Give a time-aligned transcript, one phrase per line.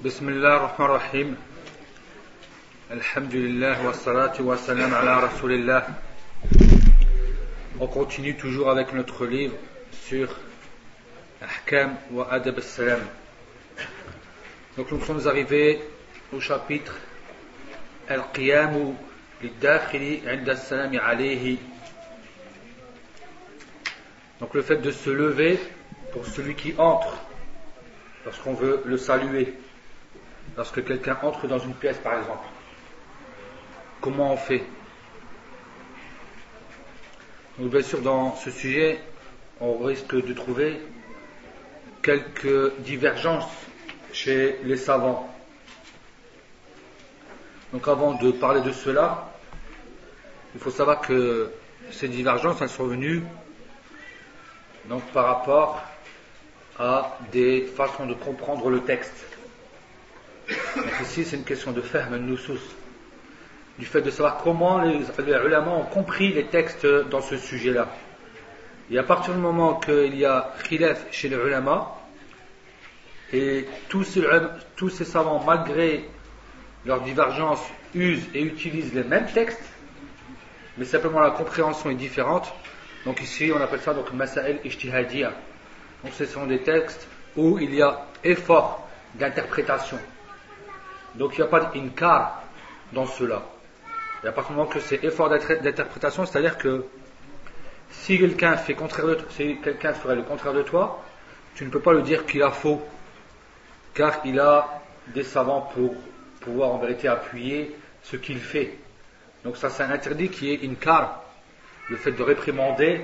[0.00, 1.36] بسم الله الرحمن الرحيم
[2.90, 5.82] الحمد لله والصلاة والسلام على رسول الله
[7.80, 9.54] On continue toujours avec notre livre
[9.92, 10.28] sur
[11.42, 13.00] Ahkam wa Adab al-Salam.
[14.78, 15.80] Donc nous sommes arrivés
[16.32, 16.94] au chapitre
[18.08, 18.94] Al-Qiyamu
[19.42, 21.58] lid-dakhili 'inda al-salam alayhi.
[24.40, 25.58] Donc le fait de se lever
[26.12, 27.18] pour celui qui entre
[28.24, 29.54] lorsqu'on veut le saluer.
[30.57, 32.45] Lorsque quelqu'un entre dans une pièce par exemple.
[34.01, 34.63] Comment on fait?
[37.59, 38.99] Donc bien sûr, dans ce sujet,
[39.59, 40.81] on risque de trouver
[42.01, 43.47] quelques divergences
[44.11, 45.29] chez les savants.
[47.71, 49.31] Donc avant de parler de cela,
[50.53, 51.51] il faut savoir que
[51.91, 53.23] ces divergences sont venues
[55.13, 55.81] par rapport
[56.77, 59.25] à des façons de comprendre le texte.
[60.75, 61.81] Donc ici, c'est une question de
[62.17, 62.57] nous sous
[63.79, 67.87] du fait de savoir comment les, les ulama ont compris les textes dans ce sujet-là.
[68.91, 71.95] Et à partir du moment qu'il y a khilaf chez les ulama,
[73.33, 74.21] et tous ces,
[74.75, 76.05] tous ces savants, malgré
[76.85, 77.61] leur divergence,
[77.95, 79.63] usent et utilisent les mêmes textes,
[80.77, 82.53] mais simplement la compréhension est différente.
[83.05, 85.31] Donc ici, on appelle ça donc Masa'el Ijtihadiyya.
[86.03, 89.97] Donc ce sont des textes où il y a effort d'interprétation.
[91.15, 92.43] Donc il n'y a pas d'inkar
[92.93, 93.43] dans cela.
[94.23, 96.85] Et à partir du moment que c'est effort d'interprétation, c'est-à-dire que
[97.89, 101.03] si quelqu'un fait contraire de si quelqu'un ferait le contraire de toi,
[101.55, 102.81] tu ne peux pas lui dire qu'il a faux,
[103.93, 105.95] car il a des savants pour
[106.39, 108.77] pouvoir en vérité appuyer ce qu'il fait.
[109.43, 111.23] Donc ça c'est un interdit qui est une car,
[111.89, 113.01] le fait de réprimander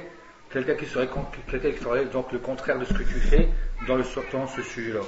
[0.52, 3.49] quelqu'un qui qui ferait donc le contraire de ce que tu fais
[3.88, 5.02] dans le dans ce sujet-là.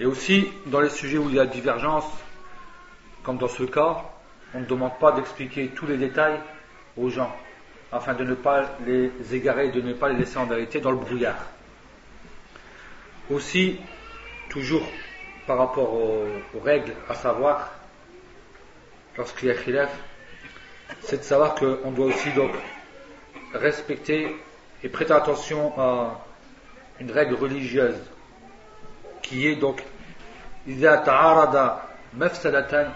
[0.00, 2.06] Et aussi dans les sujets où il y a divergence
[3.22, 4.02] comme dans ce cas,
[4.54, 6.40] on ne demande pas d'expliquer tous les détails
[6.96, 7.34] aux gens,
[7.92, 10.96] afin de ne pas les égarer, de ne pas les laisser en vérité dans le
[10.96, 11.46] brouillard.
[13.30, 13.78] Aussi,
[14.48, 14.86] toujours
[15.46, 16.24] par rapport aux,
[16.64, 17.70] règles à savoir,
[19.18, 19.94] lorsqu'il y a khilaf,
[21.02, 22.52] c'est de savoir qu'on doit aussi donc
[23.52, 24.34] respecter
[24.82, 26.24] et prêter attention à
[27.00, 28.00] une règle religieuse
[29.22, 29.82] qui est donc
[30.69, 31.79] إذا تعارض
[32.13, 32.89] مفسدة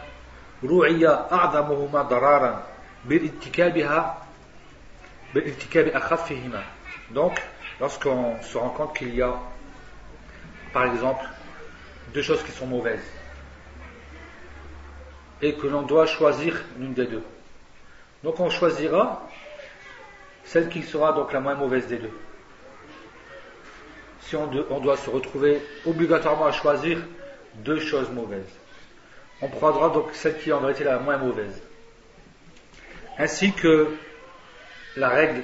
[0.63, 2.63] رعي أعظمهما ضرارا
[3.05, 4.17] بارتكابها
[5.35, 6.63] بارتكاب أخفهما
[7.11, 7.39] donc
[7.79, 9.33] lorsqu'on se rend compte qu'il y a
[10.73, 11.25] par exemple
[12.13, 13.05] deux choses qui sont mauvaises
[15.41, 17.23] et que l'on doit choisir l'une des deux
[18.23, 19.27] donc on choisira
[20.43, 22.19] celle qui sera donc la moins mauvaise des deux
[24.21, 26.99] si on, on doit se retrouver obligatoirement à choisir
[27.56, 28.52] deux choses mauvaises
[29.44, 31.62] on prendra donc celle qui en aurait été la moins mauvaise.
[33.18, 33.88] Ainsi que
[34.96, 35.42] la règle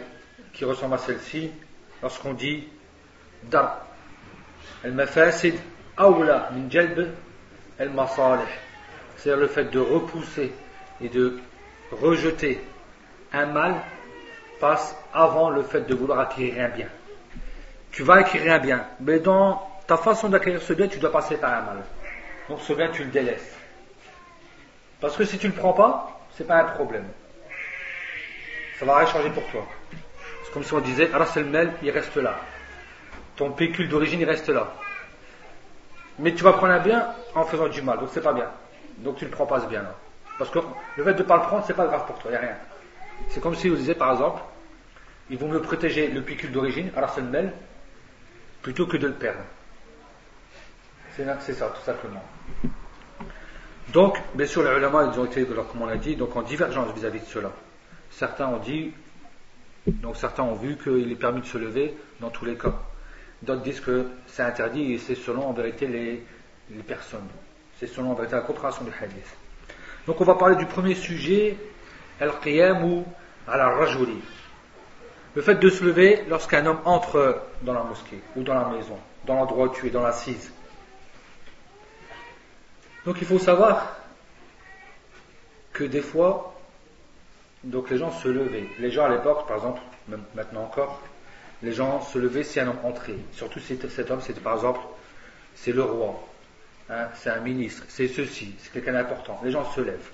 [0.52, 1.50] qui ressemble à celle-ci,
[2.02, 2.68] lorsqu'on dit
[3.44, 3.86] dar
[4.84, 5.54] al-mafasid
[5.96, 7.08] awla min jalb
[7.78, 8.42] al-masalih,
[9.16, 10.52] c'est-à-dire le fait de repousser
[11.02, 11.38] et de
[11.92, 12.60] rejeter
[13.32, 13.74] un mal
[14.60, 16.88] passe avant le fait de vouloir acquérir un bien.
[17.92, 21.36] Tu vas acquérir un bien, mais dans ta façon d'acquérir ce bien, tu dois passer
[21.36, 21.82] par un mal.
[22.50, 23.56] Donc ce bien, tu le délaisses.
[25.00, 27.06] Parce que si tu ne le prends pas, c'est pas un problème.
[28.80, 29.64] Ça va rien changer pour toi.
[30.44, 31.08] C'est comme si on disait,
[31.44, 32.40] Mel, il reste là.
[33.36, 34.74] Ton pécule d'origine, il reste là.
[36.18, 38.50] Mais tu vas prendre un bien en faisant du mal, donc c'est pas bien.
[38.98, 39.94] Donc tu ne prends pas ce bien là.
[40.36, 40.58] Parce que
[40.96, 42.40] le fait de ne pas le prendre, c'est pas grave pour toi, il n'y a
[42.40, 42.56] rien.
[43.28, 44.42] C'est comme si vous disiez par exemple,
[45.30, 46.90] ils vont me protéger le pécule d'origine,
[47.30, 47.52] Mel,
[48.60, 49.40] plutôt que de le perdre.
[51.16, 52.22] C'est ça, tout simplement.
[53.92, 56.94] Donc, bien sûr, les ulama, ils ont été, comme on l'a dit, donc en divergence
[56.94, 57.50] vis-à-vis de cela.
[58.10, 58.92] Certains ont dit,
[59.86, 62.74] donc certains ont vu qu'il est permis de se lever dans tous les cas.
[63.42, 66.22] D'autres disent que c'est interdit et c'est selon en vérité les,
[66.82, 67.26] personnes.
[67.78, 69.36] C'est selon en vérité la compréhension du hadith.
[70.06, 71.56] Donc on va parler du premier sujet,
[72.20, 73.04] al-qiyam ou
[73.48, 74.20] al-rajuli.
[75.34, 78.98] Le fait de se lever lorsqu'un homme entre dans la mosquée ou dans la maison,
[79.26, 80.52] dans l'endroit où tu es, dans l'assise.
[83.10, 83.96] Donc il faut savoir
[85.72, 86.54] que des fois,
[87.64, 88.68] donc les gens se levaient.
[88.78, 91.02] Les gens à l'époque, par exemple, même maintenant encore,
[91.60, 93.16] les gens se levaient si un homme entrait.
[93.32, 94.78] Surtout si cet homme, c'était par exemple,
[95.56, 96.22] c'est le roi,
[96.88, 99.40] hein, c'est un ministre, c'est ceci, c'est quelqu'un d'important.
[99.42, 100.12] Les gens se lèvent.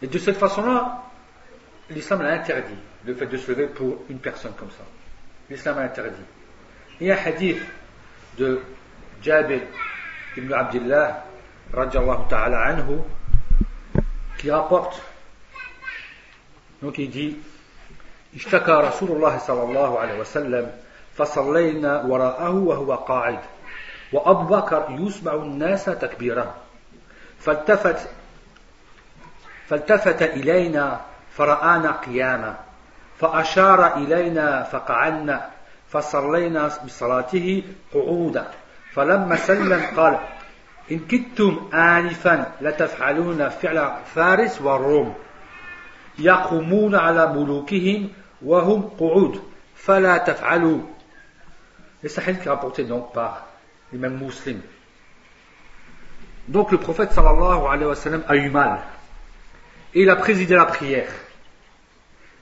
[0.00, 1.04] Et de cette façon-là,
[1.90, 4.84] l'islam l'a interdit, le fait de se lever pour une personne comme ça.
[5.50, 6.24] L'islam l'a interdit.
[7.02, 7.60] Il y a un hadith
[8.38, 8.62] de
[9.20, 9.60] Jabir
[10.36, 11.24] ibn Abdullah
[12.28, 13.00] ta'ala anhu
[14.38, 15.00] qui rapporte.
[16.82, 17.36] Donc il dit
[18.36, 20.72] اشتكى رسول الله صلى الله عليه وسلم
[21.16, 23.38] فصلينا وراءه وهو قاعد
[24.12, 26.54] وأبو بكر يسمع الناس تكبيرا
[27.40, 28.08] فالتفت
[29.68, 31.00] فالتفت إلينا
[31.36, 32.56] فرآنا قياما
[33.18, 35.50] فأشار إلينا فقعدنا
[35.88, 37.62] فصلينا بصلاته
[37.94, 38.50] قعودا
[38.96, 40.18] فلما سلم قال
[40.90, 45.14] إن كنتم آنفا لتفعلون فعل فارس والروم
[46.18, 48.08] يقومون على ملوكهم
[48.42, 49.42] وهم قعود
[49.74, 50.80] فلا تفعلوا.
[52.04, 53.42] الصحيح كي رابورتي دونك بار
[53.92, 54.62] الإمام مسلم
[56.48, 58.78] دونك لو صلى الله عليه وسلم a eu mal.
[59.94, 61.12] Et il a présidé la prière.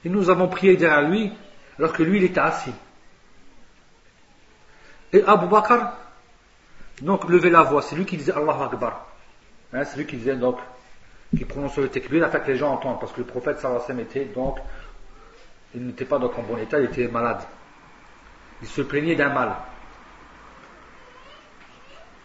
[0.04, 1.32] Et nous avons prié derrière lui
[1.78, 2.74] alors que lui il était assis.
[5.12, 6.03] Et Abu Bakr
[7.02, 9.06] donc levait la voix, c'est lui qui disait Allahu Akbar.
[9.73, 10.58] Hein, c'est lui qui disait donc,
[11.37, 14.26] qui prononçait le takbir afin que les gens entendent, parce que le prophète sallallahu était
[14.26, 14.58] donc,
[15.75, 17.43] il n'était pas donc en bon état, il était malade.
[18.62, 19.56] Il se plaignait d'un mal.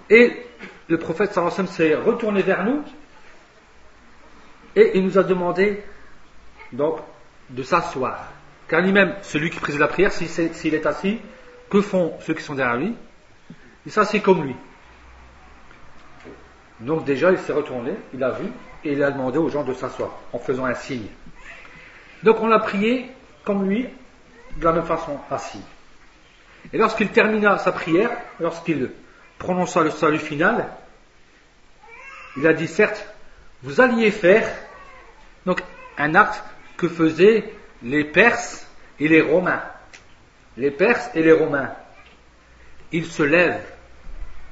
[0.09, 0.45] Et
[0.87, 2.83] le prophète sallallahu s'est retourné vers nous
[4.75, 5.83] et il nous a demandé
[6.71, 6.99] donc
[7.49, 8.31] de s'asseoir.
[8.67, 11.19] Car lui-même, celui qui préside la prière, s'il est assis,
[11.69, 12.95] que font ceux qui sont derrière lui?
[13.89, 14.55] Il s'assied comme lui.
[16.79, 18.45] Donc déjà, il s'est retourné, il a vu,
[18.83, 21.07] et il a demandé aux gens de s'asseoir, en faisant un signe.
[22.21, 23.09] Donc on a prié
[23.43, 23.89] comme lui,
[24.57, 25.63] de la même façon, assis.
[26.71, 28.91] Et lorsqu'il termina sa prière, lorsqu'il
[29.39, 30.67] prononça le salut final,
[32.37, 33.11] il a dit certes,
[33.63, 34.47] vous alliez faire
[35.47, 35.63] donc
[35.97, 36.43] un acte
[36.77, 37.51] que faisaient
[37.81, 38.67] les Perses
[38.99, 39.63] et les Romains.
[40.57, 41.73] Les Perses et les Romains.
[42.91, 43.78] Ils se lèvent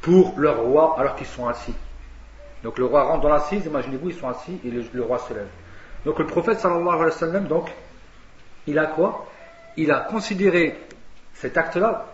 [0.01, 1.75] pour leur roi alors qu'ils sont assis.
[2.63, 5.47] Donc le roi rentre dans l'assise, imaginez-vous, ils sont assis et le, roi se lève.
[6.05, 7.71] Donc le prophète sallallahu alayhi wa sallam, donc,
[8.65, 9.27] il a quoi?
[9.77, 10.77] Il a considéré
[11.33, 12.05] cet acte-là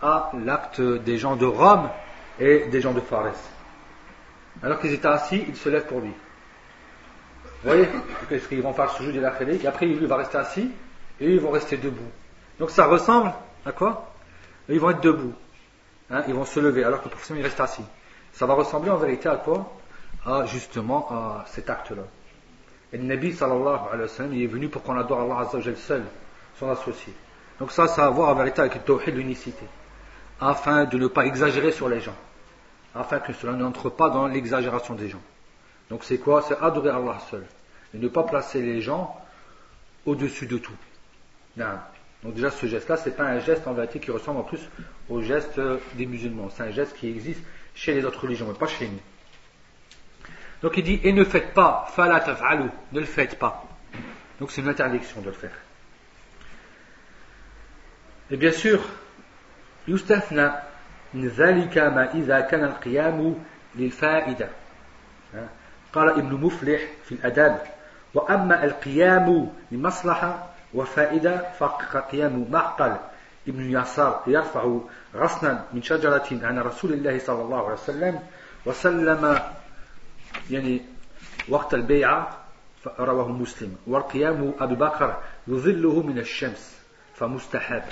[0.00, 1.90] à l'acte des gens de Rome
[2.38, 3.34] et des gens de Fares.
[4.62, 6.12] Alors qu'ils étaient assis, ils se lèvent pour lui.
[7.62, 7.88] Vous voyez?
[8.30, 10.70] Parce qu'ils vont faire ce jeu de la et après lui va rester assis
[11.20, 12.10] et ils vont rester debout.
[12.58, 13.32] Donc ça ressemble
[13.66, 14.12] à quoi?
[14.68, 15.34] Ils vont être debout.
[16.10, 17.84] Hein, ils vont se lever alors que le professeur il reste assis.
[18.32, 19.72] Ça va ressembler en vérité à quoi?
[20.24, 22.02] À justement à cet acte-là.
[22.92, 26.04] Et le Nabi sallallahu alayhi wa sallam est venu pour qu'on adore Allah azza seul,
[26.58, 27.12] son associé.
[27.58, 29.66] Donc ça, ça a à voir en vérité avec le tawhid l'unicité.
[30.40, 32.14] Afin de ne pas exagérer sur les gens.
[32.94, 35.20] Afin que cela n'entre pas dans l'exagération des gens.
[35.90, 36.42] Donc c'est quoi?
[36.42, 37.44] C'est adorer Allah seul.
[37.94, 39.20] Et ne pas placer les gens
[40.06, 40.76] au-dessus de tout.
[42.23, 44.61] Donc déjà ce geste-là, c'est pas un geste en vérité qui ressemble en plus
[45.09, 45.59] au geste
[45.95, 46.49] des musulmans.
[46.49, 47.43] C'est un geste qui existe
[47.75, 48.99] chez les autres religions, mais pas chez nous.
[50.61, 53.65] Donc il dit, et ne faites pas, fala taf'alu, ne le faites pas.
[54.39, 55.57] Donc c'est une interdiction de le faire.
[58.31, 58.79] Et bien sûr,
[59.87, 60.51] يستثنى
[61.13, 63.35] من ذلك ما إذا كان القيام
[63.75, 64.49] للفائدة
[65.93, 67.63] قال ابن مفلح في الأداب
[68.13, 72.95] وأما القيام لمصلحة وفائدة فقيام معقل
[73.47, 74.77] ابن يسار يرفع
[75.15, 78.19] غصنا من شجرة عن رسول الله صلى الله عليه وسلم
[78.65, 79.39] وسلم
[80.49, 80.81] يعني
[81.49, 82.37] وقت البيعة
[82.99, 86.79] رواه مسلم والقيام أبي بكر يظله من الشمس
[87.15, 87.83] فمستحب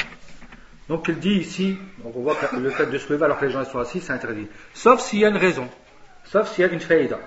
[0.89, 3.45] Donc il dit ici, donc on voit que le fait de se lever alors que
[3.45, 4.47] les gens sont assis, c'est interdit.
[4.73, 5.69] Sauf s'il y a une raison.
[6.25, 7.17] Sauf s'il y a une faïda.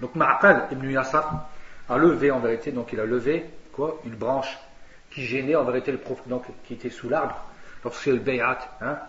[0.00, 1.48] Donc Ma'aqal ibn Yassar
[1.88, 4.56] a levé en vérité, donc il a levé quoi Une branche
[5.17, 7.43] qui gênait en vérité le prophète, donc qui était sous l'arbre,
[7.83, 8.99] lorsqu'il y a eu le bay'at, hein,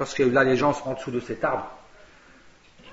[0.00, 1.70] lorsqu'il y a eu l'allégeance en dessous de cet arbre.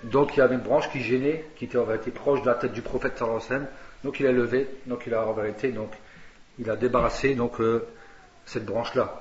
[0.04, 2.54] Donc il y avait une branche qui gênait, qui était en vérité proche de la
[2.54, 3.68] tête du prophète sallallahu alayhi wa sallam.
[4.04, 5.92] Donc il a levé, donc il a en vérité, donc
[6.60, 7.88] il a débarrassé donc euh,
[8.46, 9.20] cette branche-là,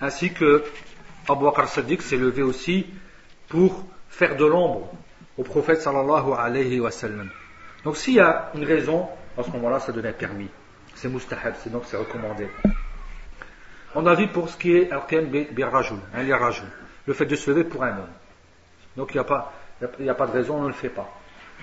[0.00, 0.64] Ainsi que
[1.28, 2.86] Abu Bakr Sadiq s'est levé aussi
[3.46, 4.92] pour faire de l'ombre
[5.38, 7.30] au prophète sallallahu alayhi wa sallam.
[7.84, 9.06] Donc s'il y a une raison,
[9.38, 10.48] à ce moment-là, ça devient permis.
[10.94, 12.48] C'est mustahab, c'est donc c'est recommandé.
[13.94, 15.98] On a vu pour ce qui est al-qiyam bir-rajul,
[17.06, 18.12] le fait de se lever pour un homme.
[18.96, 19.52] Donc il n'y a, pas,
[20.00, 21.08] il a pas de raison, on ne le fait pas.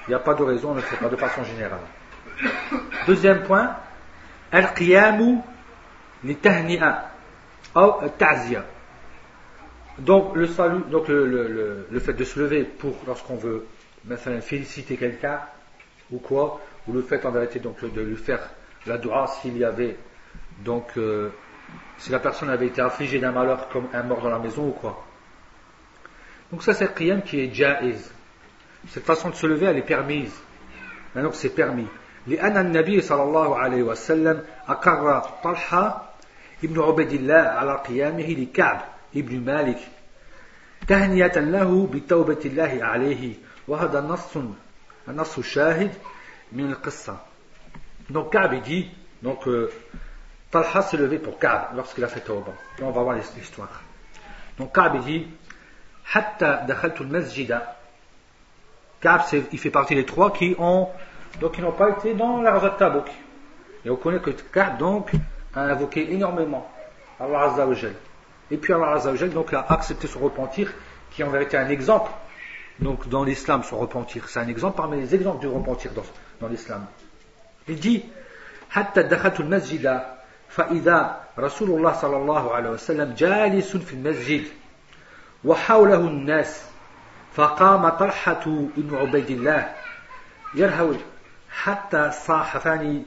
[0.07, 1.79] Il n'y a pas de raison, on ne le fait pas de façon générale.
[3.07, 3.75] Deuxième point,
[4.51, 5.37] al-qiyamu
[6.23, 7.11] li tahni'a
[7.75, 8.65] ou ta'ziya.
[9.97, 13.67] Donc le salut, donc le, le, fait de se lever pour lorsqu'on veut
[14.41, 15.39] féliciter quelqu'un
[16.11, 18.49] ou quoi, ou le fait en vérité donc de lui faire
[18.86, 19.96] la dua s'il y avait
[20.64, 21.30] donc euh,
[21.98, 24.72] si la personne avait été affligée d'un malheur comme un mort dans la maison ou
[24.72, 25.04] quoi.
[26.52, 28.12] Donc ça c'est le qiyam qui est jaiz.
[28.88, 30.34] Cette façon de se lever elle est permise.
[31.14, 31.88] Donc c'est permis.
[32.26, 36.10] لأن النبي صلى الله عليه وسلم أقر طلحة
[36.64, 38.84] ابن عبيد الله على قيامه لكعب
[39.16, 39.78] ابن مالك
[40.88, 43.34] تهنية له بتوبة الله عليه
[43.68, 44.36] وهذا نص
[45.08, 45.90] النص الشاهد
[46.52, 47.18] من القصة
[48.11, 48.89] donc Ka'b dit
[49.21, 49.71] donc euh,
[50.49, 52.53] Talha s'est levé pour Ka'b lorsqu'il a fait Tawbah.
[52.79, 53.81] Et on va voir l'histoire.
[54.57, 55.27] Donc Ka'b dit
[56.13, 57.77] Hatta dakhaltu al-masjida
[58.99, 60.89] Ka'b il fait partie des trois qui ont
[61.39, 63.09] donc ils n'ont pas été dans la Razat Tabouk
[63.85, 65.11] et on connaît que Ka'b donc
[65.55, 66.69] a invoqué énormément
[67.19, 67.67] Allah Azza
[68.49, 70.73] et puis Allah Azza donc a accepté son repentir
[71.11, 72.11] qui en vérité un exemple.
[72.79, 75.91] Donc dans l'islam son repentir c'est un exemple parmi les exemples du repentir
[76.39, 76.85] dans l'islam
[77.71, 78.03] il dit
[78.69, 80.01] حتى دخلت المسجد
[80.49, 84.43] فإذا رسول الله صلى الله عليه وسلم جالس في المسجد
[85.43, 86.63] وحوله الناس
[87.33, 88.43] فقام طلحة
[88.77, 89.75] بن عبيد الله
[90.55, 90.93] يرهو
[91.51, 93.03] حتى صاحفني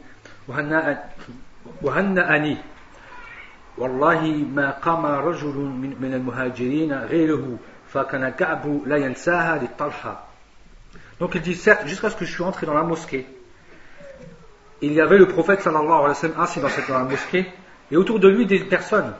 [1.82, 2.56] وهنأني.
[3.78, 4.20] والله
[4.54, 5.56] ما قام رجل
[6.00, 10.28] من المهاجرين غيره فكان كعب لا ينساها للطلحة.
[11.20, 13.26] Donc il dit, jusqu'à ce que je suis entré dans la mosquée,
[14.86, 17.46] il y avait le prophète sallallahu alayhi wa sallam assis dans cette mosquée
[17.90, 19.14] et autour de lui des personnes.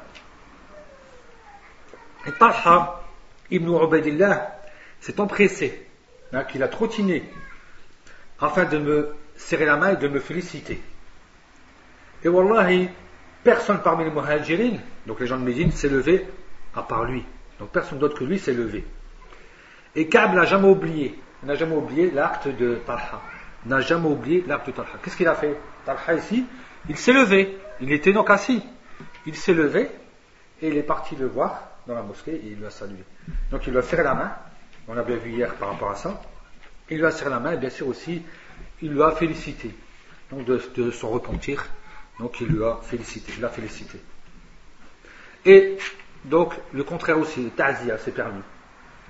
[2.26, 3.00] Et Talha
[3.50, 4.58] ibn Ubaidillah
[5.00, 5.86] s'est empressé,
[6.32, 7.22] hein, qu'il a trottiné,
[8.40, 10.80] afin de me serrer la main et de me féliciter.
[12.24, 12.88] Et wallahi,
[13.42, 16.26] personne parmi les muhajirin, donc les gens de Médine, s'est levé
[16.74, 17.24] à part lui.
[17.58, 18.84] Donc personne d'autre que lui s'est levé.
[19.94, 23.20] Et Kab n'a jamais oublié, n'a jamais oublié l'acte de Talha
[23.66, 24.88] n'a jamais oublié l'acte de Talha.
[25.02, 26.46] Qu'est-ce qu'il a fait Talha ici,
[26.88, 27.58] il s'est levé.
[27.80, 28.62] Il était donc assis.
[29.26, 29.90] Il s'est levé
[30.60, 33.02] et il est parti le voir dans la mosquée et il lui a salué.
[33.50, 34.32] Donc il lui a serré la main.
[34.86, 36.20] On a bien vu hier par rapport à ça.
[36.90, 38.22] Il lui a serré la main et bien sûr aussi,
[38.82, 39.74] il lui a félicité.
[40.30, 41.66] Donc de, son repentir.
[42.18, 43.32] Donc il lui a félicité.
[43.36, 44.00] Il l'a félicité.
[45.46, 45.76] Et
[46.24, 48.42] donc le contraire aussi, ta'zia, c'est permis.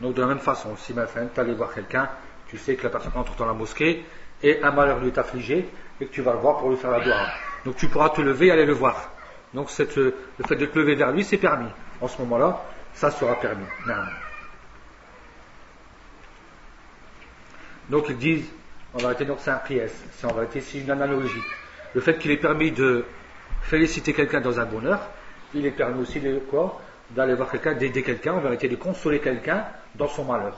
[0.01, 2.09] Donc de la même façon, si ma tu allais voir quelqu'un,
[2.49, 4.05] tu sais que la personne entre dans la mosquée,
[4.45, 5.67] et un malheur lui est affligé
[6.01, 7.27] et que tu vas le voir pour lui faire la doigt.
[7.65, 9.11] Donc tu pourras te lever et aller le voir.
[9.55, 10.13] Donc le
[10.47, 11.71] fait de te lever vers lui, c'est permis.
[12.01, 13.65] En ce moment-là, ça sera permis.
[17.89, 18.51] Donc ils disent,
[18.93, 19.91] en vérité, donc c'est un priès.
[20.13, 21.43] C'est en vérité, une analogie.
[21.95, 23.05] Le fait qu'il est permis de
[23.63, 25.01] féliciter quelqu'un dans un bonheur,
[25.55, 29.21] il est permis aussi de quoi D'aller voir quelqu'un, d'aider quelqu'un, en vérité, de consoler
[29.21, 30.57] quelqu'un dans son malheur.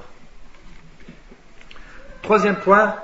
[2.23, 2.95] Troisième point,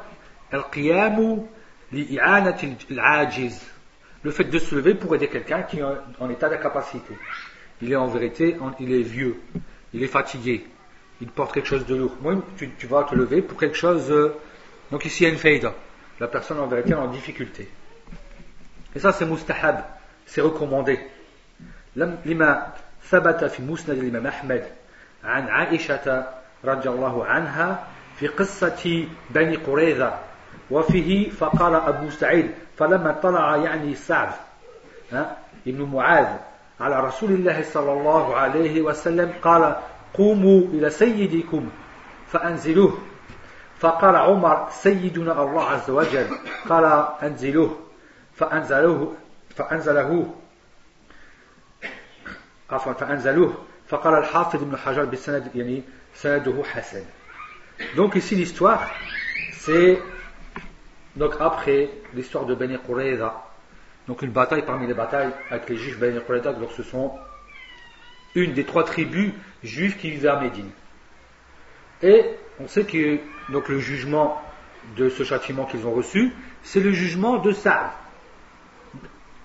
[4.23, 5.83] le fait de se lever pour aider quelqu'un qui est
[6.19, 7.13] en état d'incapacité.
[7.81, 9.39] Il est en vérité, il est vieux,
[9.93, 10.65] il est fatigué,
[11.21, 12.15] il porte quelque chose de lourd.
[12.21, 14.11] Moi, tu, vas te lever pour quelque chose.
[14.11, 14.35] Euh,
[14.91, 15.73] donc ici, il y a une faïda.
[16.19, 17.69] La personne en vérité est en difficulté.
[18.95, 19.83] Et ça, c'est mustahab,
[20.25, 20.99] c'est recommandé.
[21.95, 22.73] لما
[23.09, 24.63] ثبت في مسند الإمام أحمد
[25.23, 26.27] عن عائشة
[26.65, 27.87] رضي الله عنها
[28.19, 30.19] في قصة بني قريظة
[30.72, 34.32] وفيه فقال أبو سعيد فلما طلع يعني سعد
[35.66, 36.36] ابن معاذ
[36.80, 39.76] على رسول الله صلى الله عليه وسلم قال
[40.14, 41.70] قوموا إلى سيدكم
[42.26, 42.98] فأنزلوه.
[43.78, 46.26] فقال عمر سيدنا الله عز وجل.
[46.68, 46.84] قال
[47.22, 47.78] أنزلوه.
[48.34, 49.12] فأنزلوه
[49.56, 50.34] فأنزله.
[52.70, 53.54] عفوا فأنزلوه.
[53.88, 55.82] فقال الحافظ ابن حجر بالسند يعني
[56.14, 57.04] سنده حسن.
[57.96, 58.80] Donc ici l'histoire,
[59.52, 59.98] c'est
[61.16, 63.44] Donc après l'histoire de Beni Qurayza,
[64.06, 67.12] donc une bataille parmi les batailles avec les juifs Beni Qurayza, donc ce sont
[68.34, 70.70] une des trois tribus juives qui vivaient à Médine.
[72.02, 72.24] Et
[72.60, 73.18] on sait que
[73.50, 74.40] donc le jugement
[74.96, 77.90] de ce châtiment qu'ils ont reçu, c'est le jugement de Saad.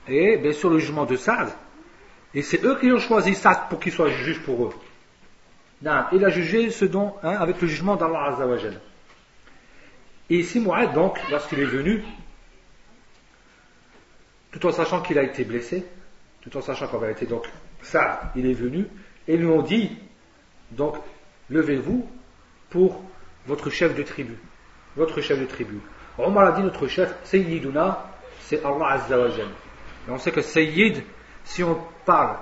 [0.08, 1.50] Et bien sûr le jugement de Saad,
[2.34, 4.74] et c'est eux qui ont choisi Saad pour qu'il soit juge pour eux.
[5.82, 8.80] Il a jugé ce dont, hein, avec le jugement d'Allah Azzawajal.
[10.30, 12.04] Et ici, Mouad, donc, lorsqu'il est venu,
[14.52, 15.86] tout en sachant qu'il a été blessé,
[16.42, 17.46] tout en sachant qu'en vérité, donc,
[17.82, 18.86] ça, il est venu,
[19.28, 19.98] et lui ont dit,
[20.72, 20.96] donc,
[21.50, 22.10] levez-vous
[22.70, 23.02] pour
[23.46, 24.38] votre chef de tribu.
[24.96, 25.80] Votre chef de tribu.
[26.18, 31.04] Omar a dit, notre chef, Sayyiduna, c'est Allah Azza wa Et on sait que Sayyid,
[31.44, 32.38] si on parle,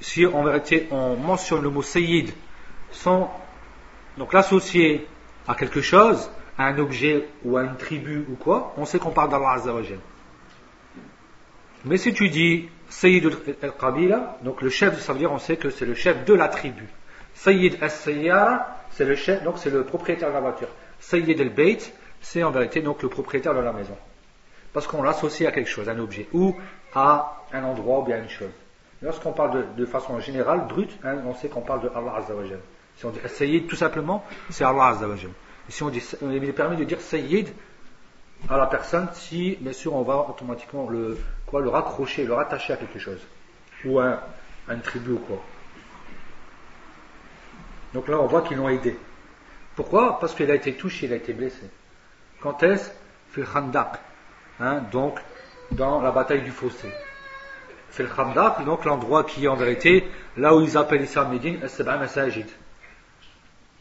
[0.00, 2.30] si en vérité on mentionne le mot Sayyid
[2.90, 3.32] sans
[4.16, 5.06] donc l'associer
[5.46, 9.10] à quelque chose, à un objet ou à une tribu ou quoi, on sait qu'on
[9.10, 9.98] parle d'Allah Azzawajal.
[11.84, 13.30] Mais si tu dis Sayyid
[13.62, 16.48] al-Qabila, donc le chef, ça veut dire on sait que c'est le chef de la
[16.48, 16.84] tribu.
[17.34, 20.68] Sayyid as-Sayyara, c'est le chef, donc c'est le propriétaire de la voiture.
[20.98, 23.96] Sayyid al-Bayt, c'est en vérité donc le propriétaire de la maison.
[24.72, 26.56] Parce qu'on l'associe à quelque chose, à un objet, ou
[26.94, 28.50] à un endroit ou bien à une chose.
[29.00, 32.58] Lorsqu'on parle de, façon générale, brute, hein, on sait qu'on parle de Allah Azzawajal.
[32.96, 35.30] Si on dit Sayyid tout simplement, c'est Allah Azzawajal.
[35.68, 37.48] Si on dit, il est permis de dire Sayyid
[38.48, 42.72] à la personne si, bien sûr, on va automatiquement le, quoi, le raccrocher, le rattacher
[42.72, 43.20] à quelque chose.
[43.84, 44.22] Ou à,
[44.68, 45.42] une tribu ou quoi.
[47.94, 48.98] Donc là, on voit qu'ils l'ont aidé.
[49.74, 50.18] Pourquoi?
[50.18, 51.70] Parce qu'il a été touché, il a été blessé.
[52.40, 52.90] Quand est-ce?
[53.30, 53.98] Fil Khandak.
[54.60, 55.18] Hein, donc,
[55.72, 56.88] dans la bataille du fossé.
[57.90, 62.46] Fil Khandak, donc l'endroit qui est en vérité, là où ils appellent à Médine, Masajid.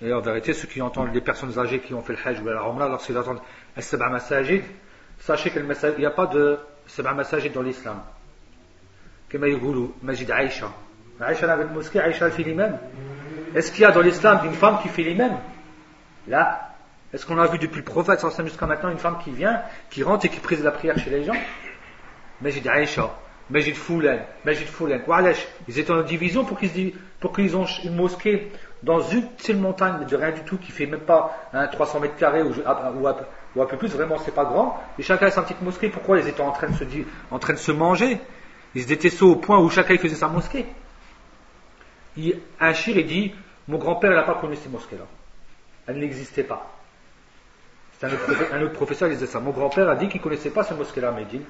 [0.02, 2.46] Et en vérité, ceux qui entendent les personnes âgées qui ont fait le Hajj ou
[2.46, 3.42] la Umrah, lorsqu'ils entendent
[3.76, 4.64] As-Sab'a Masajid,
[5.20, 5.66] sachez qu'il
[5.98, 8.02] n'y a pas de Sab'a Masajid dans l'islam.
[9.32, 9.60] Comme ils
[10.04, 10.72] Majid Aïcha.
[11.20, 12.78] Aïcha avait une mosquée, Aïcha fait l'imam.
[13.56, 15.38] Est-ce qu'il y a dans l'islam une femme qui fait l'imam?
[16.28, 16.76] Là.
[17.14, 20.26] Est-ce qu'on a vu depuis le prophète jusqu'à maintenant une femme qui vient, qui rentre
[20.26, 21.36] et qui prise la prière chez les gens?
[22.42, 23.10] Majid Aïcha,
[23.50, 25.02] Majid Foulen, Majid Foulen.
[25.68, 28.52] Ils étaient en division pour qu'ils pour qu'ils ont une mosquée
[28.84, 32.44] dans une seule montagne de rien du tout qui fait même pas 300 mètres carrés
[32.44, 34.82] ou, un peu plus, vraiment c'est pas grand.
[35.00, 35.90] Et chacun a sa petite mosquée.
[35.90, 38.20] Pourquoi ils étaient en train de se, manger?
[38.76, 40.66] Ils étaient détestaient au point où chacun faisait sa mosquée.
[42.16, 42.40] Il,
[42.74, 43.34] chir dit
[43.68, 45.06] Mon grand-père n'a pas connu ces mosquées-là.
[45.88, 46.74] Elle n'existait pas.
[48.00, 49.40] C'est un, autre professeur qui disait ça.
[49.40, 51.44] Mon grand-père a dit qu'il ne connaissait pas ces mosquées-là Médine.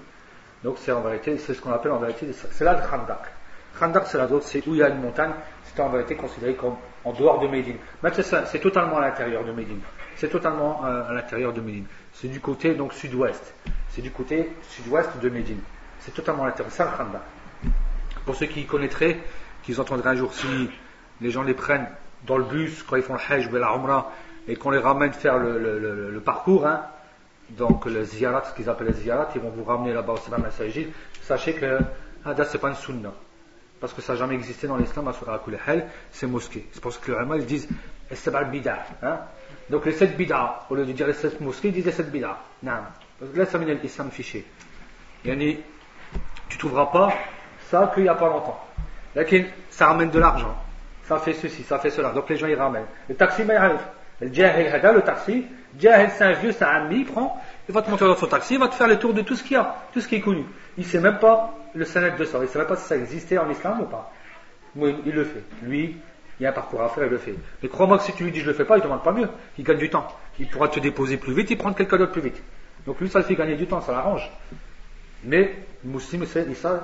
[0.64, 3.37] Donc c'est en vérité, c'est ce qu'on appelle en vérité, c'est là le Khandak.
[3.80, 5.32] Khandak c'est la d'autre, c'est où il y a une montagne,
[5.64, 7.78] c'est en vérité considéré comme en dehors de Médine.
[8.02, 9.80] Maintenant c'est totalement à l'intérieur de Médine.
[10.16, 11.86] C'est totalement euh, à l'intérieur de Médine.
[12.14, 13.54] C'est du côté donc sud-ouest.
[13.90, 15.60] C'est du côté sud-ouest de Médine.
[16.00, 16.74] C'est totalement à l'intérieur.
[16.74, 17.22] C'est le Khandak.
[18.26, 19.18] Pour ceux qui connaîtraient,
[19.64, 20.70] qu'ils entendraient un jour, si
[21.22, 21.88] les gens les prennent
[22.26, 24.12] dans le bus quand ils font le Hajj ou la Umrah
[24.48, 26.84] et qu'on les ramène faire le, parcours, hein,
[27.52, 30.46] donc le ziyarat, ce qu'ils appellent le ziyarat, ils vont vous ramener là-bas au Salam
[30.52, 30.90] Sajid,
[31.22, 31.80] sachez que
[32.26, 33.12] Hada c'est pas une sunna.
[33.80, 37.40] Parce que ça n'a jamais existé dans l'islam à Kulehel, c'est pour ça que les
[37.40, 37.68] ils disent
[38.52, 38.86] bida.
[39.04, 39.20] Hein?
[39.70, 42.12] Donc les sept bida, au lieu de dire les sept mosquées, ils disent les sept
[42.12, 42.38] bida.
[42.64, 42.72] Non.
[43.20, 44.46] Parce que là ça l'islam fiché.
[45.24, 47.14] Tu trouveras pas
[47.70, 48.64] ça qu'il n'y a pas longtemps.
[49.70, 50.56] Ça ramène de l'argent.
[51.04, 52.12] Ça fait ceci, ça fait cela.
[52.12, 52.86] Donc les gens ils ramènent.
[53.08, 53.58] Le taxi, mais
[54.20, 55.46] Le le taxi.
[55.80, 58.60] C'est un vieux, c'est ami, il prend, il va te monter dans son taxi, il
[58.60, 60.22] va te faire le tour de tout ce qu'il y a, tout ce qui est
[60.22, 60.46] connu.
[60.78, 62.88] Il ne sait même pas le sanet de ça, il ne sait même pas si
[62.88, 64.12] ça existait en islam ou pas.
[64.76, 65.44] Mais il le fait.
[65.64, 65.98] Lui,
[66.40, 67.36] il y a un parcours à faire, il le fait.
[67.62, 69.12] Mais crois-moi que si tu lui dis je le fais pas, il ne demande pas
[69.12, 69.30] mieux.
[69.58, 70.08] Il gagne du temps.
[70.40, 72.42] Il pourra te déposer plus vite, il prend quelqu'un d'autre plus vite.
[72.86, 74.30] Donc lui, ça le fait gagner du temps, ça l'arrange.
[75.24, 75.56] Mais
[76.00, 76.80] c'est ça,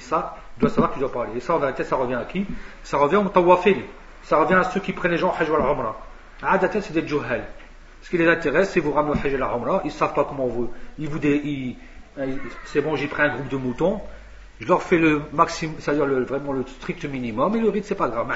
[0.00, 1.32] ça, doit savoir qu'il doit parler.
[1.36, 2.46] Et ça, en vérité, ça revient à qui?
[2.82, 3.82] Ça revient au tawafil.
[4.22, 5.96] Ça revient à ceux qui prennent les gens hajj wal umrah.
[6.42, 7.44] Adatan, c'est des juhal.
[8.02, 9.80] Ce qui les intéresse, c'est vous ramener au hajj wal umrah.
[9.84, 10.70] Ils ne savent pas comment vous.
[10.98, 11.76] Ils vous ils,
[12.64, 14.00] c'est bon, j'ai pris un groupe de moutons.
[14.60, 17.94] Je leur fais le maximum, c'est-à-dire le, vraiment le strict minimum, et le rite, c'est
[17.94, 18.28] pas grave.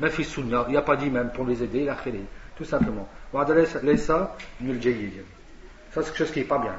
[0.00, 1.96] Même fils sunna, il n'y a pas dit même pour les aider, la
[2.56, 3.08] tout simplement.
[3.32, 3.46] Ça,
[6.02, 6.74] c'est quelque chose qui n'est pas bien.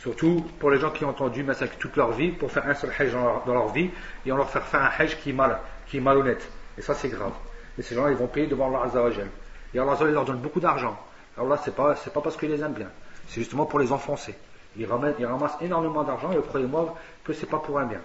[0.00, 2.90] Surtout pour les gens qui ont entendu massacrer toute leur vie pour faire un seul
[2.98, 3.90] hajj dans leur, vie
[4.26, 6.46] et on leur fait faire un hajj qui est, mal, qui est malhonnête.
[6.76, 7.32] Et ça c'est grave.
[7.78, 9.28] Et ces gens ils vont payer devant Allah Azzawajal.
[9.74, 10.98] Et Allah il leur donne beaucoup d'argent.
[11.36, 12.90] Alors là c'est pas, pas parce qu'ils les aiment bien.
[13.26, 14.34] C'est justement pour les enfoncer.
[14.76, 18.00] Ils ramassent énormément d'argent et croyez-moi que c'est pas pour un bien.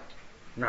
[0.58, 0.68] Non.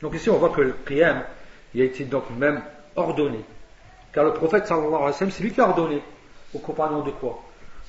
[0.00, 1.22] Donc ici on voit que le qiyam
[1.74, 2.62] il a été donc même
[2.96, 3.44] ordonné
[4.12, 6.02] car le prophète sallallahu alayhi wa sallam, c'est lui qui a ordonné
[6.54, 7.42] aux compagnons de quoi?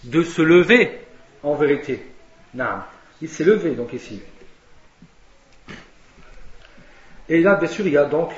[0.04, 1.06] De se lever
[1.42, 2.06] en vérité.
[2.54, 2.82] Non.
[3.22, 4.22] Il s'est levé donc ici.
[7.30, 8.32] Et là, bien sûr, il y a donc,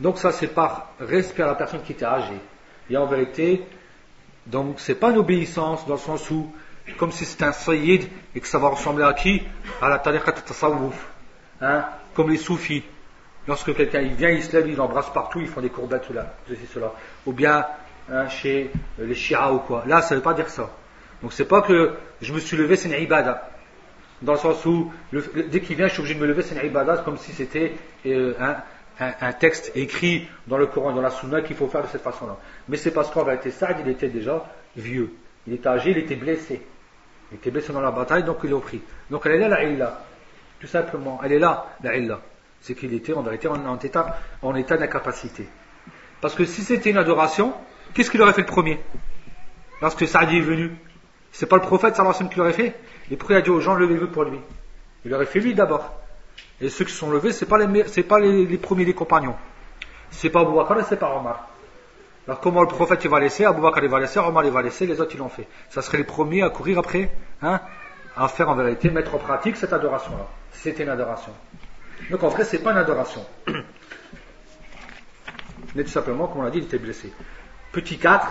[0.00, 2.40] donc ça c'est par respect à la personne qui était âgée.
[2.90, 3.62] Et en vérité,
[4.46, 6.52] donc c'est pas une obéissance dans le sens où,
[6.96, 9.42] comme si c'était un sayyid et que ça va ressembler à qui?
[9.82, 11.06] À la tariqat tasawwuf,
[11.60, 12.84] hein, comme les soufis.
[13.46, 16.34] Lorsque quelqu'un il vient, il se lève, il embrasse partout, ils font des courbettes, cela,
[16.46, 16.92] ceci, cela.
[17.26, 17.66] Ou bien
[18.10, 19.84] hein, chez les Shia ou quoi.
[19.86, 20.70] Là, ça veut pas dire ça.
[21.22, 23.50] Donc c'est pas que je me suis levé, c'est une ibada.
[24.22, 26.66] Dans le sens où, dès qu'il vient, je suis obligé de me lever, c'est une
[26.66, 27.72] ibada, comme si c'était
[28.06, 28.34] euh,
[28.98, 32.36] un, texte écrit dans le Coran, dans la Sunna, qu'il faut faire de cette façon-là.
[32.68, 34.44] Mais c'est parce qu'en réalité, Saad, il était déjà
[34.76, 35.12] vieux.
[35.46, 36.60] Il était âgé, il était blessé.
[37.30, 38.80] Il était blessé dans la bataille, donc il l'a pris.
[39.10, 40.00] Donc elle est là, la illa.
[40.60, 41.20] Tout simplement.
[41.22, 42.20] Elle est là, la illa
[42.60, 45.46] c'est qu'il était en vérité en, état, d'incapacité.
[46.20, 47.54] Parce que si c'était une adoration,
[47.94, 48.80] qu'est-ce qu'il aurait fait le premier?
[49.80, 50.72] Lorsque Saadi est venu
[51.30, 52.74] C'est pas le prophète sallallahu qui l'aurait fait?
[53.10, 54.38] Et il a dit aux gens levez-vous pour lui
[55.04, 55.92] Il l'aurait fait lui d'abord.
[56.60, 59.36] Et ceux qui sont levés, c'est pas les, pas les, premiers des compagnons.
[60.10, 61.48] C'est pas Abu Bakr et c'est pas Omar.
[62.26, 64.62] Alors comment le prophète il va laisser, Abu Bakr il va laisser, Omar il va
[64.62, 65.46] laisser, les autres ils l'ont fait.
[65.70, 67.10] Ça serait les premiers à courir après,
[67.42, 67.60] hein,
[68.16, 70.26] à faire en vérité, mettre en pratique cette adoration-là.
[70.52, 71.32] C'était une adoration.
[72.10, 73.24] Donc en vrai, c'est pas une adoration.
[75.74, 77.12] Mais tout simplement, comme on l'a dit, il était blessé.
[77.72, 78.26] Petit 4.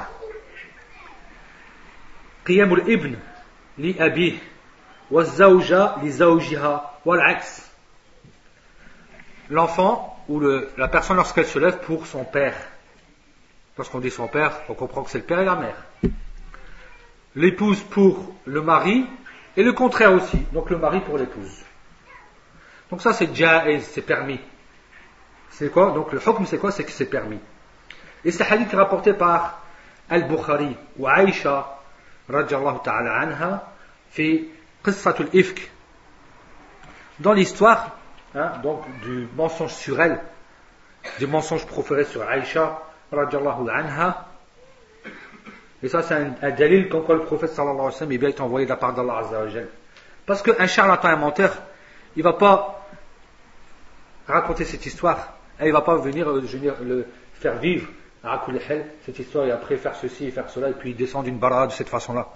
[2.45, 3.15] Qiyamul ibn
[3.77, 4.39] li abi
[9.49, 12.55] L'enfant ou la personne lorsqu'elle se lève pour son père.
[13.77, 15.77] Lorsqu'on dit son père, on comprend que c'est le père et la mère.
[17.35, 19.05] L'épouse pour le mari
[19.55, 20.37] et le contraire aussi.
[20.51, 21.63] Donc le mari pour l'épouse.
[22.89, 24.39] Donc ça c'est jaiz, c'est permis.
[25.51, 25.91] C'est quoi?
[25.91, 26.71] Donc le hukm c'est quoi?
[26.71, 27.39] C'est que c'est permis.
[28.25, 29.61] Et c'est hadith rapporté par
[30.09, 31.79] Al-Bukhari ou Aïcha
[32.27, 33.71] radiallahu ta'ala anha
[34.09, 34.45] fait
[34.83, 35.71] qissatul ifk
[37.19, 37.97] dans l'histoire
[38.35, 40.19] hein, donc du mensonge sur elle
[41.19, 44.27] du mensonge proféré sur Aïcha anha
[45.81, 48.17] et ça c'est un, un dalil comme quoi le prophète sallallahu alayhi wa sallam est
[48.17, 49.43] bien envoyé de la part d'Allah azza
[50.25, 51.53] parce qu'un charlatan un menteur
[52.15, 52.85] il va pas
[54.27, 56.43] raconter cette histoire et il ne va pas venir euh,
[56.83, 57.87] le faire vivre
[59.05, 61.71] cette histoire et après faire ceci et faire cela et puis descendre d'une barra de
[61.71, 62.27] cette façon-là.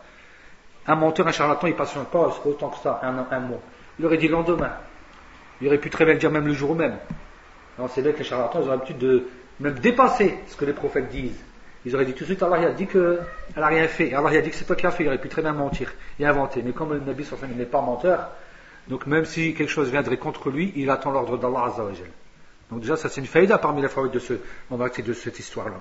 [0.87, 3.61] Un menteur, un charlatan, il ne patiente pas autant que ça, un, un mois.
[3.99, 4.73] Il aurait dit le lendemain.
[5.61, 6.99] Il aurait pu très bien le dire même le jour même.
[7.89, 9.27] c'est vrai que les charlatans, ils ont l'habitude de
[9.61, 11.43] même dépasser ce que les prophètes disent.
[11.85, 13.25] Ils auraient dit tout de suite, Allah a dit qu'elle
[13.57, 14.13] n'a rien fait.
[14.13, 15.05] Allah a dit que c'est toi qui as fait.
[15.05, 16.63] Il aurait pu très bien mentir et inventer.
[16.63, 17.25] Mais comme le Nabi
[17.57, 18.31] n'est pas menteur,
[18.89, 22.09] donc même si quelque chose viendrait contre lui, il attend l'ordre d'Allah Azzawajal.
[22.71, 25.81] Donc déjà, ça c'est une faïda parmi les fautes de, ce, de cette histoire-là.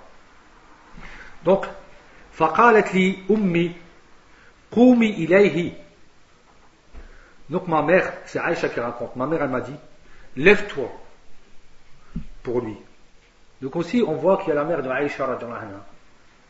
[1.43, 1.65] Donc,
[2.37, 3.71] فقالت لي أمي
[4.71, 5.71] قومي إليه
[7.49, 9.75] Donc ma mère, c'est Aïcha qui raconte, ma mère elle m'a dit,
[10.35, 10.91] lève-toi
[12.41, 12.75] pour lui.
[13.61, 15.37] Donc aussi on voit qu'il y a la mère de Aïcha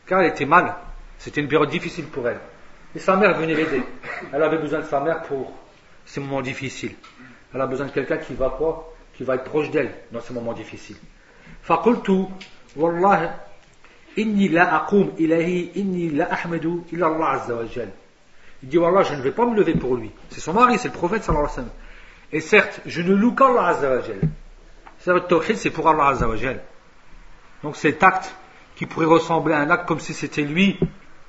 [0.06, 0.74] car elle était mal,
[1.18, 2.40] c'était une période difficile pour elle.
[2.94, 3.82] Et sa mère venait l'aider.
[4.32, 5.52] Elle avait besoin de sa mère pour
[6.06, 6.94] ces moments difficiles.
[7.52, 10.32] Elle a besoin de quelqu'un qui va quoi qui va être proche d'elle dans ces
[10.32, 10.96] moments difficiles.
[11.62, 12.28] فقلت
[12.76, 13.34] والله
[14.18, 17.88] إني لا أقوم إليه إني لا أحمد إلا الله عز وجل.
[18.62, 20.10] Il dit Wallah, je ne vais pas me lever pour lui.
[20.30, 21.72] C'est son mari, c'est le prophète sallallahu alayhi wa sallam.
[22.32, 24.20] Et certes, je ne loue qu'Allah azza wa jal.
[24.98, 26.60] C'est le tawhid, c'est pour Allah azza wa jal.
[27.62, 28.34] Donc cet acte
[28.76, 30.78] qui pourrait ressembler à un acte comme si c'était lui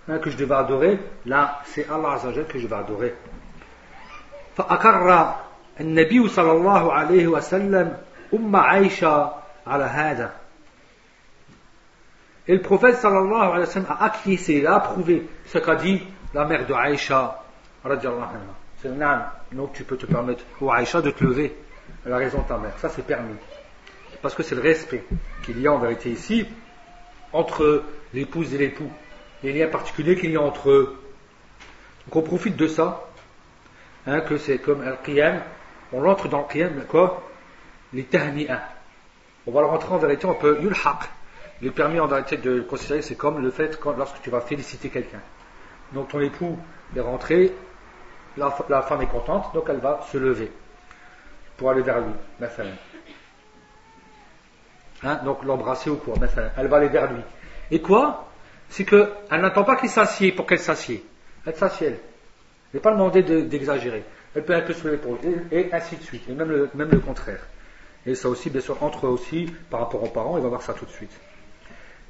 [0.08, 3.13] hein, que je devais adorer, là, c'est Allah azza wa jal que je vais adorer.
[4.58, 5.36] فأقر
[5.80, 7.97] النبي صلى الله عليه وسلم
[8.34, 9.32] أم عائشة
[9.67, 10.32] على هذا
[12.47, 16.02] Et le prophète sallallahu alayhi wa sallam a acquiescé, il a approuvé ce qu'a dit
[16.35, 17.42] la mère de Aïcha.
[18.81, 18.90] C'est
[19.53, 21.57] donc tu peux te permettre, ou Aïcha, de te lever
[22.07, 22.79] à la raison de ta mère.
[22.79, 23.35] Ça c'est permis.
[24.21, 25.05] Parce que c'est le respect
[25.45, 26.47] qu'il y a en vérité ici
[27.33, 27.83] entre
[28.14, 28.90] l'épouse et l'époux.
[29.42, 30.97] Les liens particuliers qu'il y a entre eux.
[32.07, 33.05] Donc on profite de ça,
[34.07, 35.40] hein, que c'est comme Al-Qiyam,
[35.92, 37.23] on entre dans le qiyam, quoi
[37.92, 38.07] Les.
[39.47, 41.11] On va le rentrer en vérité, on peut yulhaq.
[41.62, 44.88] Est permis en vérité de le considérer, c'est comme le fait lorsque tu vas féliciter
[44.88, 45.21] quelqu'un.
[45.94, 46.59] Donc ton époux
[46.96, 47.52] est rentré,
[48.37, 48.50] la,
[48.83, 50.50] femme est contente, donc elle va se lever
[51.57, 52.14] pour aller vers lui,
[55.02, 56.14] hein, donc l'embrasser ou quoi,
[56.57, 57.22] elle va aller vers lui.
[57.70, 58.28] Et quoi?
[58.68, 61.05] C'est qu'elle n'attend pas qu'il s'assied pour qu'elle s'assied.
[61.46, 61.98] Elle s'assied, elle.
[62.72, 64.02] n'est pas demandé d'exagérer
[64.35, 65.18] elle peut un peu sur l'épaule,
[65.50, 67.40] et, ainsi de suite, et même le, contraire.
[68.07, 70.62] Et ça aussi, bien sûr, entre eux aussi, par rapport aux parents, il va voir
[70.62, 71.12] ça tout de suite.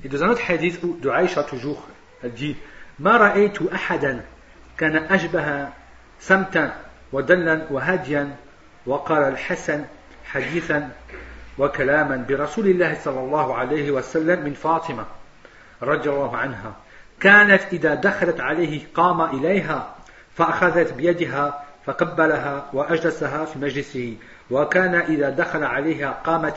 [0.04, 1.86] Et dans un autre hadith de Aïcha toujours,
[2.22, 2.56] elle dit
[2.98, 4.24] ما رأيت أحدا
[4.78, 5.68] كان أشبه
[6.20, 6.74] سمتا
[7.12, 8.36] ودلا وهاديا
[8.86, 9.84] وقال الحسن
[10.24, 10.90] حديثا
[11.58, 15.04] وكلاما برسول الله صلى الله عليه وسلم من فاطمة
[15.82, 16.72] رضي الله عنها.
[17.20, 19.94] كانت إذا دخلت عليه قام إليها
[20.34, 24.16] فأخذت بيدها فقبلها وأجلسها في مجلسه.
[24.50, 26.56] وكان إذا دخل عليها قامت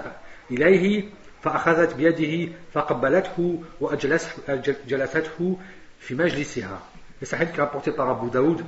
[0.52, 1.04] إليه
[1.43, 5.58] فأخذت بيده فقبلته وأجلسته
[6.05, 6.81] fi majlisiha.
[7.21, 8.63] Et c'est un hadith rapporté par Abu Daoud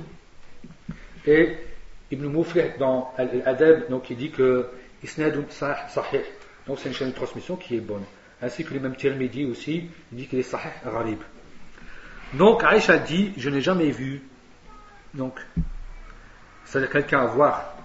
[1.26, 1.56] et
[2.10, 4.68] Ibn Moufleh dans Al-Adab, donc il dit que
[5.04, 6.24] Isnadun Sahih,
[6.66, 8.02] donc c'est une chaîne de transmission qui est bonne.
[8.42, 11.20] Ainsi que l'imam Tirmidhi aussi, il dit qu'il est Sahih Gharib.
[12.34, 14.22] Donc Aïcha dit Je n'ai jamais vu,
[15.14, 15.38] donc,
[16.64, 17.76] c'est-à-dire quelqu'un avoir.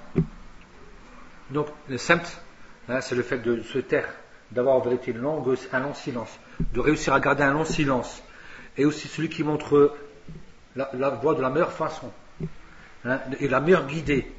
[1.52, 2.42] Donc le semt,
[2.90, 4.10] hein, c'est le fait de se taire,
[4.52, 6.40] d'avoir en vérité une un long silence,
[6.74, 8.24] de réussir à garder un long silence.
[8.78, 9.96] Et aussi celui qui montre
[10.76, 12.12] la, voie de la meilleure façon
[13.06, 14.32] hein, et la meilleure guidée.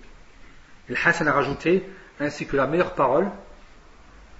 [0.88, 1.84] Le Hassan a rajouté
[2.20, 3.28] ainsi que la meilleure parole,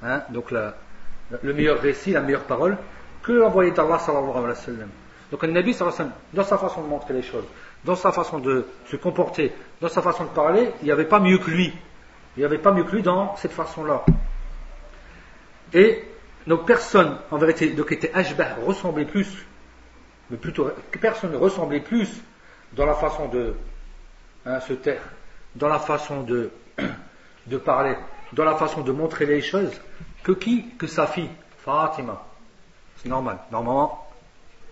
[0.03, 2.77] hein, donc le meilleur récit, la meilleure parole,
[3.23, 4.89] que l'envoyé d'Allah sallallahu alayhi wa sallam.
[5.31, 7.45] Donc le Nabi sallallahu alayhi wa sallam, dans sa façon de montrer les choses,
[7.85, 11.21] dans sa façon de se comporter, dans sa façon de parler, il n'y avait pas
[11.21, 11.73] mieux que lui.
[12.37, 14.05] Il n'y avait pas mieux que lui dans cette façon-là.
[15.73, 16.05] Et
[16.47, 19.47] donc personne, en vérité, donc était ashbah, ressemblait plus,
[20.35, 20.69] mais plutôt
[21.01, 22.11] personne ne ressemblait plus
[22.73, 23.55] dans la façon de
[24.45, 25.03] hein, se taire,
[25.55, 26.51] dans la façon de,
[27.47, 27.95] de parler,
[28.33, 29.71] dans la façon de montrer les choses,
[30.25, 32.21] que qui Que sa fille, Fatima.
[32.97, 33.39] C'est normal.
[33.53, 34.09] Normalement,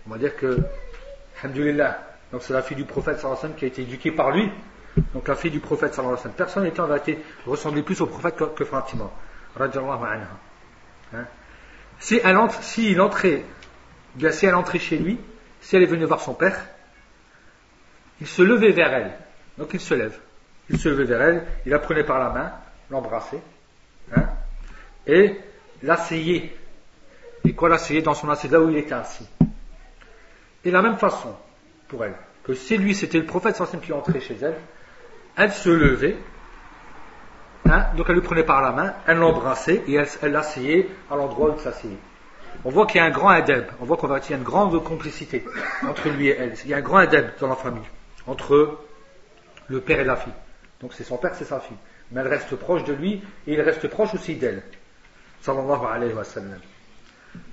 [0.05, 0.59] on va dire que,
[1.41, 1.97] alhamdulillah,
[2.33, 4.31] donc c'est la fille du prophète sallallahu alayhi wa sallam qui a été éduquée par
[4.31, 4.51] lui.
[5.13, 6.35] Donc la fille du prophète sallallahu alayhi wa sallam.
[6.35, 9.09] Personne n'était en vérité ressemblait plus au prophète que, que Fatima.
[9.55, 10.27] Radiallahu anha.
[11.13, 11.25] Hein?
[11.99, 13.45] Si elle si il entrait,
[14.15, 15.19] bien si elle entrait chez lui,
[15.63, 16.59] si elle est venue voir son père,
[18.19, 19.11] il se levait vers elle.
[19.57, 20.19] Donc il se lève.
[20.69, 22.51] Il se levait vers elle, il la prenait par la main,
[22.89, 23.41] l'embrassait,
[24.15, 24.25] hein,
[25.07, 25.37] et
[25.81, 26.53] l'asseyait.
[27.45, 29.27] Et quoi l'asseyait dans son assiette, là où il était assis.
[30.65, 31.35] Et la même façon,
[31.87, 34.57] pour elle, que si lui c'était le prophète sans qui entrait chez elle,
[35.37, 36.17] elle se levait,
[37.69, 41.51] hein, donc elle le prenait par la main, elle l'embrassait et elle l'asseyait à l'endroit
[41.51, 41.99] où il s'asseyait.
[42.65, 44.81] On voit qu'il y a un grand adeb, on voit qu'il y a une grande
[44.83, 45.43] complicité
[45.87, 46.53] entre lui et elle.
[46.63, 47.83] Il y a un grand adeb dans la famille,
[48.25, 48.79] entre
[49.67, 50.33] le père et la fille.
[50.81, 51.77] Donc c'est son père, c'est sa fille.
[52.11, 54.63] Mais elle reste proche de lui et il reste proche aussi d'elle.
[55.41, 56.59] Sallallahu alayhi wa sallam.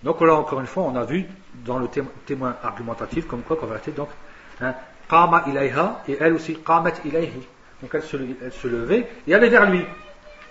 [0.03, 1.27] Donc là, encore une fois, on a vu
[1.65, 1.89] dans le
[2.27, 4.09] témoin argumentatif, comme quoi, qu'en vérité, donc,
[4.61, 4.75] hein,
[5.09, 7.47] qama ilayha, et elle aussi, qamat ilayhi.
[7.83, 9.85] Donc elle se, levait, et est vers lui.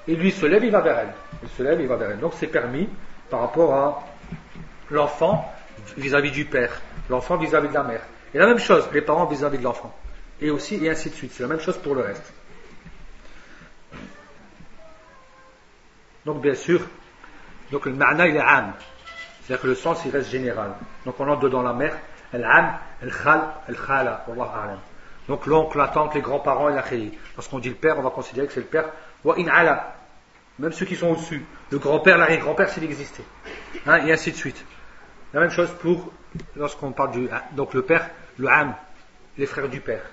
[0.08, 1.14] Et lui se lève, il va vers elle.
[1.44, 2.20] Il se lève, il va vers elle.
[2.20, 2.90] Donc c'est permis
[3.30, 4.04] par rapport à
[4.90, 5.52] l'enfant
[5.98, 8.02] vis-à-vis du père, l'enfant vis-à-vis de la mère.
[8.34, 9.94] Et la même chose, les parents vis-à-vis de l'enfant.
[10.42, 11.34] Et aussi, et ainsi de suite.
[11.34, 12.34] C'est la même chose pour le reste.
[16.26, 16.82] Donc bien sûr,
[17.72, 18.74] donc le ma'na il est âme.
[19.42, 20.74] C'est-à-dire que le sens il reste général.
[21.06, 21.98] Donc on entre dedans la mère,
[22.34, 24.26] al-am, al-khal, al-khala,
[25.28, 26.84] Donc l'oncle, la tante, les grands-parents et la
[27.36, 28.90] Lorsqu'on dit le père, on va considérer que c'est le père.
[29.24, 29.96] Wa in ala.
[30.60, 31.46] Même ceux qui sont au-dessus.
[31.72, 33.24] Le grand-père, l'arrière-grand-père s'il existait.
[33.86, 34.64] Hein, et ainsi de suite.
[35.34, 36.12] La même chose pour
[36.56, 37.30] lorsqu'on parle du.
[37.54, 38.76] Donc le père, le am,
[39.38, 40.04] les frères du père.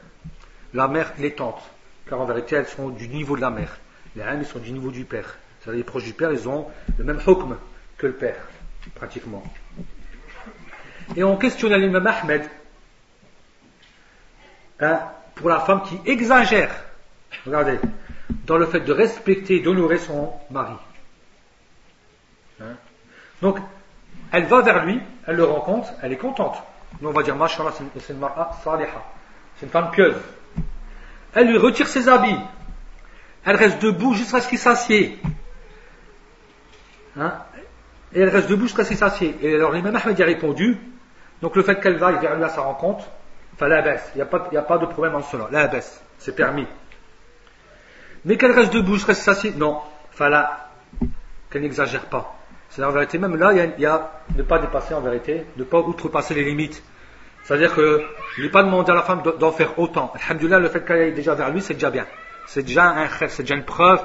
[0.72, 1.62] La mère, les tantes.
[2.08, 3.78] Car en vérité, elles sont du niveau de la mère.
[4.14, 5.36] Les ils sont du niveau du père.
[5.60, 7.56] C'est-à-dire les proches du père, ils ont le même hukm
[7.98, 8.36] que le père
[8.94, 9.42] pratiquement.
[11.16, 12.44] Et on questionne l'imam Ahmed
[14.80, 15.00] hein,
[15.34, 16.70] pour la femme qui exagère,
[17.44, 17.78] regardez,
[18.30, 20.74] dans le fait de respecter, d'honorer son mari.
[22.60, 22.74] Hein?
[23.42, 23.58] Donc,
[24.32, 26.56] elle va vers lui, elle le rencontre, elle est contente.
[27.00, 28.20] Nous, on va dire, mashallah, c'est une
[28.64, 29.04] saliha.
[29.56, 30.16] C'est une femme pieuse.
[31.34, 32.38] Elle lui retire ses habits.
[33.44, 35.18] Elle reste debout jusqu'à ce qu'il s'assied.
[37.18, 37.34] Hein?
[38.12, 39.36] Et elle reste debout jusqu'à ce qu'il s'assied.
[39.42, 40.78] Et alors l'imam Ahmed a répondu,
[41.42, 43.04] donc le fait qu'elle vaille vers lui à sa rencontre,
[43.54, 46.34] enfin la baisse, il n'y a, a pas de problème en cela, la baisse, c'est
[46.34, 46.66] permis.
[48.26, 50.70] Mais qu'elle reste debout ce qu'il s'assied, non, fala,
[51.48, 52.36] qu'elle n'exagère pas.
[52.68, 55.78] C'est en vérité, même là, il y, a, ne pas dépasser en vérité, ne pas
[55.78, 56.82] outrepasser les limites.
[57.44, 58.02] C'est-à-dire que
[58.36, 60.12] il n'est pas demandé à la femme d'en faire autant.
[60.20, 62.04] Alhamdulillah, le fait qu'elle aille déjà vers lui, c'est déjà bien.
[62.48, 64.04] C'est déjà un c'est déjà une preuve,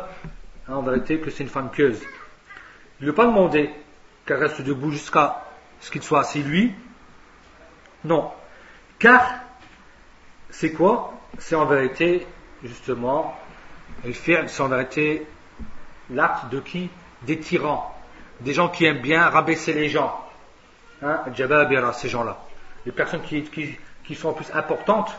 [0.69, 1.99] hein, en vérité, que c'est une femme pieuse.
[2.99, 3.71] Il ne pas demander
[4.27, 5.45] qu'elle reste debout jusqu'à
[5.79, 6.75] ce qu'il soit assis lui.
[8.03, 8.29] Non.
[8.99, 9.25] Car,
[10.51, 11.15] c'est quoi?
[11.39, 12.27] C'est en vérité,
[12.63, 13.35] justement,
[14.13, 15.25] c'est en vérité
[16.09, 16.89] l'acte de qui
[17.23, 17.95] Des tyrans.
[18.41, 20.19] Des gens qui aiment bien rabaisser les gens.
[21.03, 21.21] Hein
[21.93, 22.37] ces gens-là.
[22.85, 25.11] Les personnes qui, qui, sont plus importantes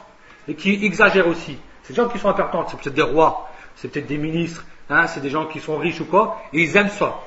[0.48, 1.58] et qui exagèrent aussi.
[1.84, 5.20] Ces gens qui sont importantes, c'est peut-être des rois, c'est peut-être des ministres, hein, c'est
[5.20, 7.20] des gens qui sont riches ou quoi, et ils aiment ça.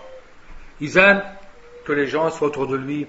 [0.80, 1.24] Ils aiment
[1.86, 3.08] que les gens soient autour de lui,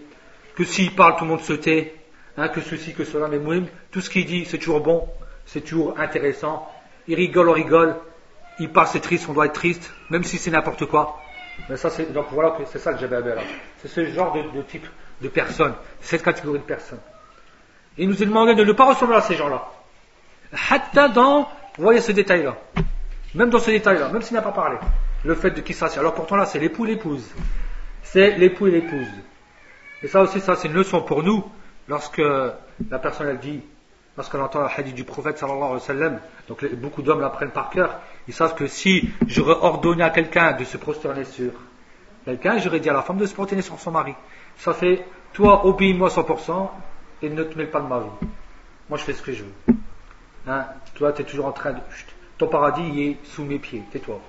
[0.54, 1.94] que s'il parle, tout le monde se tait,
[2.36, 5.08] hein, que ceci, que cela, mais Mouim, tout ce qu'il dit, c'est toujours bon,
[5.44, 6.68] c'est toujours intéressant.
[7.08, 7.96] Il rigole, on rigole,
[8.58, 11.20] il parle, c'est triste, on doit être triste, même si c'est n'importe quoi.
[11.68, 13.20] Mais ça, c'est, donc voilà, c'est ça que j'ai là.
[13.78, 14.86] C'est ce genre de, type
[15.22, 17.00] de personne, cette catégorie de personnes.
[17.98, 19.68] Il nous est demandé de ne pas ressembler à ces gens-là.
[20.70, 22.56] Hatta dans, vous voyez ce détail-là.
[23.34, 24.76] Même dans ce détail-là, même s'il n'a pas parlé.
[25.24, 25.98] Le fait de qui s'assied.
[25.98, 27.26] Alors pourtant là, c'est l'époux, l'épouse
[28.06, 29.08] c'est l'époux et l'épouse.
[30.02, 31.44] Et ça aussi, ça c'est une leçon pour nous,
[31.88, 33.60] lorsque la personne elle dit,
[34.16, 37.70] lorsqu'on entend le hadith du prophète sallallahu alayhi wa sallam, donc beaucoup d'hommes l'apprennent par
[37.70, 41.52] cœur, ils savent que si j'aurais ordonné à quelqu'un de se prosterner sur
[42.24, 44.14] quelqu'un, j'aurais dit à la femme de se prosterner sur son mari.
[44.58, 46.68] Ça fait, toi, obéis-moi 100%
[47.22, 48.28] et ne te mêle pas de ma vie.
[48.88, 49.74] moi je fais ce que je veux.
[50.46, 50.66] Hein?
[50.94, 51.78] Toi, tu es toujours en train de.
[52.38, 54.20] Ton paradis il est sous mes pieds, tais-toi.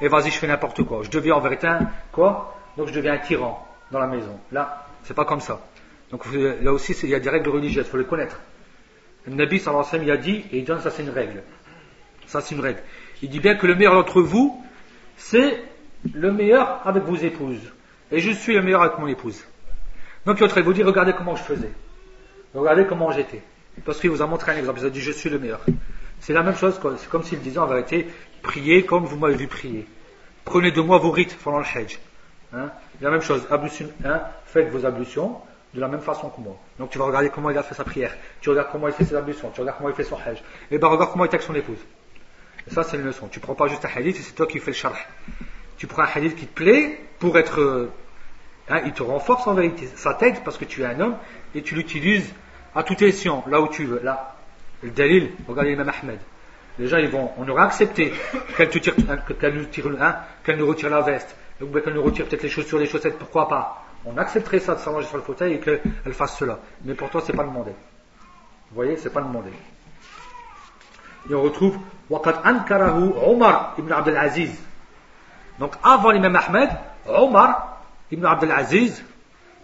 [0.00, 1.02] Et vas-y, je fais n'importe quoi.
[1.02, 2.56] Je deviens en vérité un quoi?
[2.76, 4.38] Donc je deviens un tyran dans la maison.
[4.52, 5.60] Là, c'est pas comme ça.
[6.10, 8.40] Donc là aussi, il y a des règles religieuses, il faut les connaître.
[9.26, 11.42] Le Nabi sallallahu wa sallam, il a dit, et il dit, ça c'est une règle.
[12.26, 12.80] Ça c'est une règle.
[13.22, 14.62] Il dit bien que le meilleur d'entre vous,
[15.16, 15.62] c'est
[16.14, 17.72] le meilleur avec vos épouses.
[18.10, 19.44] Et je suis le meilleur avec mon épouse.
[20.26, 21.70] Donc il vous dire, regardez comment je faisais.
[22.54, 23.42] Regardez comment j'étais.
[23.84, 24.80] Parce qu'il vous a montré un exemple.
[24.80, 25.60] Il a dit, je suis le meilleur.
[26.18, 28.06] C'est la même chose, c'est comme s'il disait en vérité,
[28.42, 29.86] priez comme vous m'avez vu prier.
[30.44, 31.98] Prenez de moi vos rites pendant le Hajj.
[32.52, 32.70] Hein?
[33.00, 34.20] La même chose, hein?
[34.44, 35.36] faites vos ablutions
[35.74, 36.56] de la même façon que moi.
[36.78, 39.04] Donc tu vas regarder comment il a fait sa prière, tu regardes comment il fait
[39.04, 40.42] ses ablutions, tu regardes comment il fait son Hajj.
[40.70, 41.78] Et ben regarde comment il avec son épouse.
[42.66, 43.28] Et ça c'est une leçon.
[43.28, 44.96] Tu prends pas juste un hadith c'est toi qui fais le sharh.
[45.78, 47.60] Tu prends un hadith qui te plaît pour être...
[47.60, 47.92] Euh,
[48.68, 49.88] hein, il te renforce en vérité.
[49.94, 51.16] Ça t'aide parce que tu es un homme
[51.54, 52.34] et tu l'utilises
[52.74, 54.00] à tout escient, là où tu veux.
[54.02, 54.36] Là,
[54.82, 56.18] le dalil, regardez l'imam Ahmed.
[56.78, 58.12] Les gens, ils vont, on aurait accepté
[58.56, 58.94] qu'elle tire,
[59.38, 60.16] qu'elle nous tire, hein,
[60.56, 64.16] nous retire la veste, qu'elle nous retire peut-être les chaussures, les chaussettes, pourquoi pas on
[64.16, 66.58] accepterait ça de s'allonger sur le fauteuil et qu'elle fasse cela.
[66.84, 67.72] Mais pour toi, c'est pas demandé.
[68.70, 69.50] Vous voyez, c'est pas demandé.
[71.28, 74.56] Et on retrouve Waqat Ankarahu Omar ibn Abdel Aziz.
[75.58, 76.70] Donc avant l'imam Ahmed,
[77.06, 79.04] Omar ibn Abdel Aziz,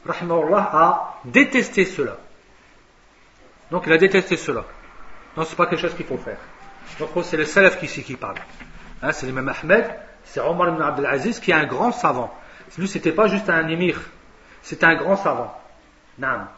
[0.07, 2.16] a détesté cela.
[3.70, 4.64] Donc il a détesté cela.
[5.35, 6.38] Donc c'est pas quelque chose qu'il faut faire.
[6.99, 8.37] Donc c'est le salaf ici qui parle.
[9.03, 9.87] Hein, c'est l'imam Ahmed,
[10.25, 12.33] c'est Omar ibn Abdel Aziz qui est un grand savant.
[12.77, 13.99] Lui, c'était pas juste un émir.
[14.66, 15.57] C'est un grand savant.
[16.18, 16.48] Nam.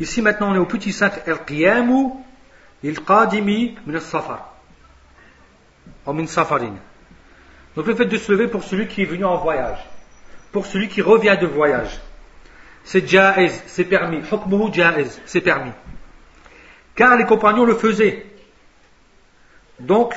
[0.00, 2.10] Ici maintenant on est au petit saint al-qiyamu
[2.82, 4.52] il-qadimi min safar
[6.04, 6.74] ou min safarin.
[7.76, 9.78] Donc le fait de se lever pour celui qui est venu en voyage,
[10.50, 12.00] pour celui qui revient de voyage,
[12.82, 14.22] c'est jaiz, c'est permis.
[14.28, 15.70] Hukmuhu jaiz, c'est permis.
[16.96, 18.26] Car les compagnons le faisaient.
[19.78, 20.16] Donc,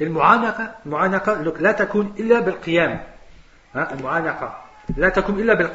[0.00, 2.98] il mu'anaka, mu'anaka, la takun illa bil qiyam.
[3.76, 4.63] Hein, mu'anaka.
[4.96, 5.70] La il illa bel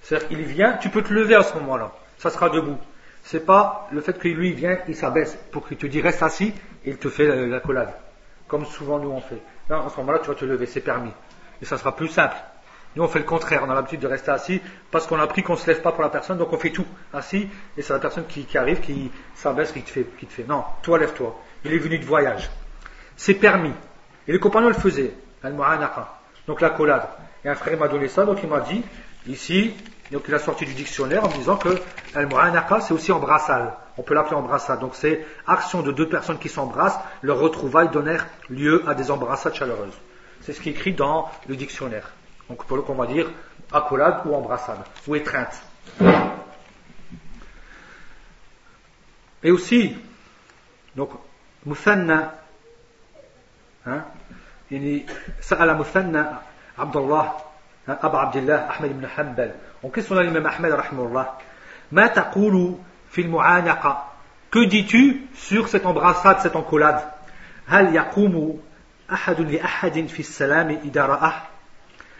[0.00, 1.92] C'est-à-dire vient, tu peux te lever à ce moment-là.
[2.16, 2.78] Ça sera debout.
[3.22, 6.54] C'est pas le fait que lui vient, il s'abaisse pour qu'il te dise reste assis
[6.84, 7.92] et il te fait la, collade.
[8.46, 9.42] Comme souvent nous on fait.
[9.68, 11.12] Là, en ce moment-là, tu vas te lever, c'est permis.
[11.60, 12.36] Et ça sera plus simple.
[12.96, 13.62] Nous, on fait le contraire.
[13.66, 15.92] On a l'habitude de rester assis parce qu'on a appris qu'on ne se lève pas
[15.92, 17.48] pour la personne, donc on fait tout assis.
[17.76, 20.44] Et c'est la personne qui, arrive, qui s'abaisse, qui te fait, qui te fait.
[20.44, 21.38] Non, toi, lève-toi.
[21.64, 22.48] Il est venu de voyage.
[23.16, 23.74] C'est permis.
[24.26, 25.12] Et les compagnons le faisaient.
[26.46, 27.06] Donc la collade.
[27.48, 28.84] Et un frère m'a donné ça, donc il m'a dit,
[29.26, 29.72] ici,
[30.12, 31.80] donc il a sorti du dictionnaire en me disant que
[32.14, 33.72] al-mu'anaka c'est aussi embrassade.
[33.96, 34.80] On peut l'appeler embrassade.
[34.80, 39.54] Donc c'est action de deux personnes qui s'embrassent, leurs retrouvailles donnèrent lieu à des embrassades
[39.54, 39.94] chaleureuses.
[40.42, 42.10] C'est ce qui est écrit dans le dictionnaire.
[42.50, 43.30] Donc pour le qu'on va dire
[43.72, 45.62] accolade ou embrassade ou étreinte.
[49.42, 49.96] Et aussi
[50.94, 51.12] donc
[51.64, 52.34] musanna
[53.86, 54.04] hein,
[54.70, 55.06] il dit,
[56.78, 57.36] Abdullah,
[57.86, 59.54] Abu Abdullah Ahmed ibn Hanbal.
[59.82, 61.38] Donc qu'est-ce qu'on a l'imam Ahmed, rahimullah
[61.92, 62.74] Ma taqulu
[63.10, 64.06] fil mu'anaqa.
[64.50, 67.02] Que dis-tu sur cette embrassade, cette encolade
[67.70, 68.54] Hal yaqumu
[69.08, 71.34] ahadun li ahadin fi salam idha ra'ah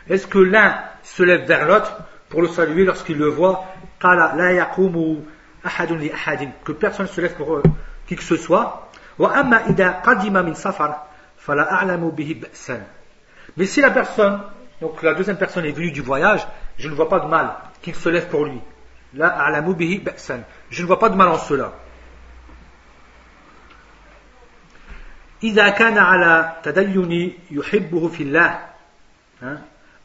[0.09, 3.65] Est-ce que l'un se lève vers l'autre pour le saluer lorsqu'il le voit
[4.01, 5.19] Qala la yaqumu
[5.65, 6.51] ahadun li ahadin.
[6.65, 7.63] Que personne ne se lève pour
[8.07, 8.85] qui que ce soit.
[9.19, 10.95] وأما إذا قدم من سفر
[11.39, 12.98] فلا أعلم به بأسا
[13.58, 14.42] Mais si la personne,
[14.82, 17.52] donc la deuxième personne est venue du voyage, je ne vois pas de mal
[17.82, 18.60] qu'il se lève pour lui.
[19.14, 19.22] Je
[20.82, 21.72] ne vois pas de mal en cela.
[25.44, 28.60] إذا كان على تدين يحبه في الله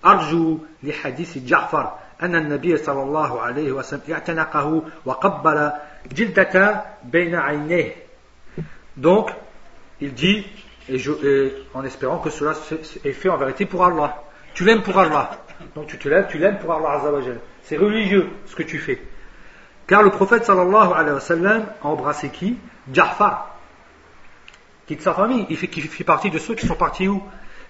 [0.04, 5.72] أرجو لحديث جعفر أن النبي صلى الله عليه وسلم اعتنقه وقبل
[6.12, 7.94] جلدة بين عينيه
[8.96, 9.30] Donc,
[10.00, 10.44] il dit,
[10.89, 11.11] et, je,
[11.73, 12.53] en espérant que cela
[13.03, 14.21] est fait en vérité pour Allah.
[14.53, 15.31] Tu l'aimes pour Allah.
[15.75, 17.39] Donc tu te lèves, tu l'aimes pour Allah Azzawajal.
[17.63, 19.01] C'est religieux ce que tu fais.
[19.87, 22.57] Car le prophète sallallahu alayhi wa sallam a embrassé qui?
[22.91, 23.57] Ja'far,
[24.87, 25.45] qui de sa famille.
[25.49, 27.23] Il fait, qui fait partie de ceux qui sont partis où?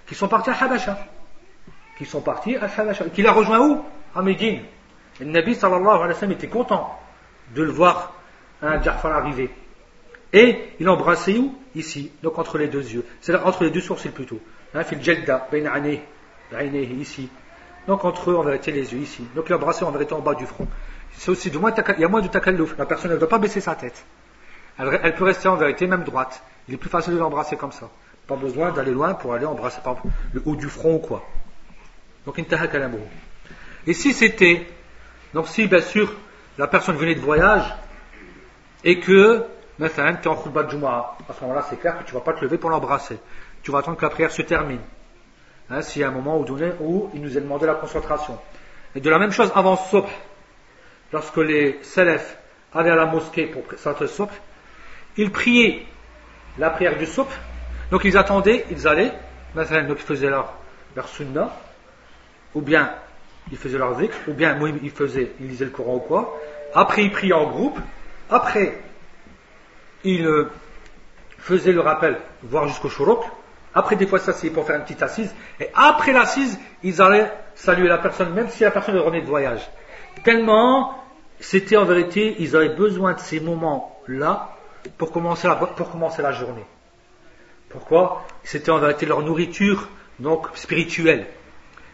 [0.06, 0.98] Qui sont partis à Habasha
[1.96, 3.04] qui sont partis à Habasha.
[3.06, 3.84] Qui l'a rejoint où?
[4.14, 4.62] À Médine.
[5.20, 6.98] Et le Nabi sallallahu alayhi wa sallam était content
[7.54, 8.14] de le voir,
[8.62, 9.50] un Ja'far arriver.
[10.34, 11.54] Et il embrassait où?
[11.76, 13.04] Ici, donc entre les deux yeux.
[13.20, 14.40] C'est-à-dire entre les deux sourcils plutôt.
[14.74, 15.48] Hein, fil jalda,
[17.00, 17.28] ici.
[17.86, 19.24] Donc entre eux, en vérité, les yeux ici.
[19.36, 20.66] Donc il embrassait en vérité en bas du front.
[21.12, 22.76] C'est aussi du moins, il y a moins de takallouf.
[22.76, 24.04] La personne ne doit pas baisser sa tête.
[24.76, 26.42] Elle, peut rester en vérité même droite.
[26.68, 27.88] Il est plus facile de l'embrasser comme ça.
[28.26, 31.24] Pas besoin d'aller loin pour aller embrasser par le haut du front ou quoi.
[32.26, 32.66] Donc, intaha.
[33.86, 34.66] Et si c'était,
[35.32, 36.12] donc si bien sûr
[36.58, 37.72] la personne venait de voyage,
[38.82, 39.44] et que,
[39.78, 42.18] maintenant, tu es en khutbah de Jumu'ah, à ce moment-là, c'est clair que tu ne
[42.18, 43.18] vas pas te lever pour l'embrasser.
[43.62, 44.80] Tu vas attendre que la prière se termine.
[45.70, 48.38] Hein, S'il y a un moment où, il nous est demandé la concentration.
[48.94, 50.06] Et de la même chose avant Subh,
[51.12, 52.36] lorsque les Salafs
[52.72, 53.62] allaient à la mosquée pour
[54.00, 54.30] le Subh,
[55.16, 55.86] ils priaient
[56.58, 57.30] la prière du Subh,
[57.90, 59.12] donc ils attendaient, ils allaient,
[59.54, 60.52] donc ils faisaient leur,
[60.94, 61.50] leur sunnah,
[62.54, 62.92] ou bien
[63.50, 66.38] ils faisaient leur zikr, ou bien ils faisaient, ils lisaient le Coran ou quoi,
[66.74, 67.78] après ils priaient en groupe,
[68.30, 68.78] après
[70.04, 70.50] ils euh,
[71.38, 73.24] faisaient le rappel, voire jusqu'au shuruk,
[73.74, 75.34] après, des fois, ça c'est pour faire une petite assise.
[75.58, 79.68] Et après l'assise, ils allaient saluer la personne, même si la personne revenait de voyage.
[80.22, 80.94] Tellement,
[81.40, 84.50] c'était en vérité, ils avaient besoin de ces moments-là
[84.96, 86.64] pour commencer la, pour commencer la journée.
[87.68, 88.24] Pourquoi?
[88.44, 89.88] C'était en vérité leur nourriture,
[90.20, 91.26] donc spirituelle.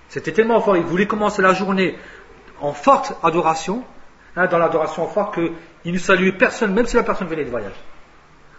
[0.09, 1.97] C'était tellement fort, ils voulaient commencer la journée
[2.61, 3.83] en forte adoration,
[4.37, 7.73] hein, dans l'adoration forte, qu'ils ne saluaient personne, même si la personne venait de voyage.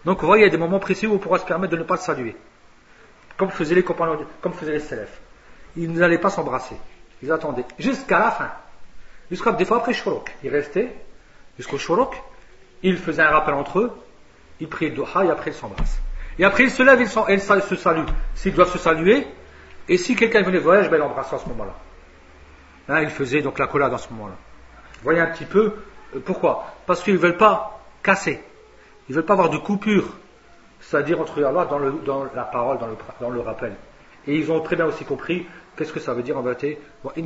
[0.05, 1.77] Donc, vous voyez, il y a des moments précis où on pourra se permettre de
[1.77, 2.35] ne pas le saluer
[3.41, 5.19] comme faisaient les compagnons, comme faisaient les Salafs.
[5.75, 6.75] Ils n'allaient pas s'embrasser.
[7.23, 8.51] Ils attendaient jusqu'à la fin.
[9.31, 10.31] Jusqu'à des fois après Shuruk.
[10.43, 10.95] Ils restaient
[11.57, 12.21] jusqu'au Shuruk.
[12.83, 13.91] Ils faisaient un rappel entre eux.
[14.59, 15.99] Ils priaient Doha et après ils s'embrassent.
[16.37, 18.05] Et après ils se lèvent et ils se saluent.
[18.35, 19.25] S'ils doivent se saluer.
[19.89, 21.73] Et si quelqu'un venait voyage, ben, il l'embrassait à ce moment-là.
[22.89, 24.35] Hein, ils faisaient donc la collade à ce moment-là.
[25.01, 25.73] Voyez un petit peu
[26.15, 26.75] euh, pourquoi?
[26.85, 28.43] Parce qu'ils ne veulent pas casser.
[29.11, 30.05] Ils ne veulent pas avoir de coupure
[30.79, 32.77] c'est-à-dire entre Allah dans, la parole,
[33.19, 33.73] dans le, rappel.
[34.25, 35.45] Et ils ont très bien aussi compris
[35.75, 36.79] qu'est-ce que ça veut dire en vérité.
[37.13, 37.21] Et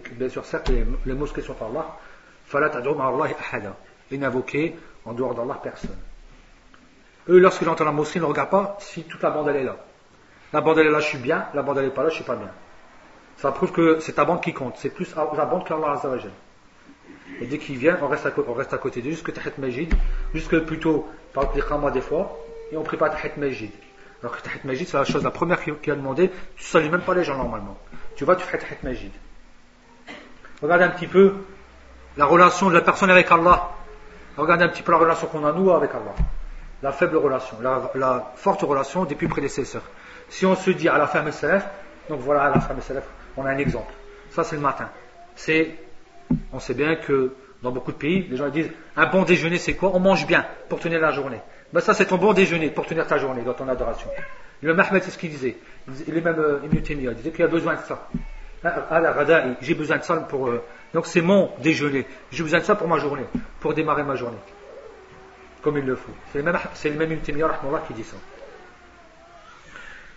[0.00, 0.70] bien sûr, certes,
[1.04, 1.98] les, mosquées sont Allah.
[4.12, 5.98] Et n'invoquer en dehors d'Allah personne.
[7.28, 9.64] Eux, lorsqu'ils entendent la mosquée, ils ne regardent pas si toute la bande elle est
[9.64, 9.78] là.
[10.52, 11.46] La bande elle est là, je suis bien.
[11.54, 12.50] La bande elle est pas là, je suis pas bien.
[13.36, 14.76] Ça prouve que c'est ta bande qui compte.
[14.76, 16.30] C'est plus la bande qu'Allah Azzawajal.
[17.40, 19.52] Et dès qu'il vient, on reste à, on reste à côté de lui, jusque Tahat
[19.58, 19.92] Majid,
[20.34, 22.38] jusque plutôt par le des fois,
[22.72, 23.72] et on prie pas Tahat Majid.
[24.22, 27.02] Alors que Tahat Majid, c'est la chose, la première qui a demandé, tu salues même
[27.02, 27.78] pas les gens normalement.
[28.16, 29.12] Tu vas, tu fais Tahat Majid.
[30.62, 31.34] Regardez un petit peu
[32.16, 33.70] la relation de la personne avec Allah.
[34.36, 36.14] Regardez un petit peu la relation qu'on a nous avec Allah.
[36.82, 39.82] La faible relation, la, forte relation des plus prédécesseurs.
[40.28, 41.68] Si on se dit à la femme salaf,
[42.08, 43.04] donc voilà, à la femme salaf,
[43.36, 43.92] on a un exemple.
[44.30, 44.88] Ça, c'est le matin.
[45.34, 45.74] C'est
[46.52, 49.74] on sait bien que dans beaucoup de pays, les gens disent un bon déjeuner c'est
[49.74, 49.90] quoi?
[49.94, 51.40] On mange bien pour tenir la journée.
[51.72, 54.08] Ben ça c'est ton bon déjeuner pour tenir ta journée dans ton adoration.
[54.62, 55.56] Le Mahmed c'est ce qu'il disait.
[56.08, 56.82] Même euh, il
[57.14, 58.08] disait qu'il a besoin de ça.
[58.62, 60.48] Hein, j'ai besoin de ça pour.
[60.48, 60.62] Euh,
[60.92, 62.06] donc c'est mon déjeuner.
[62.30, 63.24] J'ai besoin de ça pour ma journée,
[63.60, 64.38] pour démarrer ma journée.
[65.62, 66.12] Comme il le faut.
[66.32, 67.32] C'est le même, même qui
[67.94, 68.16] dit ça.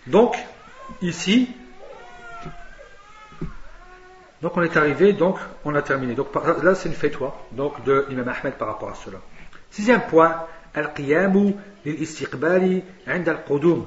[0.07, 0.35] Donc,
[1.01, 1.49] ici,
[4.42, 6.14] donc on est arrivé, donc on a terminé.
[6.14, 6.28] Donc
[6.62, 9.18] là c'est une fatwa donc de l'imam Ahmed par rapport à cela.
[9.70, 11.54] Sixième point, al-qiyamu
[11.84, 13.86] lil-istiqbali 'inda al-qudum.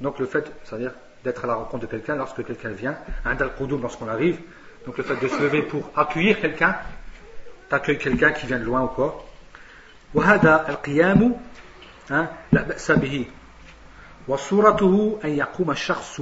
[0.00, 0.92] Donc le fait, c'est-à-dire
[1.24, 4.38] d'être à la rencontre de quelqu'un lorsque quelqu'un vient, 'inda al-qudum lorsqu'on arrive.
[4.86, 6.76] Donc le fait de se lever pour accueillir quelqu'un,
[7.68, 9.24] t'accueilles quelqu'un qui vient de loin ou quoi.
[10.14, 11.36] وهذا القيام
[12.10, 13.26] لا بأس به
[14.27, 16.19] وصورته أن يقوم الشخص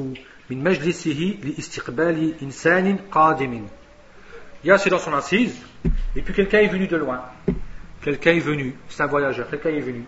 [0.49, 3.67] من مجلسه لاستقبال إنسان قادم
[4.63, 4.75] Il y a
[5.17, 5.61] assise,
[6.15, 7.21] et puis quelqu'un est venu de loin.
[8.01, 10.05] Quelqu'un est venu, c'est un voyageur, quelqu'un est venu.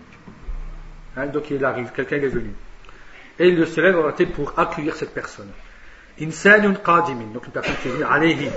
[1.16, 2.54] Hein, donc il arrive, quelqu'un est venu.
[3.38, 3.96] Et il se lève
[4.34, 5.52] pour accueillir cette personne.
[6.20, 8.52] إنسان قادم, donc une personne qui est venue, عليه.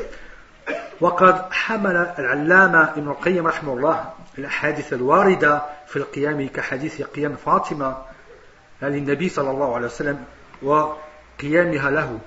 [1.00, 7.96] وقد حمل العلامة ابن القيم رحمه الله الأحاديث الواردة في القيام كحديث قيام فاطمة
[8.88, 10.24] للنبي صلى الله عليه وسلم
[10.62, 12.18] وقيامها له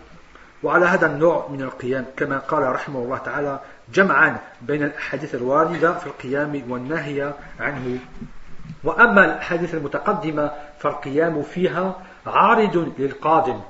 [0.64, 3.60] وعلى هذا النوع من القيام كما قال رحمه الله تعالى
[3.94, 8.00] جمعا بين الأحاديث الواردة في القيام والنهي عنه
[8.84, 11.96] وأما الأحاديث المتقدمة فالقيام فيها
[12.26, 13.62] عارض للقادم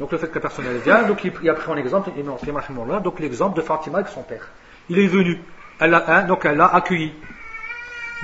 [0.00, 2.10] Donc le fait que la personne elle vient, donc il a pris en exemple,
[3.04, 4.48] donc l'exemple de Fatima avec son père.
[4.88, 5.40] Il est venu,
[5.78, 7.12] elle a, hein, donc elle l'a accueilli.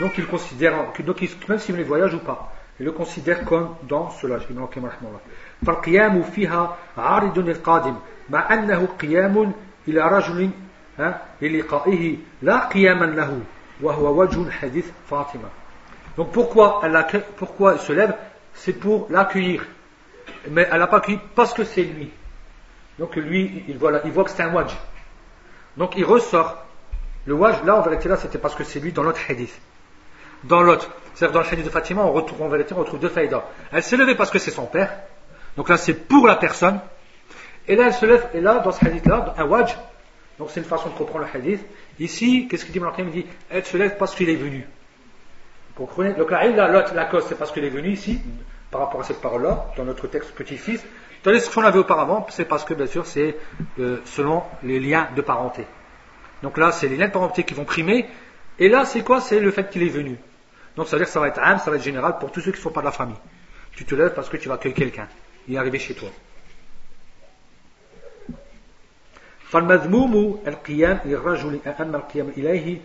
[0.00, 0.74] Donc il considère,
[1.06, 4.63] donc il, même s'il de voyage ou pas, il le considère comme dans cela ابن
[4.63, 5.19] القيم رحمه الله
[5.65, 7.95] فالقيام فيها عارض للقادم
[8.29, 9.53] مع أنه قيام
[9.87, 10.49] إلى رجل
[11.41, 13.39] للقائه لا قياما له
[13.81, 15.49] وهو وجه حديث فاطمة
[16.17, 17.03] donc pourquoi elle, a,
[17.37, 18.15] pourquoi elle se lève
[18.53, 19.65] c'est pour l'accueillir
[20.49, 22.09] mais elle n'a pas accueilli parce que c'est lui
[22.99, 24.75] donc lui il voit, il voit que c'est un wajh
[25.77, 26.63] donc il ressort
[27.25, 29.59] le wajh là en vérité là c'était parce que c'est lui dans l'autre hadith
[30.44, 30.90] dans l'autre.
[31.14, 33.44] C'est-à-dire dans le hadith de Fatima, on retrouve, en vérité, on retrouve deux faïdas.
[33.72, 34.90] Elle s'est levée parce que c'est son père.
[35.56, 36.80] Donc là, c'est pour la personne.
[37.68, 39.76] Et là, elle se lève, et là, dans ce hadith-là, un wajh,
[40.38, 41.60] Donc c'est une façon de comprendre le hadith.
[41.98, 44.66] Ici, qu'est-ce qu'il dit Il dit Elle se lève parce qu'il est venu.
[45.76, 48.20] Vous comprenez Donc la, la cause, c'est parce qu'il est venu ici,
[48.70, 50.82] par rapport à cette parole-là, dans notre texte petit-fils.
[51.22, 53.36] Tandis que ce qu'on avait auparavant, c'est parce que, bien sûr, c'est
[53.78, 55.66] euh, selon les liens de parenté.
[56.42, 58.06] Donc là, c'est les liens de parenté qui vont primer.
[58.58, 59.20] Et là, c'est quoi?
[59.20, 60.16] C'est le fait qu'il est venu.
[60.75, 62.41] Donc ça veut dire que ça va être âme, ça va être général pour tous
[62.41, 63.17] ceux qui ne sont pas de la famille.
[63.71, 65.07] Tu te lèves parce que tu vas accueillir quelqu'un.
[65.47, 66.09] Il est arrivé chez toi.
[69.45, 72.81] فالمذموم القيام للرجل أما القيام إليه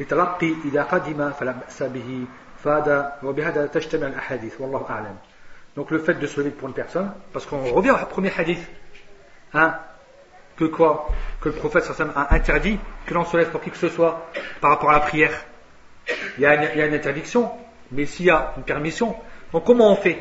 [0.00, 2.24] لتلقي إذا قدم فلا بأس به
[2.64, 5.16] فهذا وبهذا تجتمع الأحاديث والله أعلم
[5.76, 8.64] donc le fait de se lever pour une personne parce qu'on revient au premier hadith
[9.52, 9.74] hein,
[10.56, 11.08] que quoi
[11.40, 14.30] que le prophète a interdit que l'on se lève pour qui que ce soit
[14.60, 15.32] par rapport à la prière
[16.37, 17.51] il y a une, interdiction
[17.91, 19.15] mais s'il y a une permission
[19.51, 20.17] donc comment on fait?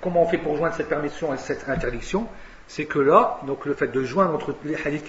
[0.00, 2.28] Comment on fait pour joindre cette permission et cette interdiction?
[2.66, 5.04] C'est que là, donc le fait de joindre entre les hadiths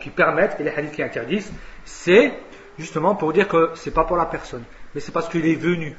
[0.00, 1.52] qui permettent et les hadiths qui interdisent,
[1.84, 2.32] c'est
[2.78, 5.96] justement pour dire que c'est pas pour la personne, mais c'est parce qu'il est venu.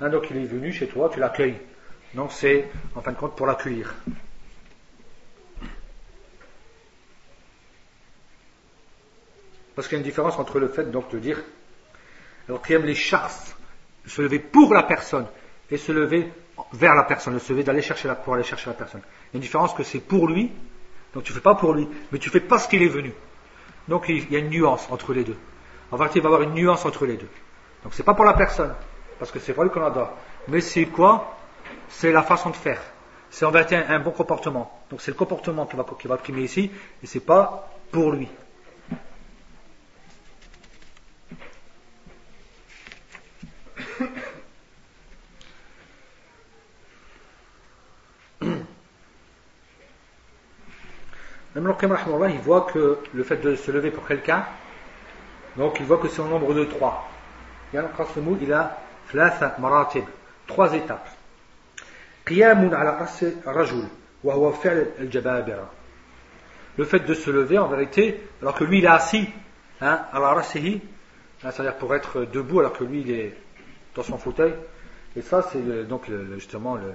[0.00, 1.58] Hein, donc il est venu chez toi, tu l'accueilles.
[2.14, 3.94] Donc c'est en fin de compte pour l'accueillir.
[9.76, 11.40] Parce qu'il y a une différence entre le fait donc de dire,
[12.48, 13.56] alors qu'il aime les chasses,
[14.06, 15.26] se lever pour la personne
[15.70, 16.32] et se lever
[16.72, 19.02] vers la personne, se lever d'aller chercher la, pour aller chercher la personne.
[19.02, 20.50] Il y a une différence que c'est pour lui,
[21.14, 23.12] donc tu ne fais pas pour lui, mais tu fais parce qu'il est venu.
[23.86, 25.36] Donc il y a une nuance entre les deux.
[25.90, 27.28] En vérité, il va y avoir une nuance entre les deux.
[27.82, 28.74] Donc c'est pas pour la personne,
[29.18, 30.12] parce que c'est pas lui qu'on adore.
[30.48, 31.36] Mais c'est quoi?
[31.88, 32.80] C'est la façon de faire.
[33.30, 34.82] C'est en vérité un, bon comportement.
[34.90, 36.70] Donc c'est le comportement qui va, qui primer ici,
[37.02, 38.28] et c'est pas pour lui.
[51.54, 51.74] Même le
[52.28, 54.44] il voit que le fait de se lever pour quelqu'un,
[55.56, 57.08] donc il voit que c'est au nombre de trois.
[57.72, 57.82] Il
[58.40, 58.78] il a
[60.46, 61.08] trois étapes.
[66.76, 69.28] Le fait de se lever en vérité, alors que lui il est assis,
[69.80, 70.42] hein, hein,
[71.40, 73.36] c'est-à-dire pour être debout alors que lui il est
[73.94, 74.54] dans son fauteuil,
[75.16, 76.92] et ça c'est donc justement le,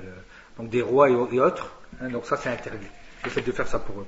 [0.57, 2.87] donc des rois et, autres, hein, donc ça c'est interdit,
[3.23, 4.07] le fait de faire ça pour eux.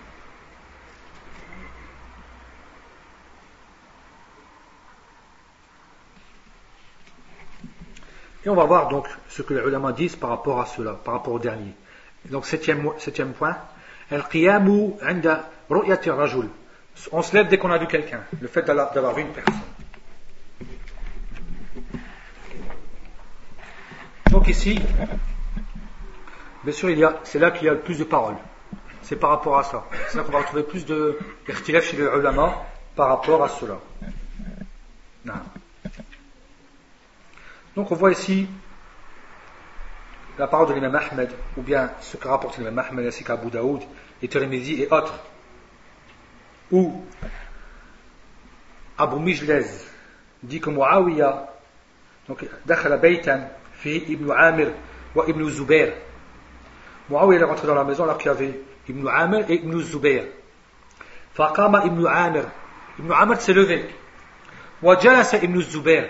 [8.43, 11.15] Et on va voir donc ce que les ulama disent par rapport à cela, par
[11.15, 11.73] rapport au dernier.
[12.25, 12.83] Donc septième,
[13.37, 13.57] point.
[17.11, 19.61] On se lève dès qu'on a vu quelqu'un, le fait d'avoir vu une personne.
[24.31, 24.79] Donc ici,
[26.63, 26.89] bien sûr,
[27.23, 28.37] c'est là qu'il y a le plus de paroles.
[29.03, 29.85] C'est par rapport à ça.
[30.09, 31.19] C'est là qu'on va retrouver plus de
[31.65, 32.53] chez les ulama
[32.95, 33.77] par rapport à cela.
[37.75, 38.47] Donc on voit ici
[40.37, 43.81] la parole de l'imam Ahmed, ou bien ce que rapporte l'imam Ahmed ainsi qu'Abu Daoud
[44.21, 45.13] et Tirmidhi et autres,
[46.71, 47.03] où
[48.97, 49.65] Abu Mijlez
[50.43, 51.47] dit que Muawiyah,
[52.27, 54.69] donc Dakhala Baytan, fi Ibn Amir
[55.15, 55.93] wa Ibn Zubair.
[57.09, 60.25] Muawiyah est rentré dans la maison alors qu'il y avait Ibn Amir et Ibn Zubair.
[61.33, 62.43] Faqama Ibn Amir.
[62.99, 63.85] Ibn Amir s'est levé.
[64.81, 66.09] Wa Jalasa Ibn Zubair.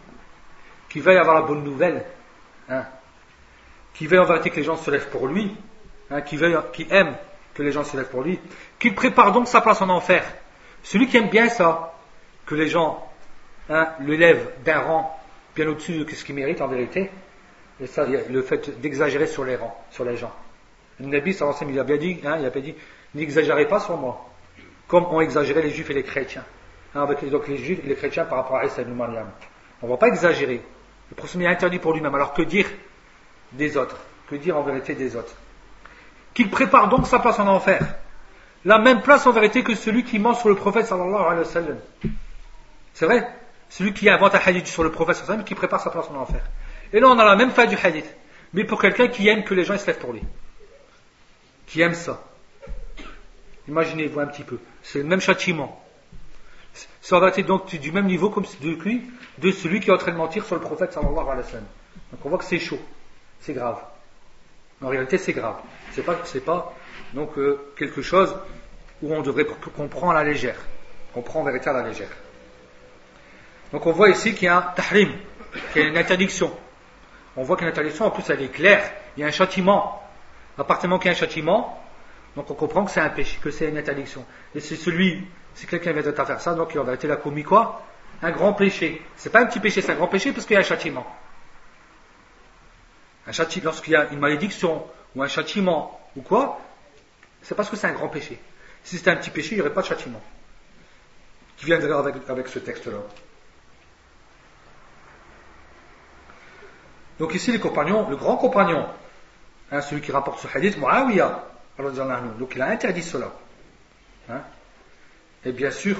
[0.91, 2.03] qui veuille avoir la bonne nouvelle,
[2.69, 2.83] hein,
[3.93, 5.55] qui veuille en vérité que les gens se lèvent pour lui,
[6.09, 7.15] hein, qui, veuille, qui aime
[7.53, 8.39] que les gens se lèvent pour lui,
[8.77, 10.23] qu'il prépare donc sa place en enfer.
[10.83, 11.93] Celui qui aime bien ça,
[12.45, 13.07] que les gens
[13.69, 15.19] hein, le lèvent d'un rang
[15.55, 17.09] bien au-dessus de ce qu'il mérite en vérité,
[17.79, 20.33] et ça, le fait d'exagérer sur les rangs, sur les gens.
[20.99, 21.35] Le Nabi,
[21.69, 22.75] il a bien dit, hein, il a bien dit,
[23.15, 24.29] n'exagérez pas sur moi,
[24.89, 26.43] comme ont exagéré les juifs et les chrétiens.
[26.93, 28.81] Avec donc les juifs et les chrétiens par rapport à Isa.
[29.81, 30.61] On ne va pas exagérer.
[31.11, 32.15] Le prophète est interdit pour lui-même.
[32.15, 32.65] Alors que dire
[33.51, 33.97] des autres?
[34.29, 35.35] Que dire en vérité des autres?
[36.33, 37.95] Qu'il prépare donc sa place en enfer.
[38.63, 41.45] La même place en vérité que celui qui ment sur le prophète sallallahu alayhi wa
[41.45, 41.77] sallam.
[42.93, 43.27] C'est vrai?
[43.69, 45.89] Celui qui invente un hadith sur le prophète sallallahu alayhi wa sallam qui prépare sa
[45.89, 46.41] place en enfer.
[46.93, 48.15] Et là on a la même fin du hadith.
[48.53, 50.21] Mais pour quelqu'un qui aime que les gens se lèvent pour lui.
[51.67, 52.23] Qui aime ça.
[53.67, 54.59] Imaginez-vous un petit peu.
[54.83, 55.83] C'est le même châtiment.
[57.09, 60.11] Va être donc du même niveau comme de lui, de celui qui est en train
[60.11, 61.65] de mentir sur le prophète sallallahu alayhi wa sallam?
[62.11, 62.79] Donc on voit que c'est chaud.
[63.41, 63.79] C'est grave.
[64.81, 65.57] En réalité, c'est grave.
[65.91, 66.73] C'est pas, c'est pas
[67.13, 68.35] donc euh, quelque chose
[69.01, 70.57] où on devrait qu'on prend à la légère,
[71.13, 72.09] qu'on prend en vérité à la légère.
[73.71, 75.11] Donc on voit ici qu'il y a un tahrim,
[75.73, 76.51] qu'il y a une interdiction.
[77.35, 79.27] On voit qu'il y a une interdiction, en plus elle est claire, il y a
[79.27, 80.01] un châtiment.
[80.57, 81.81] À partir du moment qu'il y a un châtiment,
[82.35, 84.25] donc on comprend que c'est un péché, que c'est une interdiction.
[84.53, 85.25] Et c'est celui,
[85.55, 87.83] si quelqu'un vient de faire ça, donc il en vérité il a commis quoi?
[88.21, 89.01] Un grand péché.
[89.15, 91.05] C'est pas un petit péché, c'est un grand péché parce qu'il y a un châtiment.
[93.27, 94.85] Un châtiment, lorsqu'il y a une malédiction
[95.15, 96.59] ou un châtiment ou quoi,
[97.41, 98.39] c'est parce que c'est un grand péché.
[98.83, 100.21] Si c'était un petit péché, il n'y aurait pas de châtiment.
[101.57, 102.97] Qui viendrait avec, avec ce texte-là.
[107.19, 108.87] Donc ici, les compagnons, le grand compagnon,
[109.71, 111.43] hein, celui qui rapporte ce hadith, Muawiyah,
[112.39, 113.31] donc il a interdit cela.
[114.29, 114.41] Hein.
[115.45, 115.97] Et bien sûr,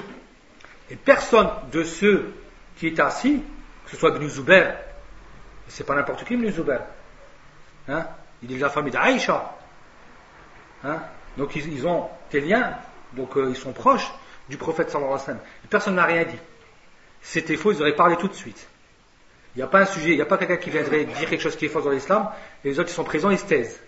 [0.90, 2.32] et personne de ceux
[2.76, 3.42] qui est assis,
[3.84, 4.78] que ce soit Ibn Zubair,
[5.68, 6.82] c'est pas n'importe qui Ibn Zubair,
[7.88, 8.06] hein,
[8.42, 9.56] il est de la famille d'Aïcha,
[10.84, 10.98] hein,
[11.36, 12.76] donc ils, ont des liens,
[13.14, 14.12] donc euh, ils sont proches
[14.48, 15.42] du prophète sallallahu alayhi wa sallam.
[15.70, 16.38] Personne n'a rien dit.
[17.22, 18.68] C'était faux, ils auraient parlé tout de suite.
[19.54, 21.40] Il n'y a pas un sujet, il n'y a pas quelqu'un qui viendrait dire quelque
[21.40, 22.30] chose qui est faux dans l'islam,
[22.64, 23.80] et les autres qui sont présents, ils se taisent.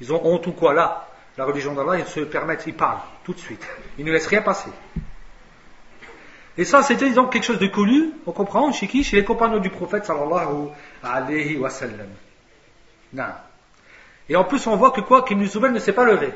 [0.00, 1.09] Ils ont honte ou quoi là?
[1.40, 3.66] La religion d'Allah, ils se permettent, ils parlent tout de suite.
[3.96, 4.68] Ils ne laissent rien passer.
[6.58, 9.02] Et ça, c'était donc quelque chose de connu, on comprend, chez qui?
[9.02, 10.68] Chez les compagnons du prophète sallallahu
[11.02, 12.10] alayhi wa sallam.
[13.14, 13.32] Non.
[14.28, 15.24] Et en plus, on voit que quoi?
[15.24, 16.30] Qu'Ibn Zubayr ne s'est pas levé.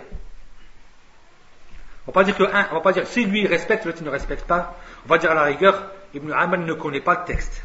[2.06, 4.02] On va pas dire que un, on va pas dire si lui il respecte, l'autre
[4.02, 4.74] ne respecte pas.
[5.04, 5.84] On va dire à la rigueur,
[6.14, 7.62] Ibn Aman ne connaît pas le texte.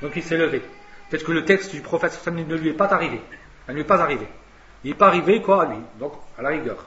[0.00, 0.62] Donc il s'est levé.
[1.10, 3.20] Peut-être que le texte du prophète ne lui est pas arrivé.
[3.68, 4.26] Elle ne lui est pas arrivé.
[4.84, 5.78] Il n'est pas arrivé quoi à lui.
[5.98, 6.86] Donc à la rigueur,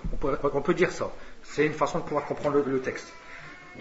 [0.53, 1.09] on, peut dire ça.
[1.43, 3.11] C'est une façon de pouvoir comprendre le, texte.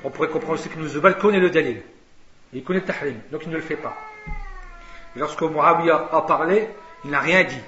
[0.05, 1.83] On pourrait comprendre aussi que Ibn connaît le dalil.
[2.53, 3.97] Il connaît le tahrim, donc il ne le fait pas.
[5.17, 6.69] Et lorsque Muawiyah a parlé,
[7.05, 7.61] il n'a rien dit.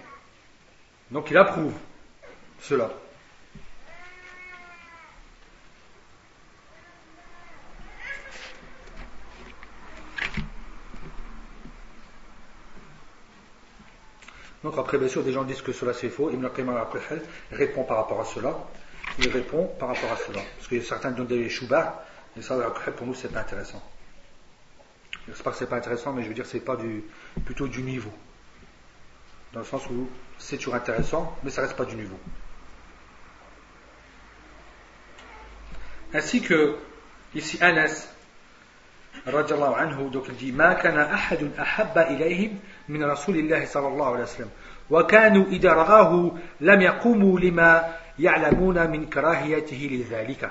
[1.11, 1.75] Donc il approuve
[2.61, 2.91] cela.
[14.67, 16.29] Donc après, bien sûr, des gens disent que cela c'est faux.
[16.29, 16.89] Ibn Qayyim al
[17.53, 18.59] répond par rapport à cela.
[19.21, 20.41] Il répond par rapport à cela.
[20.57, 22.03] Parce que certains donnent des choubas,
[22.37, 22.57] et ça,
[22.97, 23.81] pour nous, c'est pas intéressant.
[25.33, 27.05] C'est pas que c'est pas intéressant, mais je veux dire, c'est pas du,
[27.45, 28.11] plutôt du niveau.
[29.53, 32.19] Dans le sens où c'est toujours intéressant, mais ça reste pas du niveau.
[36.13, 36.77] Ainsi que,
[37.37, 38.09] ici, Anas,
[39.28, 43.88] رضي الله عنه donc il dit ما كان أحد أحب إليهم من رسول الله صلى
[43.88, 44.50] الله عليه وسلم
[44.90, 46.32] وكانوا إذا رآه
[46.62, 50.50] لم يقوموا لما يعلمون من كراهيته لذلك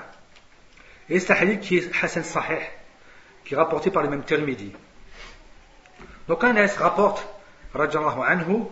[1.09, 2.61] Et c'est un hadith qui est Hassan Sahih,
[3.43, 4.71] qui est rapporté par le même Tirmidhi.
[6.29, 7.27] Donc Anas rapporte,
[7.73, 8.63] radiallahu anhu,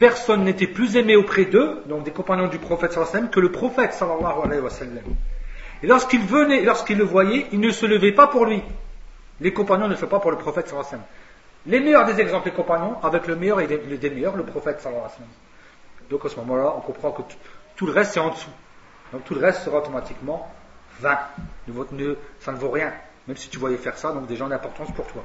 [0.00, 3.30] personne n'était plus aimé auprès d'eux, donc des compagnons du prophète sallallahu alayhi wa sallam,
[3.30, 5.04] que le prophète sallallahu alayhi wa sallam.
[5.83, 8.61] Et lorsqu'il venait, lorsqu'il le voyait, il ne se levait pas pour lui.
[9.39, 11.07] Les compagnons ne le font pas pour le prophète sallallahu alayhi wa.
[11.65, 14.79] Les meilleurs des exemples des compagnons, avec le meilleur et le des meilleurs, le prophète
[14.79, 15.29] sallallahu alayhi wa sallam.
[16.09, 17.21] Donc à ce moment-là, on comprend que
[17.75, 18.51] tout le reste c'est en dessous.
[19.11, 20.51] Donc tout le reste sera automatiquement
[20.99, 21.17] vain.
[22.39, 22.93] ça ne vaut rien.
[23.27, 25.23] Même si tu voyais faire ça, donc des gens d'importance pour toi.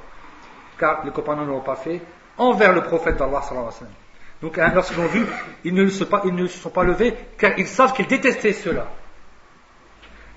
[0.79, 2.01] Car les compagnons ne l'ont pas fait
[2.37, 3.93] envers le prophète d'Allah sallallahu alayhi wa sallam.
[4.41, 5.25] Donc hein, lorsqu'ils l'ont vu,
[5.63, 8.87] ils ne, se ils ne se sont pas levés car ils savent qu'ils détestaient cela.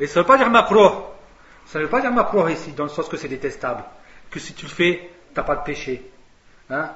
[0.00, 1.04] Et ça ne veut pas dire makruh.
[1.66, 3.84] Ça ne veut pas dire makruh ici, dans le sens que c'est détestable.
[4.30, 6.10] Que si tu le fais, tu n'as pas de péché.
[6.70, 6.90] Hein?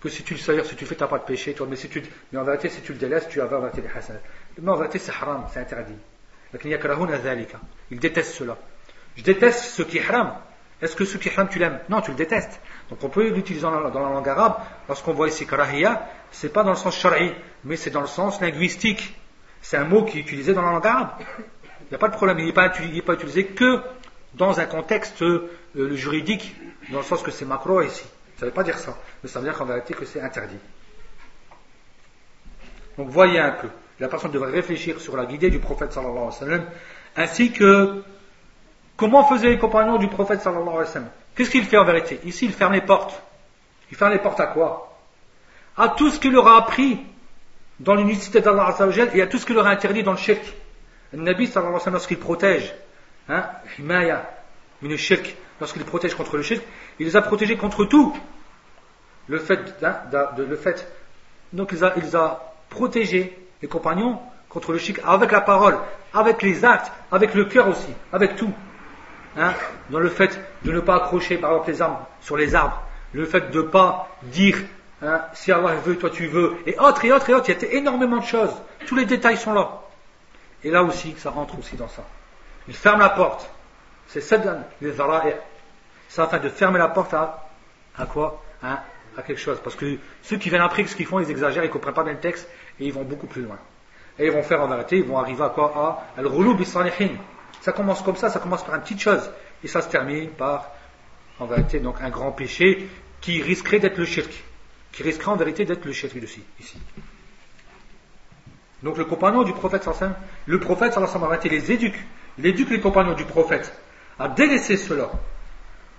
[0.00, 1.54] Que si tu le sais, si tu le fais, tu n'as pas de péché.
[1.68, 3.88] Mais, si tu, mais en vérité, si tu le délaisses, tu as en vérité des
[3.88, 4.20] hasanat.
[4.60, 5.94] Mais en vérité, c'est haram, c'est interdit.
[7.90, 8.56] Il déteste cela.
[9.16, 10.34] Je déteste ce qui est haram.
[10.82, 11.78] Est-ce que ce qui est haram, tu l'aimes?
[11.88, 12.60] Non, tu le détestes.
[12.88, 14.56] Donc on peut l'utiliser dans, la langue arabe.
[14.88, 17.32] Lorsqu'on voit ici karahiyya, c'est pas dans le sens shari,
[17.64, 19.14] mais c'est dans le sens linguistique.
[19.62, 21.10] C'est un mot qui est utilisé dans la langue arabe.
[21.90, 23.80] Il n'y a pas de problème, il n'est pas, utilisé que
[24.34, 26.54] dans un contexte euh, juridique,
[26.92, 28.04] dans le sens que c'est macro ici.
[28.36, 30.58] Ça ne veut pas dire ça, mais ça veut dire qu'en vérité que c'est interdit.
[32.96, 33.66] Donc voyez un peu,
[33.98, 36.64] la personne devrait réfléchir sur la guidée du prophète sallallahu alayhi wa sallam,
[37.16, 38.04] ainsi que
[38.96, 41.10] comment faisaient les compagnons du prophète sallallahu alayhi wa sallam.
[41.34, 42.20] Qu'est-ce qu'il fait en vérité?
[42.24, 43.20] Ici, il ferme les portes.
[43.90, 44.96] Il ferme les portes à quoi?
[45.76, 47.00] À tout ce qu'il aura appris
[47.80, 48.76] dans l'unicité d'Allah
[49.12, 50.54] et à tout ce qu'il aura interdit dans le shirk.
[51.12, 52.74] Le Nabi lorsqu'il protège,
[53.28, 53.44] hein,
[53.78, 54.30] himaya,
[54.82, 54.90] min
[55.60, 56.62] lorsqu'il protège contre le shirk,
[56.98, 58.16] il les a protégés contre tout.
[59.26, 59.96] Le fait, hein,
[60.36, 60.86] de, le fait.
[61.52, 65.78] Donc il a, il a protégé les compagnons contre le shirk avec la parole,
[66.14, 68.52] avec les actes, avec le cœur aussi, avec tout.
[69.36, 69.54] Hein,
[69.90, 72.82] dans le fait de ne pas accrocher par exemple les armes sur les arbres,
[73.12, 74.58] le fait de ne pas dire
[75.02, 77.64] hein, si Allah veut, toi tu veux, et autres et autres et autres, il y
[77.64, 78.52] a énormément de choses.
[78.86, 79.82] Tous les détails sont là.
[80.64, 82.04] Et là aussi, ça rentre aussi dans ça.
[82.68, 83.48] Il ferme la porte.
[84.06, 84.36] C'est ça
[84.80, 84.92] les
[86.08, 87.48] C'est afin de fermer la porte à,
[88.12, 88.42] quoi?
[88.62, 88.80] Hein,
[89.16, 89.60] À quelque chose.
[89.62, 92.04] Parce que ceux qui viennent après, ce qu'ils font, ils exagèrent, ils ne comprennent pas
[92.04, 92.48] bien le texte
[92.78, 93.58] et ils vont beaucoup plus loin.
[94.18, 96.04] Et ils vont faire en vérité, ils vont arriver à quoi?
[96.16, 99.30] À al-ghulub Ça commence comme ça, ça commence par une petite chose.
[99.62, 100.70] Et ça se termine par,
[101.38, 102.88] en vérité, donc un grand péché
[103.20, 104.44] qui risquerait d'être le shirk.
[104.92, 106.78] Qui risquerait en vérité d'être le shirk ici.
[108.82, 110.14] Donc le compagnon du prophète sallam,
[110.46, 111.98] le prophète sallam en les éduque.
[112.38, 113.74] Il éduque les compagnons du prophète
[114.18, 115.10] à délaisser cela.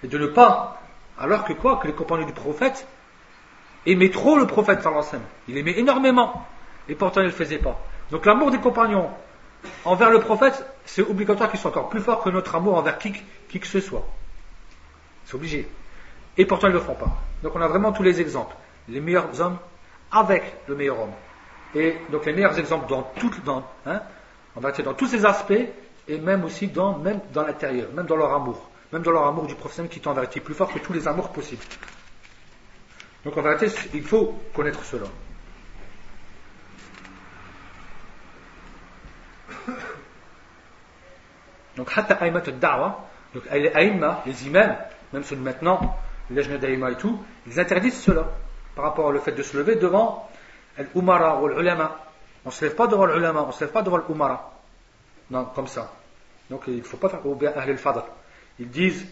[0.03, 0.81] Et de ne pas,
[1.19, 2.87] alors que quoi Que les compagnons du prophète
[3.85, 5.21] aimaient trop le prophète sallam.
[5.47, 6.45] Il aimait énormément.
[6.89, 7.79] Et pourtant il ne le faisait pas.
[8.09, 9.09] Donc l'amour des compagnons
[9.85, 13.13] envers le prophète, c'est obligatoire qu'il soit encore plus fort que notre amour envers qui,
[13.47, 14.05] qui que ce soit.
[15.25, 15.69] C'est obligé.
[16.37, 17.11] Et pourtant ils ne le font pas.
[17.43, 18.55] Donc on a vraiment tous les exemples.
[18.89, 19.57] Les meilleurs hommes
[20.11, 21.13] avec le meilleur homme.
[21.75, 24.01] Et donc les meilleurs exemples dans, tout, dans, hein,
[24.55, 25.53] dans tous ces aspects,
[26.07, 28.69] et même aussi dans, même dans l'intérieur, même dans leur amour.
[28.91, 31.07] Même dans leur amour du prophète qui est en vérité plus fort que tous les
[31.07, 31.63] amours possibles.
[33.23, 35.05] Donc en vérité, il faut connaître cela.
[41.77, 41.89] Donc,
[43.33, 43.71] donc les
[44.25, 44.75] les imams,
[45.13, 45.97] même ceux de maintenant,
[46.29, 48.27] les d'aïma et tout, ils interdisent cela
[48.75, 50.29] par rapport au fait de se lever devant
[50.93, 51.99] l'umara ou l'ulama.
[52.45, 54.51] On ne se lève pas devant l'ulama, on ne se lève pas devant l'umara.
[55.29, 55.91] Non, comme ça.
[56.49, 58.03] Donc il ne faut pas faire au bien ahl al-fadl.
[58.59, 59.05] Ils disent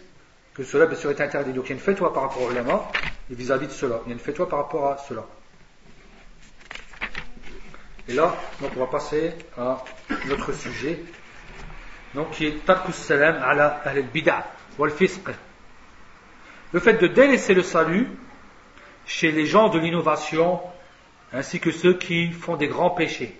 [0.54, 1.52] que cela bien sûr est interdit.
[1.52, 2.82] Donc il y a une fête-toi par rapport au ulama
[3.30, 4.00] et vis-à-vis de cela.
[4.04, 5.24] Il y a une fête-toi par rapport à cela.
[8.08, 9.84] Et là, donc on va passer à
[10.26, 11.00] notre sujet,
[12.14, 14.44] donc qui est Tarkus Salam ala ahl al-bid'a
[14.78, 15.28] wal fisq.
[16.72, 18.08] Le fait de délaisser le salut
[19.06, 20.60] chez les gens de l'innovation
[21.32, 23.36] ainsi que ceux qui font des grands péchés.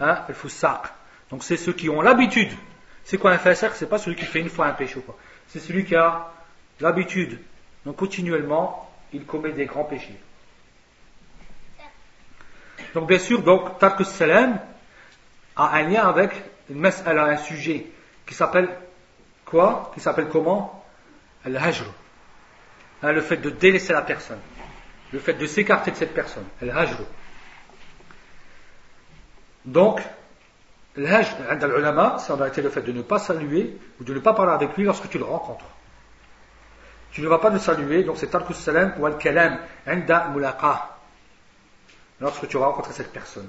[0.00, 0.82] Hein, le foussaq.
[1.30, 2.52] Donc c'est ceux qui ont l'habitude.
[3.04, 5.16] C'est quoi un Ce C'est pas celui qui fait une fois un péché quoi.
[5.48, 6.32] C'est celui qui a
[6.80, 7.38] l'habitude.
[7.84, 10.18] Donc continuellement, il commet des grands péchés.
[12.94, 14.58] Donc bien sûr, donc Tarkus Salam
[15.56, 16.30] a un lien avec
[16.70, 17.86] une elle a un sujet
[18.26, 18.68] qui s'appelle
[19.44, 19.90] quoi?
[19.94, 20.84] Qui s'appelle comment?
[21.44, 21.84] Al-Hajr.
[23.02, 24.40] Hein, le fait de délaisser la personne
[25.12, 26.98] le fait de s'écarter de cette personne, el hajr.
[29.64, 30.00] Donc,
[30.96, 31.36] le hajr,
[31.76, 34.52] ulama, c'est en vérité le fait de ne pas saluer ou de ne pas parler
[34.52, 35.64] avec lui lorsque tu le rencontres.
[37.12, 40.96] Tu ne vas pas le saluer, donc c'est tarkus salam ou al kalam, inda mulaqa,
[42.20, 43.48] lorsque tu vas rencontrer cette personne.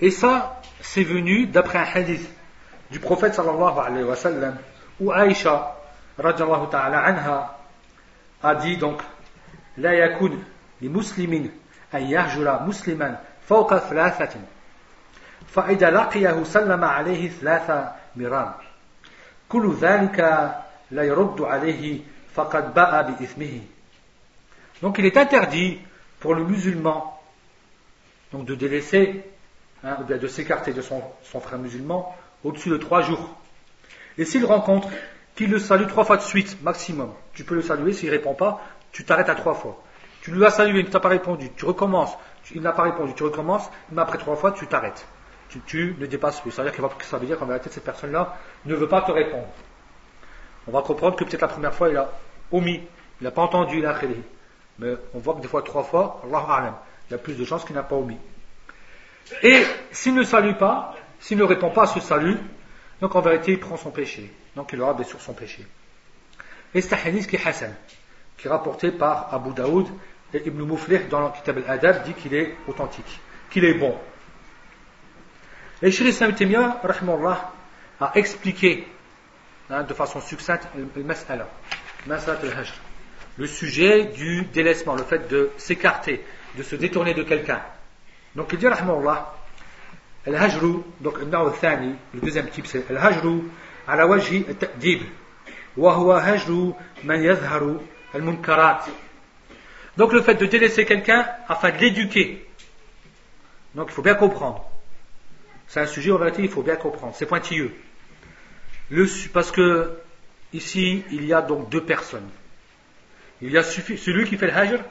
[0.00, 2.28] Et ça, c'est venu d'après un hadith
[2.90, 4.56] du prophète sallallahu alayhi wa sallam,
[5.00, 5.76] où Aïcha,
[6.18, 7.58] radiallahu ta'ala anha,
[8.42, 9.00] a dit donc
[9.78, 10.36] La yakun
[10.80, 11.48] li muslimin
[11.92, 14.40] an yarjula musliman fawqa thalathatin.
[15.46, 18.54] Fa idha laqiyahu sallama alayhi thalatha miram.
[19.48, 23.62] Kullu dhalika la yurdu alayhi faqad ba'a bi ithmihi.
[24.82, 25.78] Donc il est interdit
[26.20, 27.20] pour le musulman
[28.32, 29.22] donc de délaisser
[29.84, 32.14] hein, ou bien de s'écarter de son, son frère musulman
[32.44, 33.36] au-dessus de trois jours.
[34.18, 34.88] Et s'il rencontre
[35.34, 37.12] qu'il le salue trois fois de suite, maximum.
[37.34, 38.60] Tu peux le saluer, s'il ne répond pas,
[38.92, 39.82] tu t'arrêtes à trois fois.
[40.20, 42.16] Tu lui as salué, il ne t'a pas répondu, tu recommences,
[42.54, 45.06] il n'a pas répondu, tu recommences, mais après trois fois, tu t'arrêtes.
[45.66, 46.50] Tu, ne dépasses plus.
[46.50, 49.48] Ça veut dire, ça veut dire qu'en vérité, cette personne-là ne veut pas te répondre.
[50.66, 52.10] On va comprendre que peut-être la première fois, il a
[52.52, 52.80] omis,
[53.20, 53.98] il n'a pas entendu, il a
[54.78, 56.74] Mais on voit que des fois, trois fois, Allah
[57.08, 58.18] il y a plus de chances qu'il n'a pas omis.
[59.42, 62.38] Et s'il ne salue pas, s'il ne répond pas à ce salut,
[63.00, 64.32] donc en vérité, il prend son péché.
[64.56, 65.66] Donc il aura bien sûr son péché.
[66.74, 67.74] Et c'est un hadith qui est Hassan,
[68.36, 69.88] qui est rapporté par Abu Daoud
[70.34, 73.96] et Ibn Muflih dans le Kitab al-Adab dit qu'il est authentique, qu'il est bon.
[75.82, 76.32] Et Shri Islam
[78.00, 78.86] a expliqué
[79.68, 81.48] hein, de façon succincte le mas'ala,
[83.36, 86.24] le sujet du délaissement, le fait de s'écarter,
[86.56, 87.62] de se détourner de quelqu'un.
[88.34, 89.34] Donc il dit, rahimahullah,
[90.26, 93.42] al-hajru, donc le deuxième type c'est al-hajru
[93.87, 95.01] على وجه التأديب
[95.77, 96.73] وهو هجر
[97.03, 97.81] من يظهر
[98.15, 98.85] المنكرات
[99.97, 102.45] Donc le fait de délaisser quelqu'un afin de l'éduquer.
[103.73, 104.63] Donc il faut bien comprendre.
[105.67, 107.15] C'est un sujet, en vérité, il faut bien comprendre.
[107.15, 107.75] C'est pointilleux.
[108.91, 109.97] Le, parce que
[110.53, 112.29] ici, il y a donc deux personnes.
[113.41, 114.83] Il y a celui qui fait le hajr, et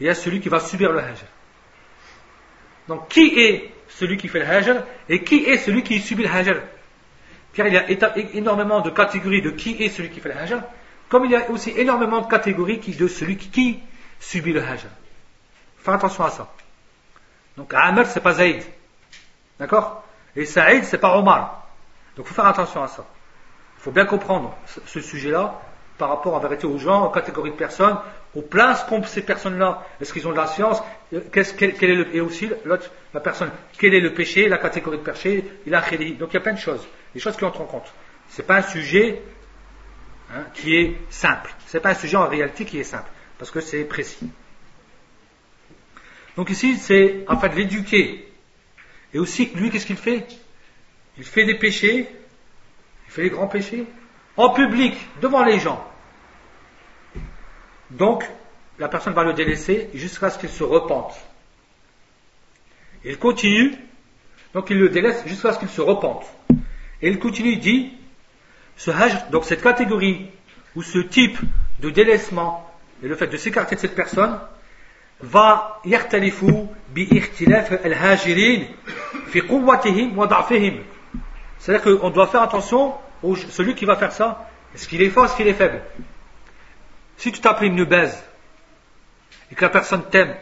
[0.00, 1.26] il y a celui qui va subir le hajr.
[2.86, 6.30] Donc qui est celui qui fait le hajr et qui est celui qui subit le
[6.30, 6.62] hajr
[7.53, 7.89] car il y a
[8.33, 10.61] énormément de catégories de qui est celui qui fait le hajr,
[11.09, 13.79] comme il y a aussi énormément de catégories de celui qui,
[14.19, 14.87] subit le hajr.
[15.77, 16.49] Fais attention à ça.
[17.57, 18.63] Donc Amr, c'est pas Zaïd.
[19.59, 20.03] D'accord?
[20.35, 21.67] Et Saïd, c'est pas Omar.
[22.15, 23.05] Donc il faut faire attention à ça.
[23.77, 25.61] Il faut bien comprendre ce sujet-là
[25.97, 27.97] par rapport en vérité aux gens, aux catégories de personnes,
[28.35, 29.85] aux places qu'ont ces personnes-là.
[30.01, 30.81] Est-ce qu'ils ont de la science?
[31.31, 35.43] Quel, est le, Et aussi, la personne, quel est le péché, la catégorie de péché,
[35.65, 36.13] il a crédit.
[36.15, 37.91] Donc il y a plein de choses, des choses qui entrent en compte.
[38.29, 39.21] Ce n'est pas un sujet
[40.33, 41.53] hein, qui est simple.
[41.67, 44.29] Ce n'est pas un sujet en réalité qui est simple, parce que c'est précis.
[46.35, 48.27] Donc ici, c'est en fait l'éduquer.
[49.13, 50.25] Et aussi, lui, qu'est-ce qu'il fait?
[51.17, 52.09] Il fait des péchés,
[53.05, 53.85] il fait des grands péchés,
[54.37, 55.83] en public, devant les gens.
[57.91, 58.23] Donc,
[58.79, 61.13] la personne va le délaisser jusqu'à ce qu'il se repente.
[63.05, 63.73] Il continue,
[64.53, 66.25] donc il le délaisse jusqu'à ce qu'il se repente.
[67.01, 67.93] Et il continue, il dit,
[68.77, 70.29] ce hajj, donc cette catégorie
[70.75, 71.37] ou ce type
[71.79, 72.69] de délaissement
[73.03, 74.39] et le fait de s'écarter de cette personne
[75.21, 77.07] va bi
[77.83, 78.63] al-hajirin
[79.27, 80.79] fi quwwatihim wa da'fihim.
[81.59, 82.93] C'est-à-dire qu'on doit faire attention
[83.49, 85.81] celui qui va faire ça, est-ce qu'il est fort, est-ce qu'il est faible?
[87.17, 88.21] Si tu t'appelles une baise,
[89.51, 90.35] et que la personne t'aime,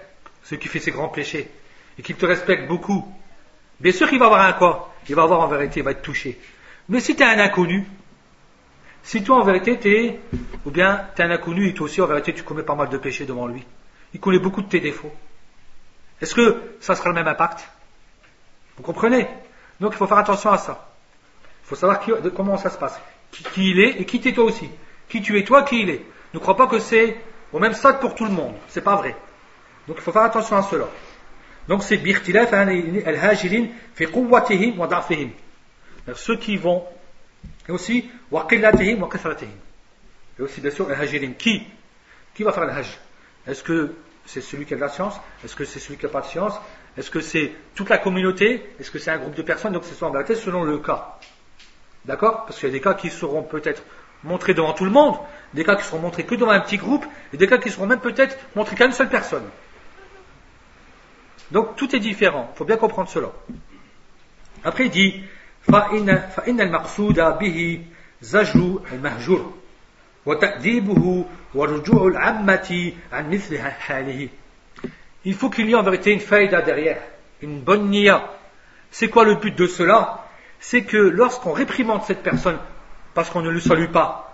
[0.44, 1.52] celui qui fait ses grands péchés,
[1.98, 3.14] et qu'il te respecte beaucoup,
[3.80, 4.94] bien sûr qu'il va avoir un quoi?
[5.10, 6.40] Il va avoir en vérité, il va être touché.
[6.90, 7.86] Mais si tu es un inconnu,
[9.04, 10.20] si toi en vérité tu es,
[10.66, 12.90] ou bien tu es un inconnu et toi aussi en vérité tu commets pas mal
[12.90, 13.66] de péchés devant lui,
[14.14, 15.14] il connaît beaucoup de tes défauts,
[16.22, 17.68] est-ce que ça sera le même impact?
[18.78, 19.28] Vous comprenez?
[19.80, 20.91] Donc il faut faire attention à ça
[21.72, 22.02] faut savoir
[22.36, 23.00] comment ça se passe.
[23.32, 24.70] Qui, il est et qui t'es toi aussi.
[25.08, 26.06] Qui tu es toi, qui il est.
[26.34, 27.16] Ne crois pas que c'est
[27.54, 28.56] au même stade pour tout le monde.
[28.68, 29.16] C'est pas vrai.
[29.88, 30.88] Donc il faut faire attention à cela.
[31.70, 35.30] Donc c'est birtilaf al-hajirin fi quwwatihim wa da'fihim.
[36.14, 36.84] Ceux qui vont
[37.70, 39.08] et aussi wa qillatihim.
[40.38, 41.64] Et aussi bien sûr al-hajirin qui?
[42.34, 42.98] Qui va faire le hajj?
[43.48, 43.96] Est-ce que
[44.26, 45.16] c'est celui qui a de la science?
[45.46, 46.54] Est-ce que c'est celui qui n'a pas de science?
[46.98, 48.62] Est-ce que c'est toute la communauté?
[48.80, 49.72] Est-ce que c'est un groupe de personnes?
[49.72, 51.18] Donc c'est en vérité selon le cas.
[52.06, 52.46] D'accord?
[52.46, 53.84] Parce qu'il y a des cas qui seront peut-être
[54.24, 55.16] montrés devant tout le monde,
[55.54, 57.88] des cas qui seront montrés que devant un petit groupe, et des cas qui seront
[57.88, 59.46] même peut-être montrés qu'à une seule personne.
[61.52, 63.28] Donc tout est différent, il faut bien comprendre cela.
[64.64, 65.24] Après il dit
[75.24, 77.02] Il faut qu'il y ait en vérité une faïda derrière,
[77.42, 78.30] une bonne nia.
[78.92, 80.26] C'est quoi le but de cela?
[80.62, 82.58] C'est que lorsqu'on réprimande cette personne
[83.14, 84.34] parce qu'on ne le salue pas,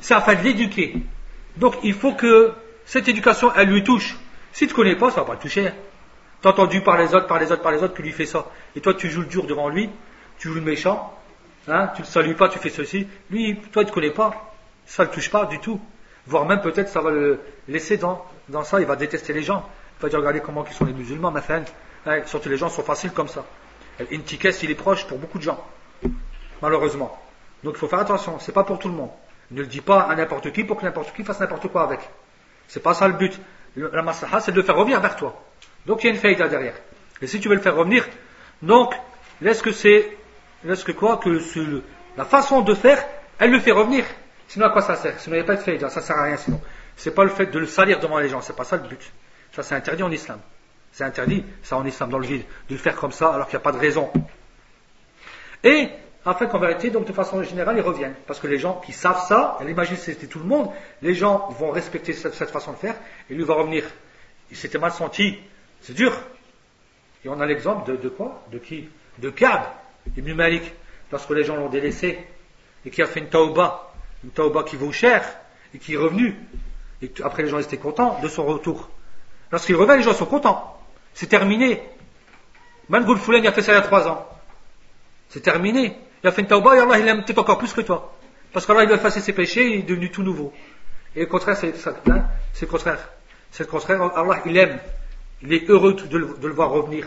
[0.00, 0.94] c'est afin de l'éduquer.
[1.56, 2.52] Donc il faut que
[2.84, 4.16] cette éducation, elle lui touche.
[4.52, 5.72] Si tu ne connais pas, ça ne va pas le toucher.
[6.42, 8.26] Tu as entendu par les autres, par les autres, par les autres, que lui fait
[8.26, 8.46] ça.
[8.76, 9.88] Et toi, tu joues le dur devant lui,
[10.38, 11.18] tu joues le méchant,
[11.68, 13.06] hein, tu ne le salues pas, tu fais ceci.
[13.30, 14.52] Lui, toi, tu ne connais pas,
[14.84, 15.80] ça ne le touche pas du tout.
[16.26, 19.66] Voire même peut-être ça va le laisser dans, dans ça, il va détester les gens.
[19.98, 21.64] Il va dire, regardez comment ils sont les musulmans, ma femme.
[22.26, 23.44] Surtout les gens sont faciles comme ça.
[24.10, 25.64] L'intikès, il est proche pour beaucoup de gens,
[26.60, 27.18] malheureusement.
[27.62, 29.10] Donc il faut faire attention, c'est pas pour tout le monde.
[29.50, 32.00] Ne le dis pas à n'importe qui pour que n'importe qui fasse n'importe quoi avec.
[32.68, 33.38] C'est pas ça le but.
[33.76, 35.42] La maslaha, c'est de le faire revenir vers toi.
[35.86, 36.74] Donc il y a une faïda derrière.
[37.20, 38.06] Et si tu veux le faire revenir,
[38.62, 38.94] donc
[39.40, 40.16] laisse que c'est,
[40.64, 41.30] laisse que quoi, que
[42.16, 43.04] la façon de faire,
[43.38, 44.04] elle le fait revenir.
[44.48, 45.18] Sinon à quoi ça sert?
[45.20, 46.60] Sinon il n'y a pas de faïda, ça sert à rien sinon.
[46.96, 49.12] C'est pas le fait de le salir devant les gens, c'est pas ça le but.
[49.52, 50.40] Ça c'est interdit en islam.
[50.92, 53.56] C'est interdit, ça en islam dans le vide, de le faire comme ça alors qu'il
[53.56, 54.10] n'y a pas de raison.
[55.64, 55.88] Et,
[56.24, 58.14] afin qu'en vérité, donc de façon générale, ils reviennent.
[58.26, 60.70] Parce que les gens qui savent ça, elle c'était tout le monde,
[61.00, 62.94] les gens vont respecter cette, façon de faire,
[63.30, 63.84] et lui va revenir.
[64.50, 65.38] Il s'était mal senti,
[65.80, 66.12] c'est dur.
[67.24, 68.42] Et on a l'exemple de, quoi?
[68.52, 68.88] De qui?
[69.18, 69.62] De Kab,
[70.16, 70.72] Ibn Malik,
[71.10, 72.18] lorsque les gens l'ont délaissé,
[72.84, 73.92] et qui a fait une tauba,
[74.24, 75.24] une tauba qui vaut cher,
[75.74, 76.36] et qui est revenu.
[77.00, 78.90] Et après les gens étaient contents de son retour.
[79.50, 80.71] Lorsqu'il revient, les gens sont contents.
[81.14, 81.82] C'est terminé.
[82.88, 84.26] Mangoul Foulen, a fait ça il y a trois ans.
[85.28, 85.96] C'est terminé.
[86.22, 88.14] Il a fait une tauba et Allah, il aime peut-être encore plus que toi.
[88.52, 90.52] Parce qu'Allah, il va effacer ses péchés, il est devenu tout nouveau.
[91.16, 92.24] Et au contraire, c'est hein,
[92.60, 93.08] le contraire.
[93.50, 94.02] C'est le contraire.
[94.16, 94.78] Allah, il aime.
[95.42, 97.06] Il est heureux de le, voir revenir.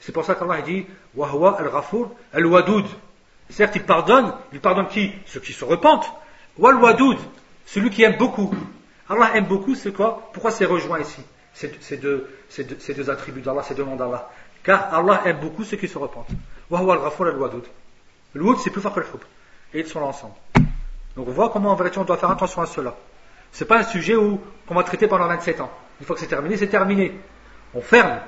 [0.00, 2.86] C'est pour ça qu'Allah dit Wahwa al-Ghafour al-Wadoud.
[3.50, 4.32] Certes, il pardonne.
[4.52, 5.12] Il pardonne qui?
[5.26, 6.10] Ceux qui se repentent.
[6.58, 7.18] Wal-Wadoud.
[7.66, 8.54] Celui qui aime beaucoup.
[9.08, 10.30] Allah aime beaucoup, c'est quoi?
[10.32, 11.20] Pourquoi c'est rejoint ici?
[11.54, 14.28] Ces deux, ces deux, attributs d'Allah, ces deux noms d'Allah.
[14.62, 16.28] Car Allah aime beaucoup ceux qui se repentent.
[16.70, 19.20] Le woud, c'est plus fort que le hub.
[19.72, 20.34] Et ils sont l'ensemble.
[21.16, 22.96] Donc on voit comment en vérité on doit faire attention à cela.
[23.52, 25.70] C'est pas un sujet où qu'on va traiter pendant 27 ans.
[26.00, 27.12] Une fois que c'est terminé, c'est terminé.
[27.72, 28.18] On ferme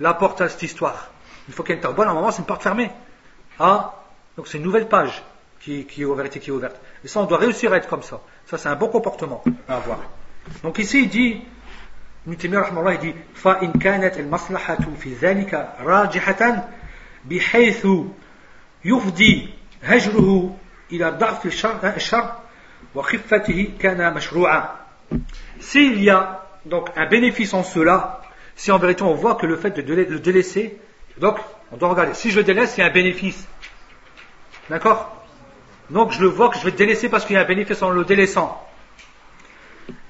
[0.00, 1.10] la porte à cette histoire.
[1.48, 2.90] Il faut qu'il y ait une bonne, à un moment, c'est une porte fermée.
[3.60, 3.94] Ah,
[4.36, 5.22] donc c'est une nouvelle page
[5.60, 6.80] qui, qui, est ouverte qui est ouverte.
[7.04, 8.20] Et ça, on doit réussir à être comme ça.
[8.46, 9.98] Ça, c'est un bon comportement à avoir.
[10.62, 11.42] Donc ici, il dit,
[12.27, 16.69] il dit, فَإِنْ كَانَتْ الْمَصْلَحَةُ فِي ذَلِكَ رَاجِحَةً
[17.25, 17.87] بِحَيْثُ
[18.85, 19.49] يُفْدِي
[19.83, 20.57] هَجْرُهُ
[20.91, 22.35] إلى ضعف الشر
[22.95, 24.69] وخفته كان مشروعا.
[25.59, 28.21] S'il y a donc un bénéfice en cela,
[28.55, 30.77] si en vérité on voit que le fait de le délaisser,
[31.17, 31.37] donc
[31.71, 33.47] on doit regarder, si je le délaisse, il y a un bénéfice.
[34.69, 35.25] D'accord
[35.89, 37.81] Donc je le vois que je vais le délaisser parce qu'il y a un bénéfice
[37.81, 38.61] en le délaissant.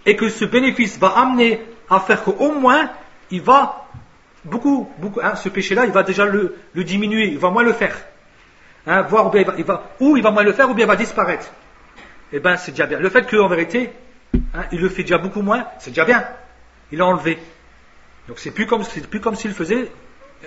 [0.05, 2.90] Et que ce bénéfice va amener à faire qu'au moins,
[3.30, 3.86] il va
[4.44, 7.96] beaucoup, beaucoup, hein, ce péché-là, il va déjà le, diminuer, il va moins le faire.
[8.86, 10.88] Hein, voir ou bien il va, ou il va moins le faire ou bien il
[10.88, 11.50] va disparaître.
[12.32, 12.98] Eh bien, c'est déjà bien.
[12.98, 13.92] Le fait qu'en vérité,
[14.54, 16.24] hein, il le fait déjà beaucoup moins, c'est déjà bien.
[16.92, 17.38] Il l'a enlevé.
[18.28, 19.90] Donc c'est plus comme, plus comme s'il faisait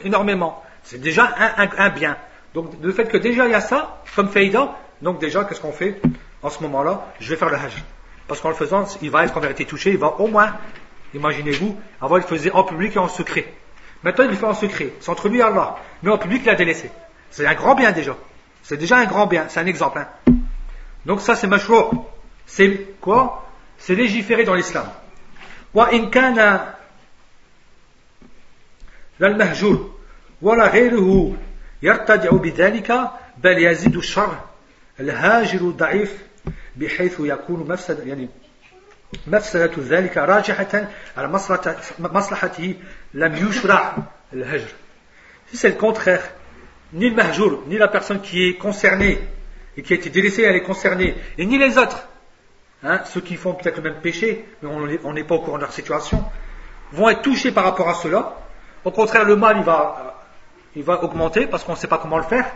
[0.03, 0.63] énormément.
[0.83, 2.17] C'est déjà un, bien.
[2.53, 5.71] Donc le fait que déjà il y a ça, comme faïda, donc déjà qu'est-ce qu'on
[5.71, 6.01] fait
[6.41, 7.07] en ce moment-là?
[7.19, 7.83] Je vais faire le hajj.
[8.27, 10.55] Parce qu'en le faisant, il va être en vérité touché, il va au moins,
[11.14, 13.46] imaginez-vous, avant il le faisait en public et en secret.
[14.02, 15.76] Maintenant il le fait en secret, c'est entre lui et Allah.
[16.02, 16.90] Mais en public il a délaissé.
[17.30, 18.16] C'est un grand bien déjà.
[18.62, 19.98] C'est déjà un grand bien, c'est un exemple.
[19.98, 20.34] Hein.
[21.06, 22.10] Donc ça c'est mashrour.
[22.46, 23.46] C'est quoi
[23.78, 24.86] C'est légiféré dans l'islam.
[25.74, 26.74] Wa in kana
[29.20, 29.94] للمهجور
[30.42, 31.36] ولا غيره
[31.82, 34.38] يرتدع بذلك بل يزيد الشر
[35.00, 36.22] الهاجر ضعيف
[36.76, 38.28] بحيث يكون مفسد يعني
[39.26, 41.28] مفسدة ذلك راجحة على
[41.98, 42.74] مصلحته
[43.14, 43.96] لم يشرع
[44.32, 44.68] الهجر
[45.46, 46.22] Si c'est le contraire,
[46.94, 49.18] ni le mahjour, ni la personne qui est concernée
[49.76, 52.08] et qui a été délaissée, elle est concernée, et ni les autres,
[52.82, 54.70] hein, ceux qui font peut-être le même péché, mais
[55.04, 56.24] on n'est pas au courant de leur situation,
[56.92, 58.36] vont être touchés par rapport à cela,
[58.84, 60.22] au contraire, le mal, il va,
[60.76, 62.46] il va augmenter parce qu'on ne sait pas comment le faire.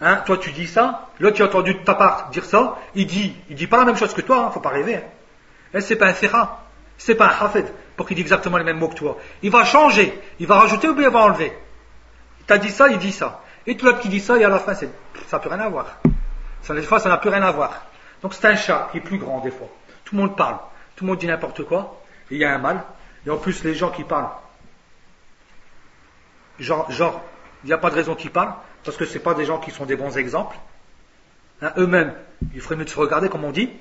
[0.00, 3.06] Hein, toi, tu dis ça, l'autre, tu as entendu de ta part dire ça, il
[3.06, 5.00] dit, il dit pas la même chose que toi, hein, faut pas rêver.
[5.73, 6.65] Et c'est pas un sera,
[6.97, 9.17] c'est pas un hafed pour qu'il dise exactement les mêmes mots que toi.
[9.41, 11.51] Il va changer, il va rajouter ou bien il va enlever?
[12.45, 13.43] Tu as dit ça, il dit ça.
[13.65, 15.69] Et tout l'autre qui dit ça, et à la fin, ça n'a plus rien à
[15.69, 15.97] voir.
[16.61, 17.85] Ça, des fois, ça n'a plus rien à voir.
[18.21, 19.67] Donc c'est un chat qui est plus grand des fois.
[20.05, 20.57] Tout le monde parle,
[20.95, 22.01] tout le monde dit n'importe quoi,
[22.31, 22.83] il y a un mal.
[23.25, 24.29] Et en plus, les gens qui parlent,
[26.59, 27.21] genre, genre,
[27.63, 28.53] il n'y a pas de raison qu'ils parlent,
[28.83, 30.57] parce que ce pas des gens qui sont des bons exemples.
[31.61, 32.13] Hein, eux-mêmes,
[32.53, 33.71] il ferait mieux de se regarder, comme on dit.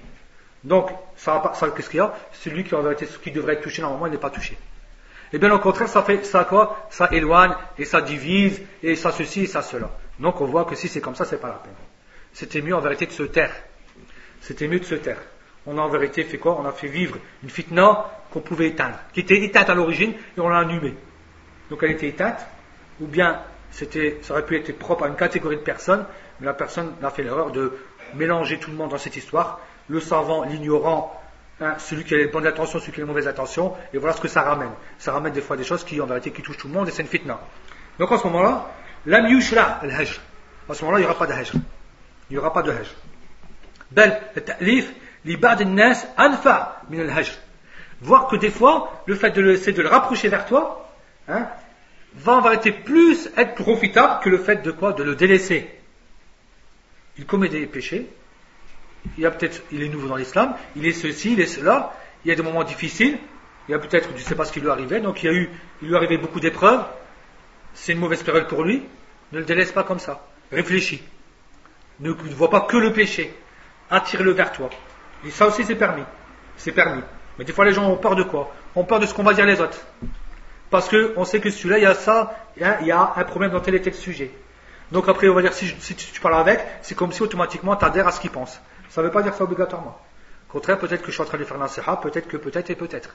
[0.67, 1.41] Donc, ça,
[1.77, 2.13] qu'est-ce qu'il y a?
[2.33, 4.55] Celui qui, en vérité, qui devrait être touché, normalement, il n'est pas touché.
[4.55, 6.89] Et eh bien, au contraire, ça fait, ça quoi?
[6.91, 9.91] Ça éloigne, et ça divise, et ça ceci, et ça cela.
[10.19, 11.73] Donc, on voit que si c'est comme ça, c'est pas la peine.
[12.33, 13.55] C'était mieux, en vérité, de se taire.
[14.41, 15.21] C'était mieux de se taire.
[15.67, 16.59] On a, en vérité, fait quoi?
[16.61, 20.41] On a fait vivre une fitna qu'on pouvait éteindre, qui était éteinte à l'origine, et
[20.41, 20.95] on l'a allumée.
[21.71, 22.45] Donc, elle était éteinte,
[23.01, 23.41] ou bien
[23.71, 26.07] c'était, ça aurait pu être propre à une catégorie de personnes,
[26.41, 27.73] mais la personne a fait l'erreur de
[28.15, 31.21] mélanger tout le monde dans cette histoire, le savant, l'ignorant,
[31.61, 34.15] hein, celui qui a les bonnes intentions, celui qui a les mauvaises intentions, et voilà
[34.15, 34.71] ce que ça ramène.
[34.99, 36.91] Ça ramène des fois des choses qui, en vérité, qui touchent tout le monde, et
[36.91, 37.41] c'est une fitna.
[37.99, 38.71] Donc en ce moment-là,
[39.07, 40.21] lam yushra al-hajr.
[40.69, 41.55] À ce moment-là, il n'y aura pas de hajr.
[42.31, 42.95] Il n'y aura pas de hajr.
[43.91, 44.93] Bel, ta'lif,
[45.25, 47.33] li nas alfa min al-hajr.
[48.01, 50.91] Voir que des fois, le fait de le, de le rapprocher vers toi,
[51.29, 51.49] hein,
[52.15, 54.93] va en vérité plus être profitable que le fait de quoi?
[54.93, 55.71] De le délaisser.
[57.17, 58.11] Il commet des péchés,
[59.19, 61.95] il a peut-être, il est nouveau dans l'islam, il est ceci, il est cela,
[62.25, 63.19] il y a des moments difficiles,
[63.69, 65.29] il y a peut-être, je ne sais pas ce qui lui arrivait, donc il y
[65.29, 65.51] a eu,
[65.83, 66.85] il lui arrivait beaucoup d'épreuves,
[67.75, 68.83] c'est une mauvaise période pour lui,
[69.33, 71.03] ne le délaisse pas comme ça, réfléchis,
[72.01, 73.35] ne, vois pas que le péché,
[73.91, 74.71] attire-le vers toi.
[75.25, 76.05] Et ça aussi c'est permis,
[76.57, 77.03] c'est permis.
[77.39, 79.35] Mais des fois les gens ont peur de quoi Ont peur de ce qu'on va
[79.35, 79.79] dire les autres.
[80.71, 83.61] Parce qu'on sait que celui-là, il y a ça, il y a un problème dans
[83.61, 84.31] tel et tel sujet.
[84.93, 88.07] Donc après, on va dire, si, tu parles avec, c'est comme si automatiquement tu adhères
[88.07, 88.61] à ce qu'il pense.
[88.97, 89.95] Ça ne veut pas dire ça obligatoirement.
[90.49, 92.75] Au contraire, peut-être que je suis en train de faire nasiha, peut-être que peut-être et
[92.75, 93.15] peut-être.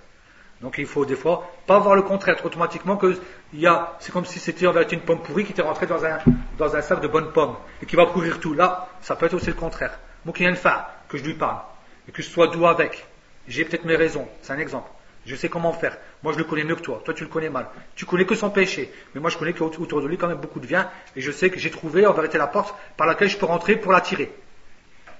[0.62, 3.18] Donc il faut des fois pas voir le contraire automatiquement que
[3.52, 5.88] il y a, c'est comme si c'était en vérité une pomme pourrie qui était rentrée
[5.88, 6.20] dans un,
[6.60, 8.54] dans un sac de bonnes pommes et qui va pourrir tout.
[8.54, 9.98] Là, ça peut être aussi le contraire.
[10.24, 11.62] Moi qui a une femme, que je lui parle
[12.08, 13.04] et que je sois doux avec,
[13.48, 14.92] j'ai peut-être mes raisons, c'est un exemple.
[15.26, 15.98] Je sais comment faire.
[16.22, 17.02] Moi, je le connais mieux que toi.
[17.04, 17.66] Toi, tu le connais mal.
[17.96, 18.92] Tu connais que son péché.
[19.16, 20.92] Mais moi, je connais qu'autour de lui, quand même, beaucoup de bien.
[21.16, 23.76] Et je sais que j'ai trouvé, en vérité, la porte par laquelle je peux rentrer
[23.76, 24.32] pour l'attirer.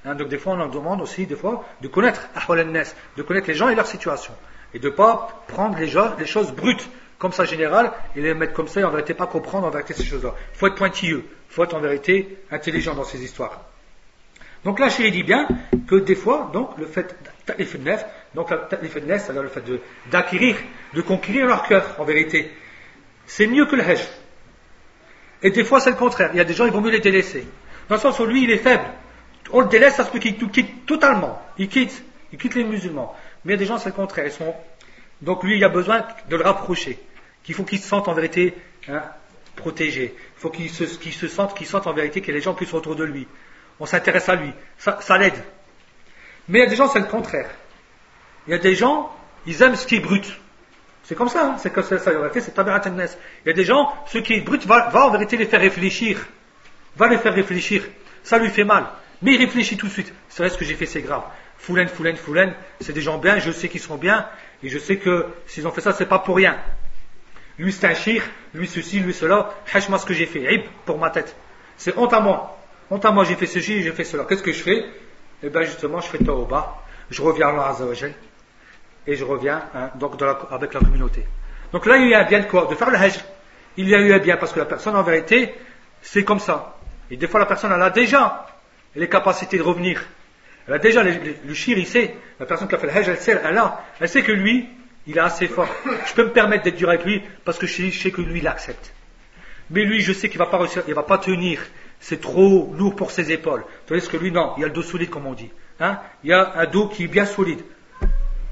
[0.06, 2.22] Hein, donc, des fois, on en demande aussi, des fois, de connaître
[3.18, 4.34] de connaître les gens et leur situation.
[4.74, 6.90] Et de ne pas prendre les, les choses brutes,
[7.20, 9.94] comme ça général, et les mettre comme ça, et en vérité pas comprendre en vérité
[9.94, 10.34] ces choses-là.
[10.54, 13.62] Il faut être pointilleux, il faut être en vérité intelligent dans ces histoires.
[14.64, 15.48] Donc là, je dit bien
[15.88, 17.16] que des fois, donc, le fait
[18.36, 19.64] donc le fait
[20.12, 20.56] d'acquérir,
[20.94, 22.52] de, conquérir leur cœur, en vérité,
[23.26, 24.02] c'est mieux que le hajj.
[25.44, 26.30] Et des fois, c'est le contraire.
[26.34, 27.48] Il y a des gens, il vaut mieux les délaisser.
[27.90, 28.86] Dans le sens où lui, il est faible.
[29.54, 31.42] On le délaisse, ça se peut qu'il quitte totalement.
[31.58, 33.16] Il quitte, il quitte les musulmans.
[33.44, 34.32] Mais il y a des gens, c'est le contraire.
[35.22, 37.00] Donc lui, il a besoin de le rapprocher.
[37.44, 38.54] Qu'il faut qu'il se sente en vérité
[38.88, 39.04] hein,
[39.56, 40.16] protégé.
[40.16, 42.96] Il faut qu'il se, se sente, qu'il sente en vérité que les gens puissent autour
[42.96, 43.28] de lui.
[43.80, 44.52] On s'intéresse à lui.
[44.78, 45.44] Ça, ça l'aide.
[46.48, 47.50] Mais il y a des gens, c'est le contraire.
[48.48, 49.14] Il y a des gens,
[49.46, 50.40] ils aiment ce qui est brut.
[51.04, 51.56] C'est comme ça, hein.
[51.58, 54.66] c'est comme ça, en vérité, c'est Il y a des gens, ce qui est brut
[54.66, 56.26] va, en vérité les faire réfléchir.
[56.96, 57.84] Va les faire réfléchir.
[58.24, 58.86] Ça lui fait mal.
[59.22, 60.14] Mais il réfléchit tout de suite.
[60.30, 61.24] C'est vrai, ce que j'ai fait, c'est grave.
[61.58, 64.28] Foulen, foulen, foulen, c'est des gens bien, je sais qu'ils sont bien,
[64.64, 66.58] et je sais que s'ils ont fait ça, c'est pas pour rien.
[67.60, 70.98] Lui, c'est un shir, lui, ceci, lui, cela, hach-moi ce que j'ai fait, ib, pour
[70.98, 71.36] ma tête.
[71.78, 72.58] C'est honte à moi.
[72.90, 74.26] Honte à moi, j'ai fait ceci, j'ai fait cela.
[74.26, 74.86] Qu'est-ce que je fais?
[75.44, 78.14] Eh bien, justement, je fais bas je reviens à Allah
[79.06, 80.14] et je reviens hein, donc
[80.50, 81.26] avec la communauté.
[81.74, 82.68] Donc là, il y a un bien de quoi?
[82.68, 83.20] De faire le hajj.
[83.78, 85.54] Il y a eu un bien parce que la personne, en vérité,
[86.02, 86.78] c'est comme ça.
[87.10, 88.46] Et des fois, la personne, elle a déjà
[88.96, 90.04] les capacités de revenir.
[90.68, 92.16] Elle a déjà le, shir, il sait.
[92.40, 93.84] La personne qui a fait le hajj, elle sait, elle a.
[94.00, 94.70] Elle sait que lui,
[95.08, 95.68] il est assez fort.
[96.06, 98.48] Je peux me permettre d'être dur avec lui parce que je sais que lui, il
[98.48, 98.94] accepte.
[99.70, 101.62] Mais lui, je sais qu'il va pas réussir, il va pas tenir.
[102.00, 103.64] C'est trop lourd pour ses épaules.
[103.88, 105.50] Tandis que lui, non, il a le dos solide, comme on dit.
[105.80, 106.00] Hein?
[106.24, 107.62] Il y a un dos qui est bien solide.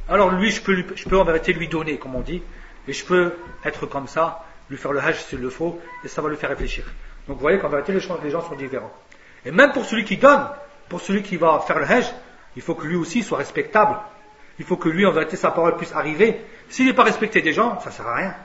[0.07, 2.41] Alors lui, je peux, je peux en vérité lui donner, comme on dit,
[2.87, 3.33] et je peux
[3.63, 6.49] être comme ça, lui faire le hajj s'il le faut, et ça va lui faire
[6.49, 6.85] réfléchir.
[7.27, 8.91] Donc vous voyez qu'en vérité, les gens, sont différents.
[9.45, 10.47] Et même pour celui qui donne,
[10.87, 12.05] pour celui qui va faire le hajj,
[12.55, 13.97] il faut que lui aussi soit respectable.
[14.57, 16.41] Il faut que lui, en vérité, sa parole puisse arriver.
[16.67, 18.35] S'il n'est pas respecté des gens, ça ne sert à rien.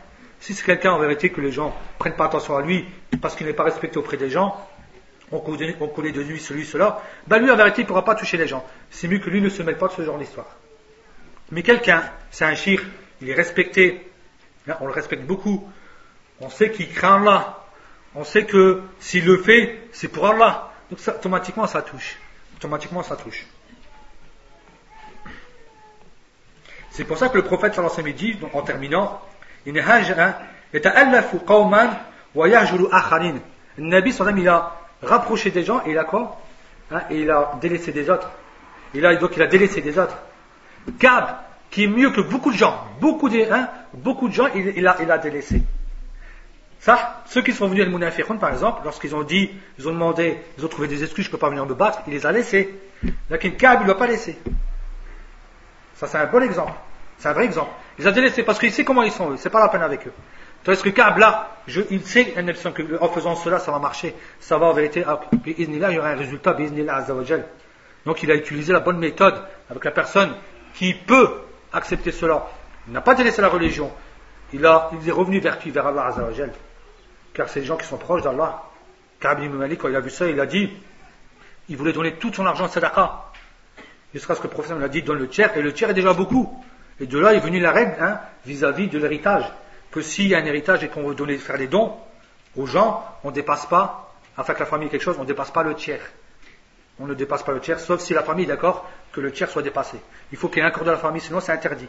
[0.40, 2.86] Si c'est quelqu'un, en vérité, que les gens ne prennent pas attention à lui
[3.20, 4.56] parce qu'il n'est pas respecté auprès des gens,
[5.32, 8.36] on connaît, de lui celui, cela, ben lui, en vérité, il ne pourra pas toucher
[8.36, 8.64] les gens.
[8.90, 10.46] C'est mieux que lui ne se mette pas de ce genre d'histoire.
[11.50, 12.82] Mais quelqu'un, c'est un shir,
[13.20, 14.06] il est respecté,
[14.68, 15.68] hein, on le respecte beaucoup,
[16.40, 17.64] on sait qu'il craint Allah,
[18.14, 20.70] on sait que s'il le fait, c'est pour Allah.
[21.08, 22.16] Automatiquement, ça touche.
[22.56, 23.46] Automatiquement, ça touche.
[26.90, 29.20] C'est pour ça que le prophète sallallahu alayhi dit, en terminant,
[29.66, 29.80] il Le
[33.78, 34.72] Nabi il a
[35.02, 36.40] rapproché des gens et il a quoi?
[36.90, 38.30] Hein, Et il a délaissé des autres.
[38.94, 40.16] Il a, donc il a délaissé des autres.
[40.98, 41.24] Kab,
[41.70, 44.96] qui est mieux que beaucoup de gens, beaucoup de, hein, beaucoup de gens, il, a,
[45.02, 45.62] il a délaissé.
[46.84, 50.36] Ça, ceux qui sont venus à Munafiqun, par exemple, lorsqu'ils ont dit, ils ont demandé,
[50.58, 52.30] ils ont trouvé des excuses, je ne peux pas venir me battre, il les a
[52.30, 52.78] laissés.
[53.30, 54.36] Donc, Kab, il ne l'a pas laissé.
[55.94, 56.74] Ça, c'est un bon exemple.
[57.16, 57.70] C'est un vrai exemple.
[57.96, 59.38] Il les a délaissés parce qu'il sait comment ils sont eux.
[59.38, 60.12] C'est pas la peine avec eux.
[60.62, 62.34] Tandis que Kab, là, je, il sait
[63.00, 64.14] en faisant cela, ça va marcher.
[64.38, 66.54] Ça va en vérité, ah, il y aura un résultat,
[68.04, 70.34] Donc il a utilisé la bonne méthode avec la personne
[70.74, 71.30] qui peut
[71.72, 72.46] accepter cela.
[72.86, 73.90] Il n'a pas délaissé la religion.
[74.52, 75.70] Il, a, est revenu vers qui?
[75.70, 76.12] Vers Allah.
[77.34, 78.62] Car c'est les gens qui sont proches d'Allah.
[79.20, 80.70] Car ibn quand il a vu ça, il a dit,
[81.68, 83.24] il voulait donner tout son argent à sadaqa.
[84.14, 86.12] Jusqu'à ce que le prophète l'a dit, donne le tiers, et le tiers est déjà
[86.12, 86.62] beaucoup.
[87.00, 89.44] Et de là est venue la règle hein, vis-à-vis de l'héritage.
[89.90, 91.96] Que s'il y a un héritage et qu'on veut donner, faire des dons
[92.56, 95.28] aux gens, on ne dépasse pas, afin que la famille ait quelque chose, on ne
[95.28, 96.02] dépasse pas le tiers.
[97.00, 99.50] On ne dépasse pas le tiers, sauf si la famille est d'accord que le tiers
[99.50, 99.98] soit dépassé.
[100.30, 101.88] Il faut qu'il y ait un corps de la famille, sinon c'est interdit.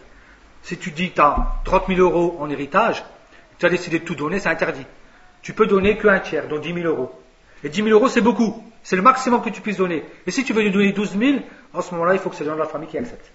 [0.64, 1.36] Si tu dis que tu as
[1.66, 3.04] 30 000 euros en héritage,
[3.60, 4.86] tu as décidé de tout donner, c'est interdit.
[5.46, 7.12] Tu peux donner qu'un tiers, donc 10 000 euros.
[7.64, 8.64] Et 10 000 euros, c'est beaucoup.
[8.82, 10.04] C'est le maximum que tu puisses donner.
[10.26, 11.38] Et si tu veux lui donner 12 000,
[11.72, 13.32] en ce moment-là, il faut que c'est les gens de la famille qui acceptent.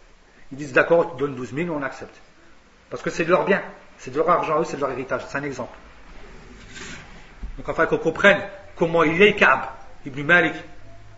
[0.51, 2.21] Ils disent d'accord, tu donnes 12 000, on accepte.
[2.91, 3.63] Parce que c'est de leur bien.
[3.97, 5.23] C'est de leur argent, eux, c'est de leur héritage.
[5.29, 5.79] C'est un exemple.
[7.57, 8.41] Donc, enfin, qu'on comprenne
[8.75, 9.61] comment il est Kab,
[10.05, 10.55] Ibn Malik.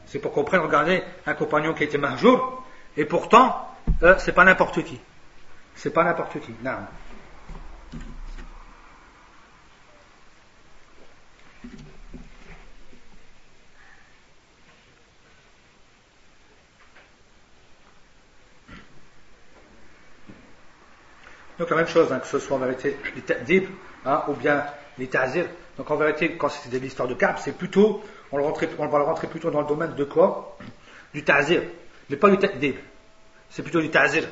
[0.04, 2.66] C'est pour qu'on comprenne, regardez, un compagnon qui été marjour,
[2.98, 3.66] et pourtant,
[4.02, 5.00] euh, c'est pas n'importe qui.
[5.74, 6.52] C'est pas n'importe qui.
[6.62, 6.72] Non.
[21.62, 23.68] Donc la même chose, hein, que ce soit en vérité les ta'dib
[24.04, 24.64] hein, ou bien
[24.98, 25.44] les ta'zir.
[25.78, 28.02] Donc en vérité, quand c'est de l'histoire de Kab, c'est plutôt,
[28.32, 30.58] on, le on, va le rentrer plutôt dans le domaine de quoi?
[31.14, 31.62] Du ta'zir,
[32.10, 32.74] mais pas du ta'dib.
[33.48, 34.24] C'est plutôt du ta'zir.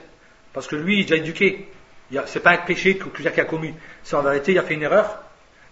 [0.52, 1.68] Parce que lui, il est déjà éduqué.
[2.26, 3.76] C'est pas un péché qu'il a commis.
[4.02, 5.22] C'est en vérité, il a fait une erreur.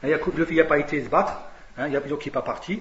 [0.04, 1.40] Hein, le fils n'a pas été se battre.
[1.76, 2.80] Hein, il a, donc il n'est pas parti.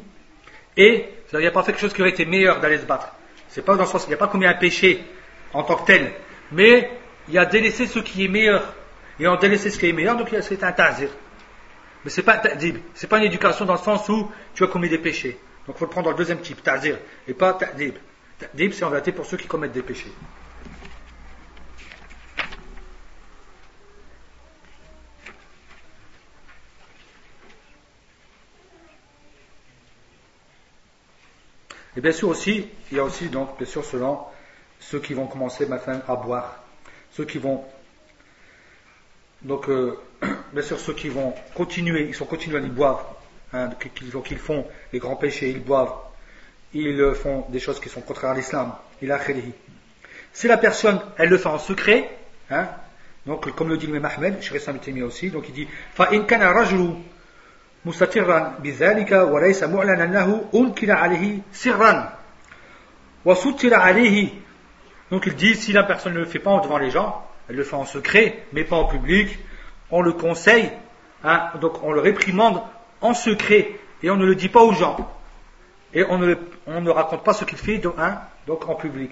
[0.77, 3.11] Et il n'a pas fait quelque chose qui aurait été meilleur d'aller se battre.
[3.49, 5.03] C'est pas dans le sens, il n'a pas commis un péché
[5.51, 6.11] en tant que tel.
[6.51, 6.91] Mais
[7.29, 8.73] il a délaissé ce qui est meilleur.
[9.19, 11.09] Et en délaissé ce qui est meilleur, donc c'est un tazir.
[12.03, 12.77] Mais c'est pas ta'dib.
[12.93, 15.37] C'est pas une éducation dans le sens où tu as commis des péchés.
[15.65, 16.97] Donc il faut le prendre dans le deuxième type, ta'zir.
[17.27, 17.95] Et pas ta'dib.
[18.39, 20.11] Ta'dib, c'est en pour ceux qui commettent des péchés.
[31.95, 34.19] Et bien sûr aussi, il y a aussi donc, bien sûr, selon
[34.79, 36.63] ceux qui vont commencer maintenant à boire,
[37.16, 37.64] ceux qui vont,
[39.42, 39.98] donc, euh,
[40.52, 43.16] bien sûr, ceux qui vont continuer, ils sont continués à y boire,
[43.52, 45.94] hein, qu'ils font les grands péchés, ils boivent,
[46.74, 49.20] ils font des choses qui sont contraires à l'islam, il a
[50.32, 52.10] Si la personne, elle le fait en secret,
[52.50, 52.68] hein,
[53.26, 56.52] donc comme le dit le Ahmed, chez aussi, donc il dit, fa in kana
[57.84, 62.18] مستترا بذلك وليس معلنا له أنكر عليه سرا
[63.24, 64.28] وستر عليه
[65.11, 67.63] donc il dit si la personne ne le fait pas devant les gens elle le
[67.63, 69.37] fait en secret mais pas en public
[69.91, 70.71] on le conseille
[71.23, 72.61] hein, donc on le réprimande
[73.01, 74.97] en secret et on ne le dit pas aux gens.
[75.93, 76.35] Et on ne,
[76.65, 79.11] on ne raconte pas ce qu'il fait hein, en public.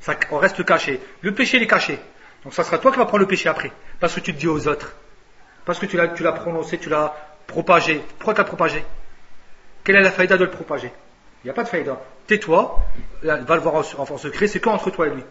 [0.00, 1.00] Ça, on reste caché.
[1.22, 1.98] Le péché il est caché.
[2.44, 4.46] Donc ça sera toi qui vas prendre le péché après parce que tu te dis
[4.46, 4.94] aux autres.
[5.64, 7.14] Parce que tu l'as prononcé tu l'as
[7.46, 8.02] Propager.
[8.18, 8.82] Pourquoi tu as propagé?
[9.84, 10.90] Quelle est la faïda de le propager?
[11.44, 12.00] Il n'y a pas de faïda.
[12.26, 12.80] Tais-toi,
[13.22, 15.22] va le voir en, secret, c'est qu'entre toi et lui.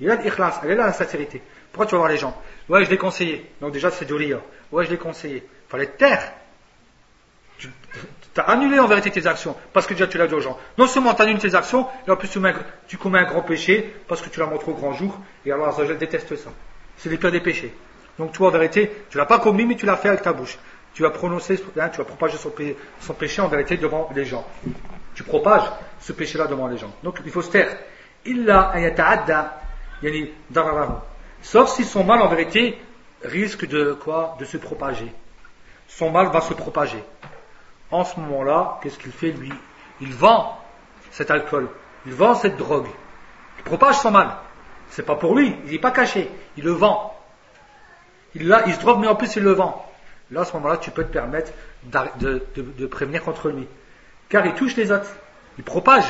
[0.00, 1.40] Il y a l'ikhlas, elle est là la sincérité.
[1.72, 2.36] Pourquoi tu vas voir les gens?
[2.68, 3.50] Ouais, je l'ai conseillé.
[3.60, 4.40] Donc déjà, c'est du rire.
[4.72, 5.36] Ouais, je l'ai conseillé.
[5.36, 6.32] Il fallait te taire.
[7.58, 7.70] Tu
[8.36, 10.58] as annulé en vérité tes actions parce que déjà tu l'as dit aux gens.
[10.76, 12.28] Non seulement tu annules tes actions, et en plus
[12.88, 15.82] tu, commets un grand péché parce que tu l'as montré au grand jour et alors
[15.84, 16.50] je déteste ça.
[16.96, 17.72] C'est les pires des péchés.
[18.18, 20.58] Donc toi en vérité, tu l'as pas commis mais tu l'as fait avec ta bouche
[20.94, 24.46] tu as prononcé, hein, tu as propagé son, péché en vérité devant les gens.
[25.14, 25.70] Tu propages
[26.00, 26.92] ce péché-là devant les gens.
[27.02, 27.76] Donc il faut se taire.
[31.42, 32.78] Sauf si son mal en vérité
[33.22, 34.36] risque de quoi?
[34.38, 35.12] De se propager.
[35.88, 37.02] Son mal va se propager.
[37.90, 39.52] En ce moment-là, qu'est-ce qu'il fait lui?
[40.00, 40.58] Il vend
[41.10, 41.68] cet alcool,
[42.06, 42.88] il vend cette drogue,
[43.58, 44.30] il propage son mal.
[44.88, 47.14] C'est pas pour lui, il n'est pas caché, il le vend.
[48.34, 49.84] Il, il se drogue, mais en plus il le vend.
[50.30, 51.52] Là, à ce moment-là, tu peux te permettre
[51.84, 53.68] de, prévenir contre lui
[54.33, 55.11] Car il touche les autres,
[55.57, 56.05] il propage.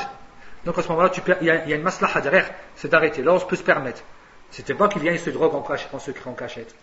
[0.65, 1.11] Donc à ce moment-là,
[1.41, 3.23] il, y a, une maslaha derrière, c'est d'arrêter.
[3.23, 4.03] Là, on peut se permettre.
[4.51, 6.75] C'était pas qu'il vient et se drogue en, cachette, en secret, en cachette.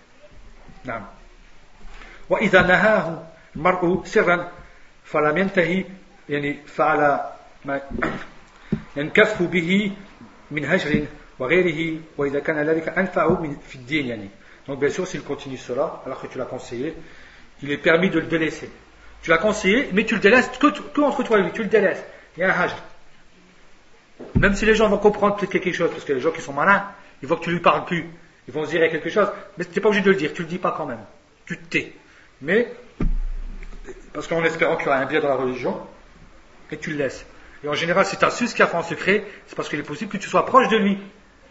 [0.84, 1.02] Non.
[2.30, 3.22] وإذا نهاه
[3.56, 4.50] المرء سرا
[5.04, 5.84] فلم ينتهي
[6.28, 7.20] يعني فعل
[7.64, 7.80] ما
[8.96, 9.92] ينكف به
[10.50, 11.06] من هجر
[11.38, 13.36] وغيره وإذا كان ذلك أنفع
[13.68, 14.28] في الدين يعني
[14.66, 16.94] donc bien sûr, s'il continue cela, alors que tu l'as conseillé,
[17.62, 18.70] il est permis de le délaisser.
[19.21, 22.03] Tu l'as conseillé, mais tu le délaisses que, entre toi et lui, tu le délaisses.
[22.37, 22.71] Il y a un hajj.
[24.35, 26.53] Même si les gens vont comprendre peut-être quelque chose, parce que les gens qui sont
[26.53, 26.87] malins,
[27.21, 28.05] ils voient que tu lui parles plus,
[28.47, 30.41] ils vont se dire quelque chose, mais tu n'es pas obligé de le dire, tu
[30.41, 31.03] le dis pas quand même.
[31.45, 31.93] Tu te tais.
[32.41, 32.71] Mais,
[34.13, 35.79] parce qu'en espérant qu'il y aura un bien dans la religion,
[36.71, 37.25] et tu le laisses.
[37.63, 39.69] Et en général, si tu as su ce qu'il a fait en secret, c'est parce
[39.69, 40.97] qu'il est possible que tu sois proche de lui.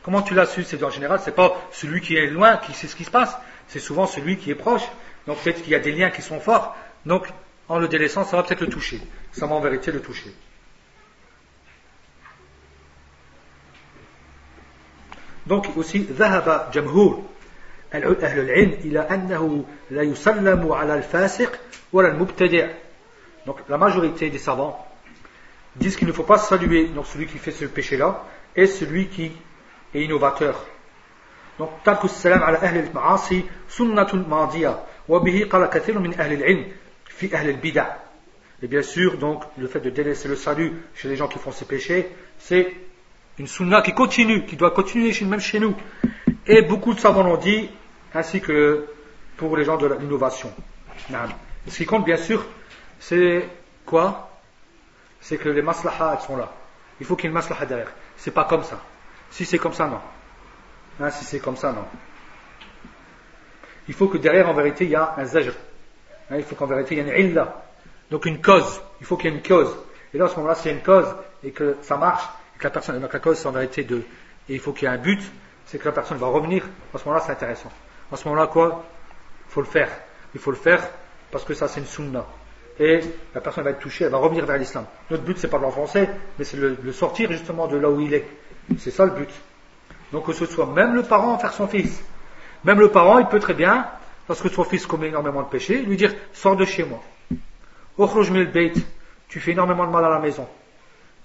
[0.03, 0.65] Comment tu l'as su?
[0.65, 3.37] C'est en général, c'est pas celui qui est loin qui sait ce qui se passe,
[3.69, 4.83] c'est souvent celui qui est proche.
[5.27, 6.75] Donc peut-être qu'il y a des liens qui sont forts.
[7.07, 7.29] Donc
[7.70, 9.02] en le délaissant, ça va peut-être le toucher.
[9.32, 10.32] Ça va en vérité le toucher.
[15.48, 17.24] Donc aussi, ذهب جمهور
[17.94, 21.60] أهل العلم إلى أنه لا يسلم على الفاسق
[21.94, 22.70] ولا المبتدع.
[23.46, 24.86] Donc la majorité des savants
[25.76, 28.24] disent qu'il ne faut pas saluer donc celui qui fait ce péché-là
[28.56, 29.32] et celui qui
[29.94, 30.56] et innovateur.
[31.60, 34.80] Donc, ترك السلام على أهل المعاصي سنة ماضية
[35.10, 36.66] وبه قال كثير من أهل العلم
[37.21, 37.99] fi ahl al-bid'a.
[38.63, 41.53] Et bien sûr, donc, le fait de délaisser le salut chez les gens qui font
[41.53, 42.75] ces péchés, c'est
[43.39, 45.75] une sunna qui continue, qui doit continuer même chez nous.
[46.47, 47.71] Et beaucoup de savants l'ont dit,
[48.15, 48.87] ainsi que
[49.37, 50.53] pour les gens de l'innovation.
[51.67, 52.45] Ce qui compte, bien sûr,
[52.99, 53.47] c'est
[53.87, 54.31] quoi?
[55.21, 56.53] C'est que les maslahas, elles sont là.
[57.01, 57.93] Il faut qu'il y ait une maslaha derrière.
[58.17, 58.81] C'est pas comme ça.
[59.31, 60.01] Si c'est comme ça, non.
[61.01, 61.85] Hein, si c'est comme ça, non.
[63.89, 65.55] Il faut que derrière, en vérité, il y a un zajr.
[66.31, 67.63] Hein, il faut qu'en vérité, il y ait une illa.
[68.11, 68.81] Donc une cause.
[69.01, 69.75] Il faut qu'il y ait une cause.
[70.15, 71.07] Et là, à ce moment-là, s'il y a une cause
[71.43, 72.25] et que ça marche,
[72.57, 74.89] et que la personne, donc la cause, c'est en vérité de, et il faut qu'il
[74.89, 75.21] y ait un but,
[75.67, 76.65] c'est que la personne va revenir.
[76.95, 77.71] À ce moment-là, c'est intéressant.
[78.11, 78.85] À ce moment-là, quoi?
[79.49, 79.89] Il faut le faire.
[80.35, 80.83] Il faut le faire
[81.31, 82.27] parce que ça, c'est une sunna.
[82.79, 83.01] Et
[83.35, 84.87] la personne va être touchée, elle va revenir vers l'islam.
[85.11, 86.09] Notre but, c'est pas de l'enfoncer,
[86.39, 88.27] mais c'est de le sortir justement de là où il est.
[88.79, 89.31] C'est ça le but.
[90.13, 92.03] Donc que ce soit même le parent faire son fils.
[92.65, 93.87] Même le parent, il peut très bien,
[94.31, 97.01] parce que son fils commet énormément de péchés, lui dire sors de chez moi.
[99.29, 100.47] Tu fais énormément de mal à la maison.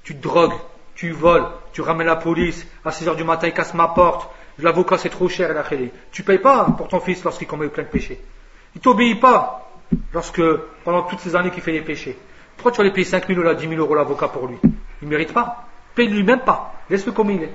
[0.01, 0.55] Tu te drogues,
[0.95, 4.31] tu voles, tu ramènes la police, à 6 heures du matin, il casse ma porte,
[4.57, 7.89] l'avocat c'est trop cher, et tu payes pas pour ton fils lorsqu'il commet plein de
[7.89, 8.19] péchés.
[8.73, 9.69] Il t'obéit pas
[10.11, 10.41] lorsque,
[10.83, 12.17] pendant toutes ces années qu'il fait des péchés.
[12.57, 14.57] Pourquoi tu vas lui payer 5 000 ou 10 000 euros l'avocat pour lui?
[14.63, 15.67] Il ne mérite pas.
[15.93, 16.73] Paye-lui même pas.
[16.89, 17.53] Laisse-le comme il est.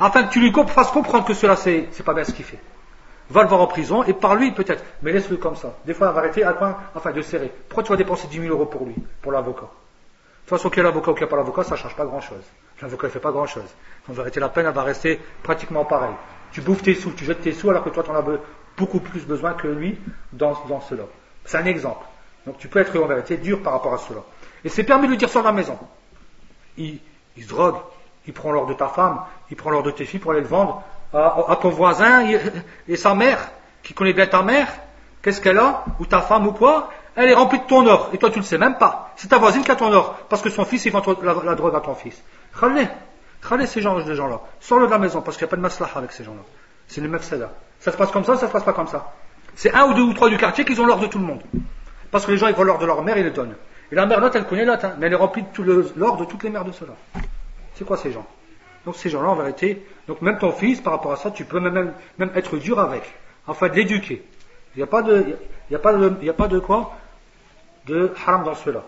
[0.00, 2.58] Afin que tu lui fasses comprendre que cela, c'est pas bien ce qu'il fait.
[3.30, 5.72] Va le voir en prison et par lui peut-être, mais laisse-le comme ça.
[5.86, 7.52] Des fois, il va arrêter à quoi Enfin, de serrer.
[7.68, 9.62] Pourquoi tu vas dépenser 10 000 euros pour lui, pour l'avocat?
[9.62, 11.76] De toute façon, qu'il y ait l'avocat ou qu'il n'y a pas l'avocat, ça ne
[11.76, 12.42] change pas grand-chose.
[12.82, 13.72] L'avocat ne fait pas grand-chose.
[14.04, 16.14] Quand va arrêter la peine, elle va rester pratiquement pareil.
[16.50, 18.24] Tu bouffes tes sous, tu jettes tes sous alors que toi, tu en as
[18.76, 19.96] beaucoup plus besoin que lui
[20.32, 21.04] dans, dans cela.
[21.44, 22.04] C'est un exemple.
[22.46, 24.20] Donc tu peux être en vérité dur par rapport à cela.
[24.64, 25.78] Et c'est permis de le dire sur la maison.
[26.76, 26.98] Il,
[27.36, 27.76] il se drogue,
[28.26, 29.20] il prend l'or de ta femme,
[29.50, 32.26] il prend l'or de tes filles pour aller le vendre à, ton voisin
[32.88, 33.50] et sa mère,
[33.82, 34.68] qui connaît bien ta mère,
[35.22, 38.18] qu'est-ce qu'elle a Ou ta femme ou quoi Elle est remplie de ton or, et
[38.18, 39.12] toi tu ne sais même pas.
[39.16, 41.74] C'est ta voisine qui a ton or, parce que son fils il vend la, drogue
[41.74, 42.22] à ton fils.
[42.58, 42.88] Khalé,
[43.48, 44.40] khalé ces gens, gens-là.
[44.60, 46.42] Sors-le de la maison, parce qu'il n'y a pas de maslaha avec ces gens-là.
[46.88, 47.50] C'est le mafsada.
[47.78, 49.12] Ça se passe comme ça, ça se passe pas comme ça.
[49.54, 51.42] C'est un ou deux ou trois du quartier qui ont l'or de tout le monde.
[52.10, 53.54] Parce que les gens ils volent l'or de leur mère et le donnent.
[53.92, 56.24] Et la mère l'autre elle connaît l'autre, hein, mais elle est remplie de l'or de
[56.24, 56.92] toutes les mères de cela.
[57.74, 58.26] C'est quoi ces gens?
[58.84, 61.60] Donc ces gens-là, en vérité, donc même ton fils, par rapport à ça, tu peux
[61.60, 63.02] même, même être dur avec,
[63.46, 64.22] afin de l'éduquer.
[64.74, 65.36] Il n'y a pas de,
[65.70, 66.96] il a pas de, il a pas de quoi?
[67.86, 68.84] De haram dans cela.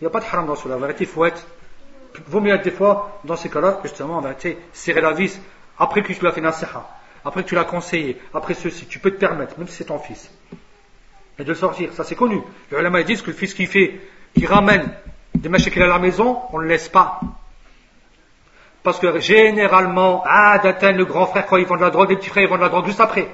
[0.00, 0.76] Il n'y a pas de haram dans cela.
[0.76, 1.46] En vérité, il faut être,
[2.26, 5.40] vaut mieux être des fois, dans ces cas-là, justement, en vérité, serrer la vis,
[5.78, 6.86] après que tu l'as fait nasiha,
[7.24, 9.98] après que tu l'as conseillé, après ceci, tu peux te permettre, même si c'est ton
[9.98, 10.30] fils,
[11.38, 11.92] et de le sortir.
[11.92, 12.40] Ça c'est connu.
[12.70, 14.00] Les ulama disent que le fils qui fait,
[14.34, 14.92] qui ramène
[15.34, 17.20] des machines à la maison, on ne le laisse pas.
[18.82, 20.24] Parce que généralement,
[20.62, 22.58] d'atteindre le grand frère quand ils vendent de la drogue, les petits frères ils vendent
[22.58, 23.28] de la drogue juste après.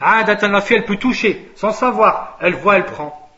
[0.00, 2.38] Ah, d'atteindre la fille, elle peut toucher, sans savoir.
[2.40, 3.30] Elle voit, elle prend.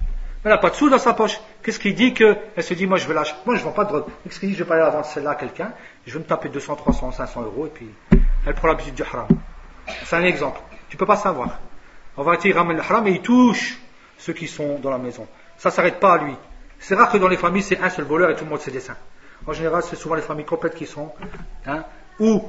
[0.45, 1.39] Elle n'a pas de sous dans sa poche.
[1.63, 3.35] Qu'est-ce qui dit que, elle se dit, moi je veux lâcher.
[3.45, 4.05] Moi je vends pas de drogue.
[4.25, 5.73] Qu'est-ce qui dit, je vais pas aller vendre celle-là à quelqu'un,
[6.07, 7.89] je vais me taper 200, 300, 500 euros, et puis,
[8.47, 9.27] elle prend l'habitude du haram.
[10.05, 10.61] C'est un exemple.
[10.89, 11.59] Tu peux pas savoir.
[12.17, 13.79] En vérité, il ramène le haram et il touche
[14.17, 15.27] ceux qui sont dans la maison.
[15.57, 16.35] Ça s'arrête pas à lui.
[16.79, 18.71] C'est rare que dans les familles, c'est un seul voleur et tout le monde ses
[18.71, 18.97] dessins.
[19.49, 21.11] En général, c'est souvent les familles complètes qui sont,
[21.67, 21.83] hein,
[22.21, 22.43] ou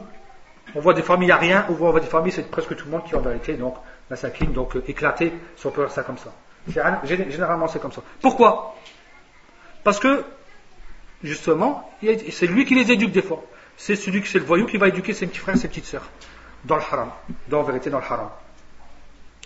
[0.75, 2.91] on voit des familles à rien, ou on voit des familles, c'est presque tout le
[2.91, 3.75] monde qui en vérité, donc,
[4.09, 6.33] la sakine, donc euh, éclaté, si on peut faire ça comme ça.
[7.05, 8.01] Généralement, c'est comme ça.
[8.21, 8.75] Pourquoi?
[9.81, 10.25] Parce que,
[11.23, 13.43] justement, c'est lui qui les éduque des fois.
[13.77, 16.09] C'est celui qui c'est le voyou qui va éduquer ses petits frères, ses petites sœurs,
[16.65, 17.11] dans le haram,
[17.47, 18.29] dans vérité dans le haram.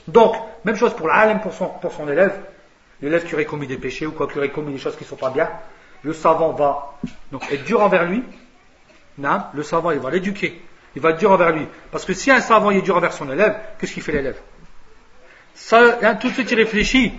[0.07, 0.35] Donc,
[0.65, 2.35] même chose pour l'alem, pour son élève,
[2.99, 5.09] l'élève qui aurait commis des péchés ou quoi, qui aurait commis des choses qui ne
[5.09, 5.47] sont pas bien,
[6.03, 6.99] le savant va
[7.31, 8.23] donc être dur envers lui.
[9.17, 10.61] Non, le savant, il va l'éduquer.
[10.95, 11.67] Il va être dur envers lui.
[11.91, 14.39] Parce que si un savant est dur envers son élève, qu'est-ce qu'il fait l'élève?
[15.55, 17.13] Ça, tout de suite, il réfléchit.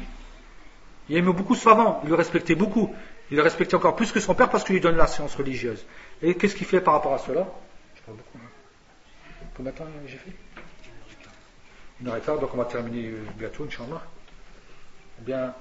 [1.09, 2.01] Il aimait beaucoup ce savant.
[2.05, 2.95] Il le respectait beaucoup.
[3.31, 5.85] Il le respectait encore plus que son père parce qu'il lui donne la science religieuse.
[6.23, 7.47] Et qu'est-ce qu'il fait par rapport à cela?
[7.95, 8.39] Je parle beaucoup.
[9.57, 10.33] Combien de temps j'ai fait
[12.01, 14.03] Une heure et donc on va terminer euh, bientôt, Inch'Allah.
[15.21, 15.55] Eh bien,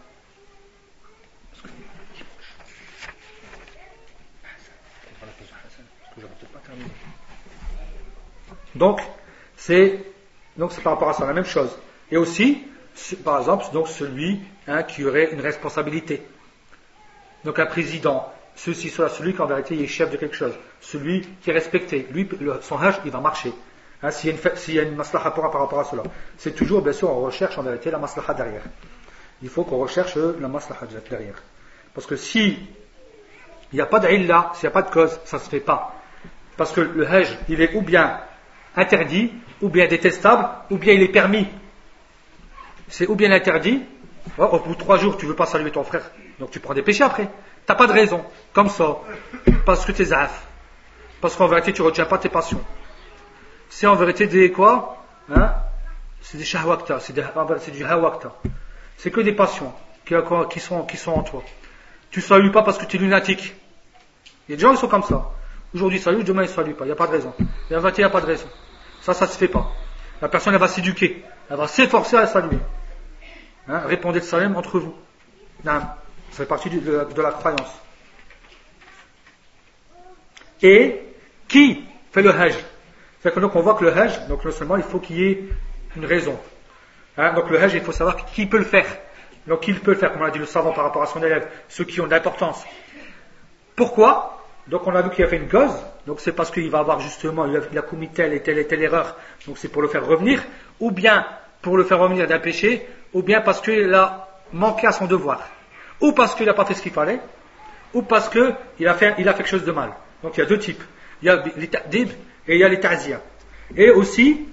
[8.76, 9.02] Donc,
[9.56, 10.14] c'est
[10.58, 11.78] donc c'est par rapport à ça la même chose.
[12.12, 12.64] Et aussi,
[13.24, 16.22] par exemple, donc celui hein, qui aurait une responsabilité.
[17.44, 21.22] Donc un président, ceci, cela, celui qui en vérité est chef de quelque chose, celui
[21.42, 22.30] qui est respecté, lui,
[22.62, 23.52] son hajj, il va marcher.
[24.02, 24.36] Hein, s'il,
[24.76, 26.04] y a une, maslaha par rapport à cela.
[26.38, 28.64] C'est toujours, bien sûr, on recherche en vérité la maslaha derrière.
[29.42, 31.42] Il faut qu'on recherche la maslaha derrière.
[31.94, 32.60] Parce que si
[33.72, 35.60] il n'y a pas d'illa, s'il n'y a pas de cause, ça ne se fait
[35.60, 35.96] pas.
[36.58, 38.20] Parce que le hajj, il est ou bien
[38.76, 39.32] interdit,
[39.62, 41.48] ou bien détestable, ou bien il est permis.
[42.88, 43.82] C'est ou bien interdit,
[44.38, 46.10] au bout de trois jours, tu veux pas saluer ton frère,
[46.40, 47.26] donc tu prends des péchés après.
[47.26, 47.30] Tu
[47.70, 48.98] n'as pas de raison, comme ça,
[49.66, 50.46] parce que tu es zaf.
[51.22, 52.62] Parce qu'en vérité, tu retiens pas tes passions.
[53.70, 55.04] C'est en vérité des quoi
[55.34, 55.54] hein?
[56.22, 57.14] C'est des shahwakta, c'est
[57.72, 58.34] du hawakta.
[58.98, 59.74] C'est que des passions
[60.06, 61.44] qui, sont, qui sont en toi.
[62.12, 63.54] Tu salues pas parce que tu es lunatique.
[64.48, 65.32] Il y a des gens qui sont comme ça.
[65.74, 66.86] Aujourd'hui, salut, demain, il ne salue pas.
[66.86, 67.34] Il n'y a pas de raison.
[67.40, 68.48] Il n'y a pas de raison.
[69.02, 69.72] Ça, ça ne se fait pas.
[70.22, 71.24] La personne, elle va s'éduquer.
[71.50, 72.60] Elle va s'efforcer à saluer.
[73.68, 74.94] Hein, répondez le salam entre vous.
[75.64, 75.80] Non,
[76.32, 77.70] ça fait partie de, la, croyance.
[80.62, 81.02] Et
[81.48, 82.56] qui fait le hajj?
[83.24, 85.44] Que donc on voit que le hajj, donc non seulement il faut qu'il y ait
[85.96, 86.38] une raison.
[87.18, 88.86] Hein, donc le hajj, il faut savoir qui peut le faire.
[89.48, 91.24] Donc qui peut le faire, comme on a dit le savant par rapport à son
[91.24, 92.64] élève, ceux qui ont de l'importance.
[93.76, 94.33] Pourquoi?
[94.68, 95.74] Donc on a vu qu'il a fait une cause,
[96.08, 98.82] donc c'est parce qu'il va avoir justement, il a, commis telle et telle et telle
[98.82, 99.18] erreur,
[99.48, 100.44] donc c'est pour le faire revenir,
[100.80, 101.26] ou bien
[101.62, 105.42] pour le faire revenir d'un péché, ou bien parce qu'il a manqué à son devoir,
[106.02, 107.20] ou parce qu'il n'a pas fait ce qu'il fallait,
[107.94, 109.92] ou parce qu'il a fait, a fait quelque chose de mal.
[110.22, 110.82] Donc il y a deux types.
[111.22, 112.10] Il y a les ta'dib
[112.48, 112.80] et il y a les.
[113.76, 114.48] Et aussi,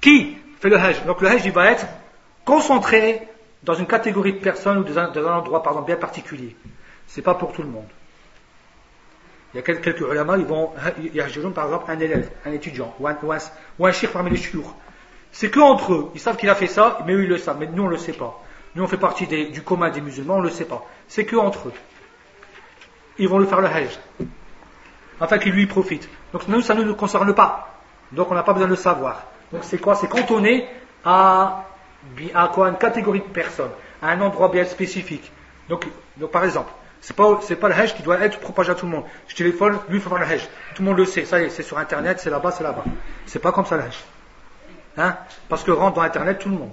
[0.00, 1.04] qui fait le hajj?
[1.04, 1.86] Donc le hajj, il va être
[2.44, 3.28] concentré
[3.62, 6.56] dans une catégorie de personnes ou dans un, endroit pardon, bien particulier.
[7.06, 7.88] C'est pas pour tout le monde.
[9.52, 10.70] Il y a quelques, ulama, ils vont,
[11.02, 14.76] il par exemple un élève, un étudiant, ou un, ou parmi les chiours.
[15.32, 17.58] C'est que entre eux, ils savent qu'il a fait ça, mais eux ils le savent,
[17.58, 18.40] mais nous on ne le sait pas.
[18.74, 20.84] Nous on fait partie du commun des musulmans, on ne le sait pas.
[21.08, 21.72] C'est que entre eux.
[23.18, 23.98] Ils vont le faire le hajj.
[25.20, 26.08] Afin qu'il lui profite.
[26.32, 27.74] Donc nous, ça ne nous concerne pas.
[28.12, 29.24] Donc on n'a pas besoin de le savoir.
[29.52, 29.96] Donc c'est quoi?
[29.96, 30.66] C'est cantonné
[31.04, 31.66] à,
[32.34, 32.68] à quoi?
[32.68, 35.30] Une catégorie de personnes, à un endroit bien spécifique.
[35.68, 35.86] Donc,
[36.16, 36.70] donc par exemple,
[37.00, 39.04] c'est pas, c'est pas le hajj qui doit être propagé à tout le monde.
[39.28, 40.46] Je téléphone, lui il faut faire le hajj.
[40.74, 42.84] Tout le monde le sait, ça y est, c'est sur internet, c'est là-bas, c'est là-bas.
[43.26, 43.96] C'est pas comme ça le hajj.
[44.96, 45.16] Hein?
[45.48, 46.72] Parce que rentre dans internet tout le monde.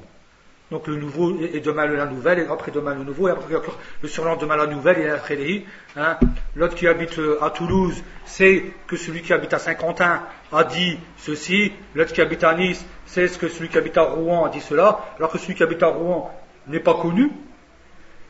[0.70, 3.56] Donc le nouveau est demain la nouvelle, et après demain le nouveau, et après
[4.02, 6.18] le surlendemain la nouvelle, et après les hein?
[6.58, 11.00] L'autre qui habite euh, à Toulouse sait que celui qui habite à Saint-Quentin a dit
[11.16, 14.50] ceci, l'autre qui habite à Nice sait ce que celui qui habite à Rouen a
[14.50, 16.34] dit cela, alors que celui qui habite à Rouen
[16.68, 17.32] n'est pas connu,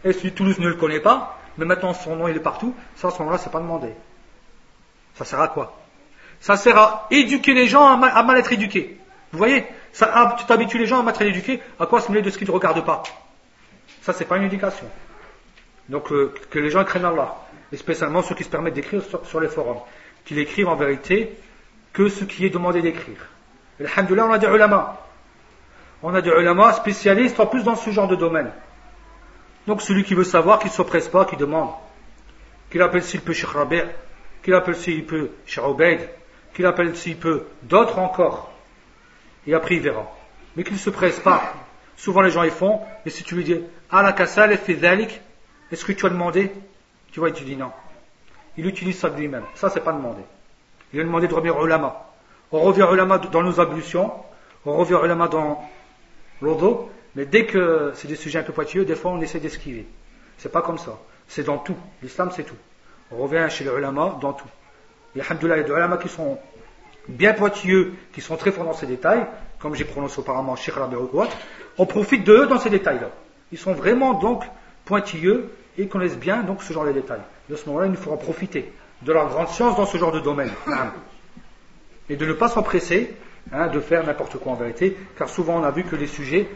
[0.04, 2.76] et celui de Toulouse ne le connaît pas, mais maintenant son nom il est partout,
[2.96, 3.90] ça à ce moment-là c'est pas demandé.
[5.16, 5.78] Ça sert à quoi?
[6.40, 9.00] Ça sert à éduquer les gens à mal être éduqués.
[9.32, 9.66] Vous voyez?
[9.92, 12.38] Ça, ah, Tu t'habitues les gens à être éduqués, à quoi se mêler de ce
[12.38, 13.04] qu'ils ne regardent pas?
[14.02, 14.86] Ça, c'est pas une éducation.
[15.90, 17.36] Donc, euh, que les gens craignent Allah.
[17.72, 19.82] Et spécialement ceux qui se permettent d'écrire sur, les forums.
[20.26, 21.38] Qu'ils écrivent en vérité
[21.94, 23.18] que ce qui est demandé d'écrire.
[23.80, 24.98] Alhamdulillah, on a des ulama.
[26.04, 28.52] On a des ulama spécialistes en plus dans ce genre de domaine.
[29.68, 31.70] Donc, celui qui veut savoir, qu'il ne s'oppresse pas, qu'il demande.
[32.72, 33.84] Qu'il appelle s'il peut Sheikh Rabi',
[34.42, 36.10] qu'il appelle s'il peut Obeid,
[36.54, 38.52] qu'il appelle s'il peut d'autres encore
[39.48, 40.06] et après il verra.
[40.56, 41.54] Mais qu'il ne se presse pas.
[41.96, 45.92] Souvent les gens y font, et si tu lui dis, ah la kassal est-ce que
[45.92, 46.52] tu as demandé?
[47.12, 47.72] Tu vois, il te dit non.
[48.58, 49.44] Il utilise ça de lui-même.
[49.56, 50.22] Ça, c'est pas demandé.
[50.94, 52.06] Il a demandé de revenir au lama.
[52.52, 54.14] On revient au lama dans nos ablutions,
[54.66, 55.70] on revient au lama dans
[56.42, 59.88] l'odo, mais dès que c'est des sujets un peu pointilleux, des fois on essaie d'esquiver.
[60.38, 61.00] C'est pas comme ça.
[61.28, 61.76] C'est dans tout.
[62.04, 62.56] L'islam, c'est tout.
[63.12, 64.48] On revient chez les ulama dans tout.
[65.16, 66.38] Et alhamdoulilah, il y a des ulama qui sont
[67.10, 69.26] bien pointilleux, qui sont très forts dans ces détails,
[69.58, 70.96] comme j'ai prononcé auparavant Sheikh Rabi
[71.80, 73.10] on profite de eux dans ces détails-là.
[73.52, 74.44] Ils sont vraiment donc
[74.86, 75.50] pointilleux
[75.80, 77.22] et connaissent bien donc ce genre de détails.
[77.50, 78.72] De ce moment-là, il nous faudra profiter
[79.02, 80.52] de leur grande science dans ce genre de domaine.
[82.10, 83.16] Et de ne pas s'empresser
[83.52, 86.48] hein, de faire n'importe quoi en vérité, car souvent on a vu que les sujets,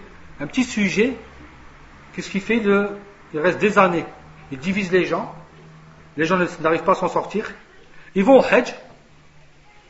[0.41, 1.13] un petit sujet,
[2.13, 2.89] qu'est-ce qu'il fait de,
[3.33, 4.05] Il reste des années,
[4.51, 5.33] il divise les gens,
[6.17, 7.51] les gens n'arrivent pas à s'en sortir,
[8.15, 8.73] ils vont au Hajj,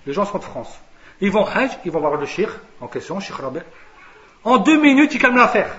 [0.05, 0.77] les gens sont de France.
[1.21, 3.59] Ils vont Hajj, ils vont voir le shir en question, Sheikh Rabi.
[4.43, 5.73] En deux minutes, ils calment l'affaire.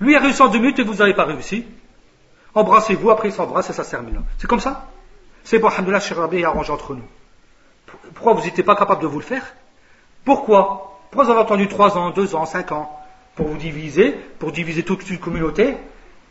[0.00, 1.64] Lui a réussi en deux minutes et vous n'avez pas réussi.
[2.54, 4.22] Embrassez-vous, après il s'embrasse et ça se termine.
[4.38, 4.88] C'est comme ça
[5.44, 7.06] C'est bon, Alhamdulillah, Sheikh Rabi est arrangé entre nous.
[8.14, 9.54] Pourquoi vous n'étiez pas capable de vous le faire?
[10.24, 10.98] Pourquoi?
[11.10, 13.03] Pourquoi vous avez attendu trois ans, deux ans, cinq ans?
[13.34, 15.76] Pour vous diviser, pour diviser toute une communauté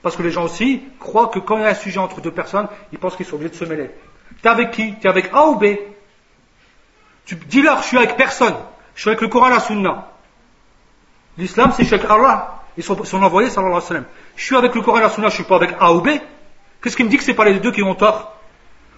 [0.03, 2.31] Parce que les gens aussi croient que quand il y a un sujet entre deux
[2.31, 3.89] personnes, ils pensent qu'ils sont obligés de se mêler.
[4.41, 4.93] T'es avec qui?
[4.95, 5.77] T'es avec A ou B?
[7.25, 8.55] Tu dis-leur, je suis avec personne.
[8.95, 10.09] Je suis avec le Coran et la Sunna.
[11.37, 14.05] L'islam, c'est avec Allah et son, son envoyé, sallallahu alayhi wa sallam.
[14.35, 16.09] Je suis avec le Coran et la Sunna, je suis pas avec A ou B.
[16.81, 18.37] Qu'est-ce qui me dit que c'est pas les deux qui ont tort?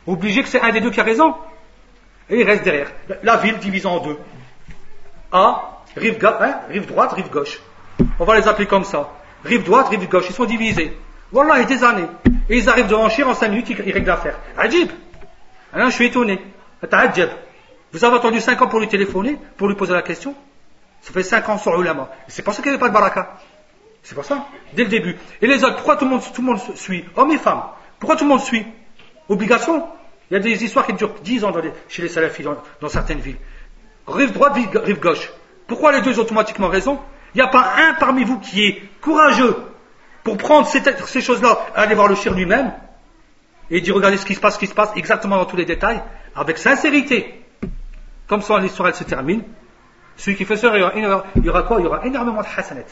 [0.08, 1.36] Obligé que c'est un des deux qui a raison?
[2.32, 2.92] Et il reste derrière.
[3.22, 4.18] La ville divisée en deux.
[5.32, 7.60] A, rive, hein, rive droite, rive gauche.
[8.20, 9.10] On va les appeler comme ça.
[9.44, 10.26] Rive droite, rive gauche.
[10.30, 10.98] Ils sont divisés.
[11.32, 12.08] Voilà, il y a des années.
[12.50, 14.38] Et ils arrivent devant Chir en 5 minutes, ils, règlent l'affaire.
[14.58, 14.90] Ajib.
[15.74, 16.42] Alors, je suis étonné.
[17.92, 20.36] Vous avez attendu 5 ans pour lui téléphoner, pour lui poser la question?
[21.02, 22.10] Ça fait 5 ans sur ulama.
[22.28, 23.38] C'est pour ça qu'il n'y avait pas de baraka.
[24.04, 25.18] C'est pour ça, dès le début.
[25.42, 27.06] Et les autres, pourquoi tout le monde, tout le monde suit?
[27.16, 27.64] Hommes et femmes.
[28.00, 28.66] Pourquoi tout le monde suit?
[29.30, 29.88] Obligation
[30.30, 31.52] Il y a des histoires qui durent 10 ans
[31.88, 33.38] chez les salafis dans, certaines villes.
[34.08, 34.54] Rive droite,
[34.84, 35.32] rive gauche.
[35.68, 37.00] Pourquoi les deux ont automatiquement raison?
[37.36, 39.58] Il n'y a pas un parmi vous qui est courageux
[40.24, 42.72] pour prendre ces, choses-là, aller voir le chien lui-même
[43.70, 45.66] et dire regardez ce qui se passe, ce qui se passe exactement dans tous les
[45.66, 46.02] détails,
[46.34, 47.44] avec sincérité.
[48.28, 49.44] Comme ça, l'histoire elle se termine.
[50.16, 50.82] Celui qui fait ça, il
[51.44, 51.80] y aura, quoi?
[51.80, 52.84] Il y aura énormément de hasanat.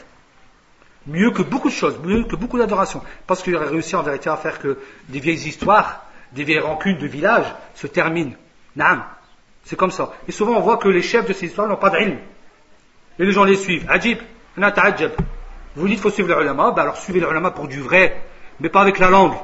[1.06, 3.02] Mieux que beaucoup de choses, mieux que beaucoup d'adoration.
[3.26, 6.98] Parce qu'il aurait réussi en vérité à faire que des vieilles histoires, des vieilles rancunes
[6.98, 8.34] de village se terminent.
[8.76, 9.04] Naam.
[9.64, 10.12] C'est comme ça.
[10.28, 12.18] Et souvent on voit que les chefs de ces histoires n'ont pas d'ilm.
[13.18, 13.86] Et les gens les suivent.
[13.88, 14.18] Ajib,
[14.56, 18.22] Vous dites faut suivre les ulama, ben alors suivez les ulama pour du vrai,
[18.60, 19.34] mais pas avec la langue.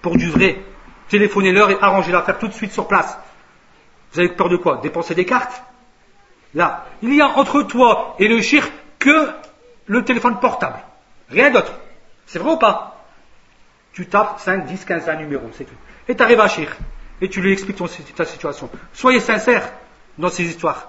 [0.00, 0.58] Pour du vrai.
[1.08, 3.18] Téléphonez-leur et arrangez l'affaire tout de suite sur place.
[4.12, 4.78] Vous avez peur de quoi?
[4.82, 5.62] Dépenser des cartes?
[6.54, 9.28] Là, il y a entre toi et le shirk que
[9.86, 10.78] le téléphone portable.
[11.28, 11.72] Rien d'autre.
[12.26, 13.04] C'est vrai ou pas?
[13.92, 15.74] Tu tapes 5, 10, 15, 20 numéros, c'est tout.
[16.08, 16.76] Et tu arrives à shirk.
[17.20, 18.70] Et tu lui expliques ton, ta situation.
[18.92, 19.68] Soyez sincère
[20.16, 20.88] dans ces histoires.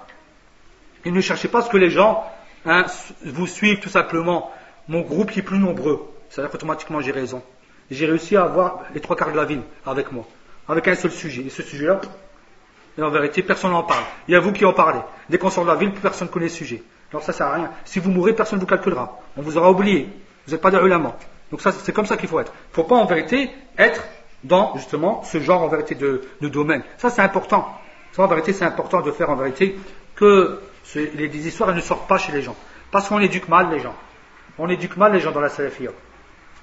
[1.04, 2.24] Et ne cherchez pas ce que les gens
[2.66, 2.84] hein,
[3.24, 4.50] vous suivent tout simplement.
[4.88, 6.08] Mon groupe qui est plus nombreux.
[6.28, 7.42] C'est-à-dire qu'automatiquement j'ai raison.
[7.90, 10.24] J'ai réussi à avoir les trois quarts de la ville avec moi.
[10.68, 11.42] Avec un seul sujet.
[11.42, 12.00] Et ce sujet-là,
[13.00, 14.04] en vérité, personne n'en parle.
[14.28, 15.00] Il y a vous qui en parlez.
[15.28, 16.82] Dès qu'on sort de la ville, plus personne ne connaît le sujet.
[17.10, 17.70] Alors ça sert à rien.
[17.84, 19.20] Si vous mourrez, personne ne vous calculera.
[19.36, 20.08] On vous aura oublié.
[20.46, 21.16] Vous n'êtes pas des ulama.
[21.50, 22.52] Donc ça, c'est comme ça qu'il faut être.
[22.52, 24.02] Il ne faut pas en vérité être
[24.42, 26.82] dans justement ce genre en vérité de, domaine.
[26.96, 27.68] Ça, c'est important.
[28.12, 29.78] Ça, en vérité, c'est important de faire en vérité
[30.16, 30.60] que
[30.94, 32.56] les, histoires ne sortent pas chez les gens.
[32.90, 33.94] Parce qu'on éduque mal les gens.
[34.58, 35.90] On éduque mal les gens dans la salafia.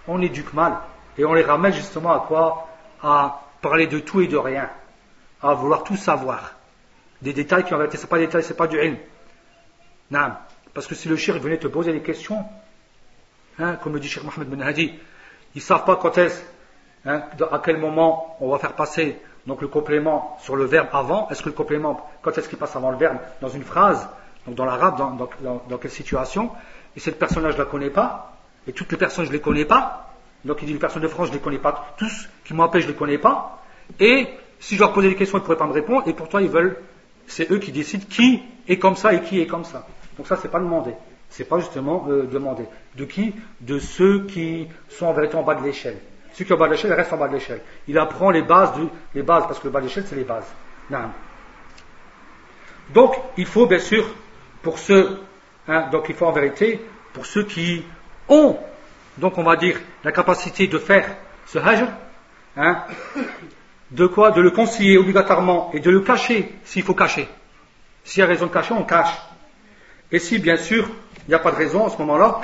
[0.08, 0.78] On éduque mal.
[1.18, 2.68] Et on les ramène justement à quoi?
[3.02, 4.70] À parler de tout et de rien.
[5.42, 6.54] À vouloir tout savoir.
[7.22, 8.98] Des détails qui en vérité, ce pas des détails, c'est pas du ilm.
[10.12, 10.32] Non.
[10.74, 12.46] Parce que si le shirk venait te poser des questions,
[13.58, 14.94] hein, comme le dit Cheikh Mohamed Ben Hadi,
[15.56, 16.42] ils ne savent pas quand est-ce,
[17.06, 19.20] hein, à quel moment on va faire passer
[19.50, 21.28] donc le complément sur le verbe avant.
[21.30, 24.08] Est-ce que le complément, quand est-ce qu'il passe avant le verbe dans une phrase,
[24.46, 26.52] donc dans l'arabe, dans, quelle situation
[26.96, 29.42] Et cette personne-là, je ne la connais pas, et toutes les personnes, je ne les
[29.42, 30.14] connais pas.
[30.46, 32.84] Donc il dit les personnes de France, je ne les connais pas tous, qui m'empêchent,
[32.84, 33.62] je ne les connais pas.
[34.00, 34.28] Et
[34.60, 36.50] si je leur posais des questions, ils ne pourraient pas me répondre, et pourtant ils
[36.50, 36.78] veulent,
[37.26, 39.86] c'est eux qui décident qui est comme ça et qui est comme ça.
[40.16, 40.92] Donc ça, c'est pas demandé.
[41.30, 42.64] C'est pas justement euh, demandé.
[42.96, 43.34] De qui?
[43.62, 45.98] De ceux qui sont en vérité en bas de l'échelle.
[46.34, 47.62] Ceux qui sont en bas de l'échelle restent en bas de l'échelle.
[47.88, 50.24] Il apprend les bases, du, les bases, parce que le bas de l'échelle, c'est les
[50.24, 50.52] bases.
[52.94, 54.06] Donc, il faut bien sûr,
[54.62, 55.20] pour ceux,
[55.68, 56.84] hein, donc il faut en vérité,
[57.14, 57.84] pour ceux qui
[58.28, 58.58] ont,
[59.18, 61.06] donc on va dire, la capacité de faire
[61.46, 61.86] ce hajj,
[62.58, 62.84] hein,
[63.92, 67.28] de quoi De le conseiller obligatoirement et de le cacher s'il faut cacher.
[68.04, 69.16] S'il y a raison de cacher, on cache.
[70.12, 70.90] Et si, bien sûr,
[71.28, 72.42] il n'y a pas de raison à ce moment-là,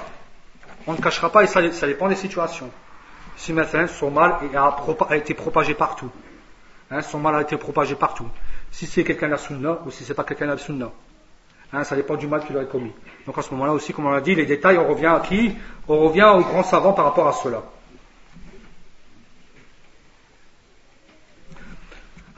[0.88, 2.70] on ne cachera pas et ça, dépend des situations.
[3.38, 6.10] Si maintenant son mal a, été propagé partout,
[6.90, 8.28] hein, son mal a été propagé partout.
[8.72, 10.92] Si c'est quelqu'un de la ou si c'est pas quelqu'un de la.
[11.74, 12.92] Hein, ça dépend du mal qu'il aurait commis.
[13.26, 15.56] Donc à ce moment-là aussi, comme on l'a dit, les détails, on revient à qui?
[15.88, 17.64] On revient aux grands savants par rapport à cela.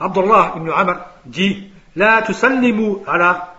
[0.00, 0.96] Abdullah ibn Amr
[1.26, 3.54] dit La tusallimu ala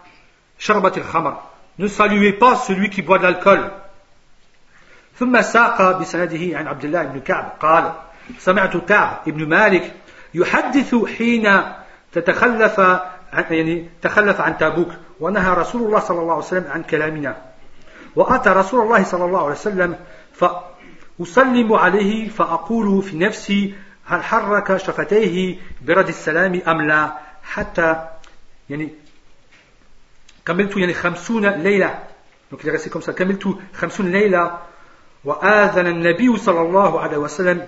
[0.57, 1.49] sharbat al-khamar
[1.79, 3.71] ne saluez pas celui qui boit de l'alcool.
[5.19, 7.53] ثم ساق بسنده عن عبد الله بن كعب.
[7.59, 7.93] قال
[8.37, 9.93] سمعت كعب بن مالك
[10.33, 11.61] يحدث حين
[12.11, 12.79] تتخلف
[13.33, 14.89] عن يعني تخلف عن تابوك
[15.19, 17.37] ونهى رسول الله صلى الله عليه وسلم عن كلامنا.
[18.15, 19.95] وأتى رسول الله صلى الله عليه وسلم
[20.33, 23.75] فأسلم عليه فأقول في نفسي
[24.05, 27.13] هل حرك شفتيه برد السلام أم لا؟
[27.43, 28.07] حتى
[28.69, 28.89] يعني
[30.45, 31.99] كملت يعني خمسون ليلة.
[32.53, 34.57] Il كملت خمسون ليلة
[35.24, 37.66] وآذن النبي صلى الله عليه وسلم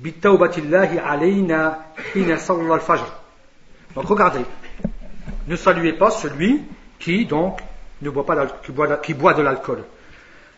[0.00, 1.78] بتوبة الله علينا
[2.12, 3.06] حين صلى الفجر
[3.96, 4.44] donc regardez
[5.48, 6.62] ne saluez pas celui
[6.98, 7.60] qui donc
[8.02, 9.84] ne boit pas qui boit, qui boit de l'alcool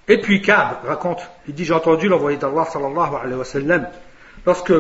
[0.09, 3.89] et puis Kab raconte il dit j'ai entendu l'envoyé d'Allah sallallahu alayhi wa sallam
[4.45, 4.73] lorsque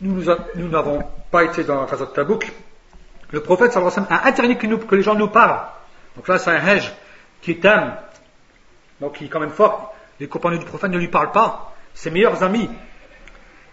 [0.00, 2.52] nous n'avons pas été dans la de Tabouk
[3.30, 5.66] le prophète sallallahu alayhi wa sallam a interdit que, que les gens nous parlent.
[6.16, 6.92] Donc là, c'est un hajj
[7.42, 7.94] qui t'aime,
[9.00, 9.89] donc il est quand même fort.
[10.21, 12.69] Les compagnons du prophète ne lui parlent pas, ses meilleurs amis.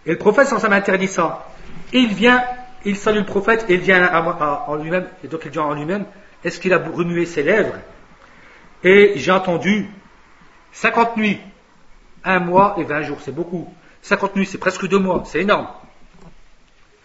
[0.07, 1.47] Et le prophète wa sallam interdit ça.
[1.93, 2.43] Il vient,
[2.85, 4.11] il salue le prophète et il vient
[4.65, 6.05] en lui-même, et donc il dit en lui-même,
[6.43, 7.75] est-ce qu'il a remué ses lèvres?
[8.83, 9.91] Et j'ai entendu
[10.71, 11.39] 50 nuits,
[12.23, 13.71] un mois et 20 jours, c'est beaucoup.
[14.01, 15.67] 50 nuits, c'est presque deux mois, c'est énorme.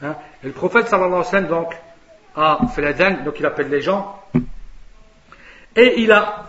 [0.03, 0.17] Hein?
[0.43, 1.75] Et le prophète sallallahu alayhi wa sallam, donc,
[2.35, 4.23] a fait la donc il appelle les gens.
[5.77, 6.47] Et il a,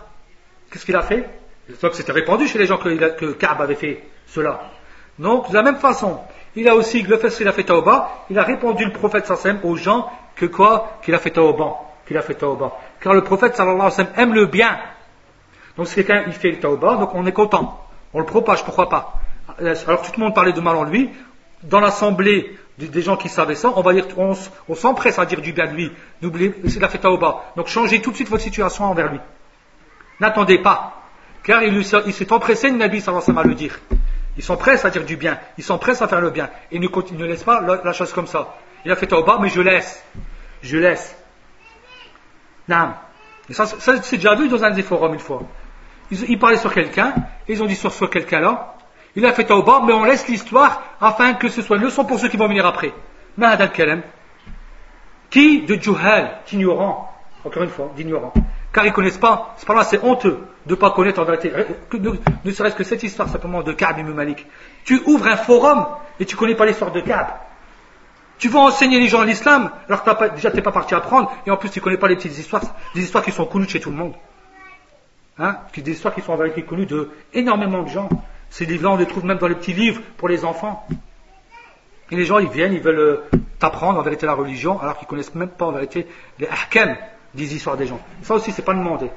[0.70, 1.28] qu'est-ce qu'il a fait?
[1.82, 4.60] Donc c'était répandu chez les gens que, que Kaab avait fait cela.
[5.18, 6.20] Donc de la même façon,
[6.54, 9.60] il a aussi, le fait qu'il a fait Tauba, il a répondu le prophète sallam
[9.62, 10.98] aux gens que quoi?
[11.02, 11.74] Qu'il a fait Tauba.
[12.06, 12.38] Qu'il a fait.
[13.00, 14.78] Car le prophète sallallahu alayhi wa sallam aime le bien.
[15.76, 17.82] Donc si quelqu'un il fait le Tauba, donc on est content.
[18.14, 19.14] On le propage, pourquoi pas?
[19.58, 21.10] Alors tout le monde parlait de mal en lui.
[21.62, 25.52] Dans l'assemblée des gens qui savaient ça, on va dire, on, s'empresse à dire du
[25.52, 25.92] bien de lui.
[26.22, 27.44] N'oubliez, c'est la au bas.
[27.56, 29.20] Donc changez tout de suite votre situation envers lui.
[30.20, 30.95] N'attendez pas.
[31.46, 33.78] Car il, s'est empressé de Nabi sallallahu alayhi à le dire.
[34.36, 35.38] Ils sont à dire du bien.
[35.56, 36.50] Ils sont à faire le bien.
[36.72, 38.56] Et ne, ne laisse pas la, chose comme ça.
[38.84, 40.04] Il a fait au bas, mais je laisse.
[40.60, 41.16] Je laisse.
[42.68, 42.94] Non.
[43.48, 45.40] Et ça, c'est déjà vu dans un des forums une fois.
[46.10, 47.14] Ils, parlaient sur quelqu'un,
[47.46, 48.74] ils ont dit sur quelqu'un-là,
[49.14, 52.18] il a fait tauba, mais on laisse l'histoire afin que ce soit une leçon pour
[52.18, 52.92] ceux qui vont venir après.
[53.36, 54.02] Mahad al-Kalam.
[55.30, 57.12] Qui de Juhal, d'ignorant,
[57.44, 58.32] encore une fois, d'ignorant.
[58.76, 61.50] Car ils ne connaissent pas, c'est pas c'est honteux de ne pas connaître en vérité,
[62.44, 64.46] ne, serait-ce que cette histoire simplement de Ka'b ibn Malik.
[64.84, 65.86] Tu ouvres un forum
[66.20, 67.26] et tu ne connais pas l'histoire de Ka'b.
[68.36, 71.50] Tu vas enseigner les gens l'islam, alors que pas, déjà t'es pas parti apprendre, et
[71.50, 72.60] en plus tu connais pas les petites histoires,
[72.94, 74.12] des histoires qui sont connues chez tout le monde.
[75.38, 78.10] Hein, des histoires qui sont en vérité connues de énormément de gens.
[78.50, 80.86] Ces livres-là, on les trouve même dans les petits livres pour les enfants.
[82.10, 85.08] Et les gens, ils viennent, ils veulent euh, t'apprendre en vérité la religion, alors qu'ils
[85.08, 86.06] connaissent même pas en vérité
[86.38, 86.94] les ahkam
[87.36, 88.00] des histoires des gens.
[88.22, 89.10] Ça aussi, c'est pas demandé.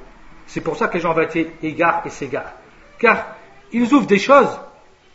[0.46, 2.52] C'est pour ça que les gens en vérité égarent et s'égarent.
[2.98, 3.26] Car
[3.72, 4.60] ils ouvrent des choses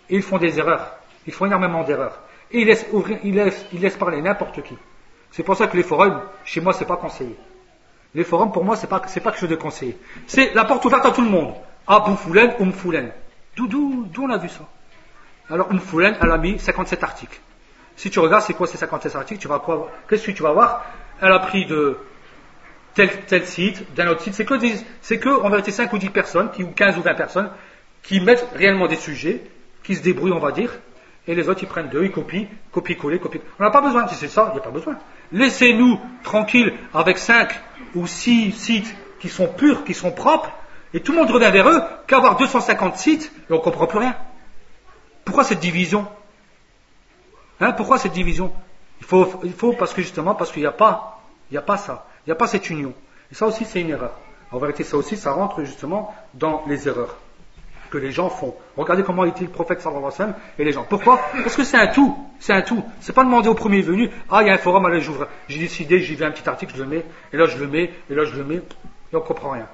[0.09, 0.97] et ils font des erreurs.
[1.27, 2.19] Ils font énormément d'erreurs.
[2.51, 4.77] Et ils laissent, parler n'importe qui.
[5.31, 7.35] C'est pour ça que les forums, chez moi, c'est pas conseillé.
[8.13, 9.97] Les forums, pour moi, c'est pas, c'est pas quelque chose de conseillé.
[10.27, 11.53] C'est la porte ouverte à tout le monde.
[11.87, 13.11] Abu Foulen, Oum Foulen.
[13.55, 14.61] D'où, d'où, on a vu ça?
[15.49, 17.39] Alors, Oum Foulen, elle a mis 57 articles.
[17.95, 20.53] Si tu regardes, c'est quoi ces 57 articles, tu vas quoi Qu'est-ce que tu vas
[20.53, 20.85] voir?
[21.21, 21.97] Elle a pris de
[22.95, 24.33] tel, tel site, d'un autre site.
[24.33, 24.55] C'est que,
[25.01, 27.51] c'est que, en vérité, 5 ou 10 personnes, ou 15 ou 20 personnes,
[28.01, 29.43] qui mettent réellement des sujets,
[29.83, 30.71] qui se débrouillent, on va dire,
[31.27, 33.41] et les autres, ils prennent deux, ils copient, copient-coller, copient.
[33.59, 34.97] On n'a pas besoin, si c'est ça, il n'y a pas besoin.
[35.31, 37.49] Laissez-nous tranquilles avec 5
[37.95, 40.51] ou 6 sites qui sont purs, qui sont propres,
[40.93, 43.99] et tout le monde revient vers eux, qu'avoir 250 sites, et on ne comprend plus
[43.99, 44.15] rien.
[45.25, 46.07] Pourquoi cette division?
[47.59, 48.53] Hein, Pourquoi cette division?
[49.01, 51.77] Il faut, il faut, parce que justement, parce qu'il a pas, il n'y a pas
[51.77, 52.93] ça, il n'y a pas cette union.
[53.31, 54.19] Et ça aussi, c'est une erreur.
[54.51, 57.17] En vérité, ça aussi, ça rentre justement dans les erreurs
[57.89, 58.55] que les gens font.
[58.77, 60.85] Regardez comment était le prophète sallallahu alayhi wa sallam et les gens.
[60.87, 61.19] Pourquoi?
[61.43, 62.17] Parce que c'est un tout.
[62.39, 62.83] C'est un tout.
[62.99, 65.27] C'est pas demander au premier venu, ah, il y a un forum, allez, j'ouvre.
[65.47, 67.91] J'ai décidé, j'y vais un petit article, je le mets, et là je le mets,
[68.09, 68.61] et là je le mets,
[69.11, 69.67] et on comprend rien.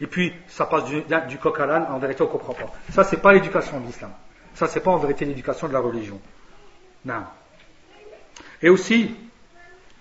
[0.00, 2.72] Et puis, ça passe du, coq à l'âne, en vérité, on comprend pas.
[2.90, 4.10] Ça, c'est pas l'éducation de l'islam.
[4.54, 6.18] Ça, c'est pas en vérité l'éducation de la religion.
[7.04, 7.24] Non.
[8.62, 9.14] Et aussi,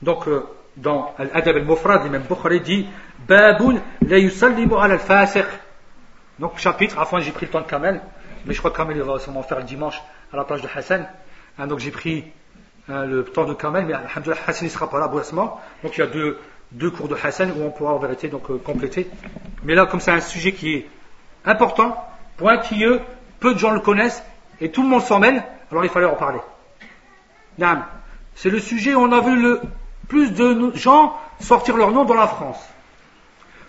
[0.02, 0.44] donc, euh,
[0.82, 2.88] dans Al-Adab al-Mufrad, l'imam Bukhari dit,
[3.28, 5.46] Baboun la yusallimu ala al-fasiq.
[6.40, 8.02] Donc, chapitre, enfin, j'ai pris le temps de Kamel,
[8.46, 10.02] mais je crois que Kamel il va sûrement faire le dimanche
[10.32, 11.08] à la plage de Hassan.
[11.58, 12.26] Hein, donc, j'ai pris
[12.88, 15.60] hein, le temps de Kamel, mais Alhamdulillah, Hassan ne sera pas là, brusquement.
[15.84, 16.40] Donc, il y a deux,
[16.72, 19.10] deux cours de Hassan où on pourra en vérité donc, euh, compléter.
[19.64, 20.90] Mais là, comme c'est un sujet qui est
[21.46, 21.96] important,
[22.38, 23.02] pointilleux,
[23.40, 24.24] peu de gens le connaissent,
[24.62, 26.40] et tout le monde s'en mêle, alors il fallait en parler.
[28.36, 29.62] C'est le sujet où on a vu le
[30.10, 32.60] plus de gens sortir leur nom dans la France.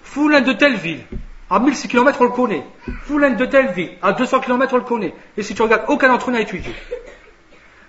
[0.02, 1.04] Foulin de telle ville,
[1.48, 2.64] à 1000 km, on le connaît.
[3.02, 5.14] Foulaine de telle ville, à 200 km, on le connaît.
[5.36, 6.74] Et si tu regardes, aucun d'entre eux n'a étudié.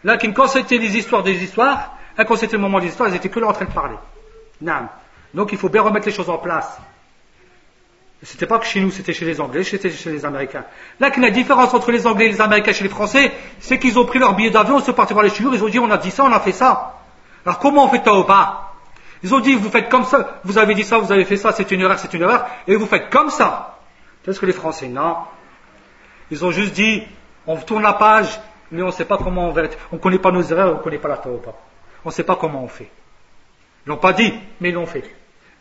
[0.03, 3.15] Là, quand c'était les histoires des histoires, hein, quand c'était le moment des histoires, ils
[3.15, 3.95] étaient que là en train de parler.
[5.33, 6.77] Donc il faut bien remettre les choses en place.
[8.23, 10.63] C'était pas que chez nous, c'était chez les Anglais, c'était chez les Américains.
[10.99, 14.05] Là, la différence entre les Anglais et les Américains chez les Français, c'est qu'ils ont
[14.05, 15.97] pris leur billet d'avion, ils sont partis voir les chiours, ils ont dit on a
[15.97, 17.00] dit ça, on a fait ça.
[17.45, 18.71] Alors comment on fait pas
[19.23, 21.51] ils ont dit, vous faites comme ça, vous avez dit ça, vous avez fait ça,
[21.51, 23.77] c'est une erreur, c'est une erreur, et vous faites comme ça.
[24.23, 25.17] Qu'est-ce que les Français Non.
[26.31, 27.03] Ils ont juste dit,
[27.45, 28.39] on tourne la page,
[28.71, 30.77] mais on ne sait pas comment on va On ne connaît pas nos erreurs, on
[30.77, 31.53] ne connaît pas la tauba.
[32.03, 32.89] On ne sait pas comment on fait.
[33.85, 35.03] Ils l'ont pas dit, mais ils l'ont fait.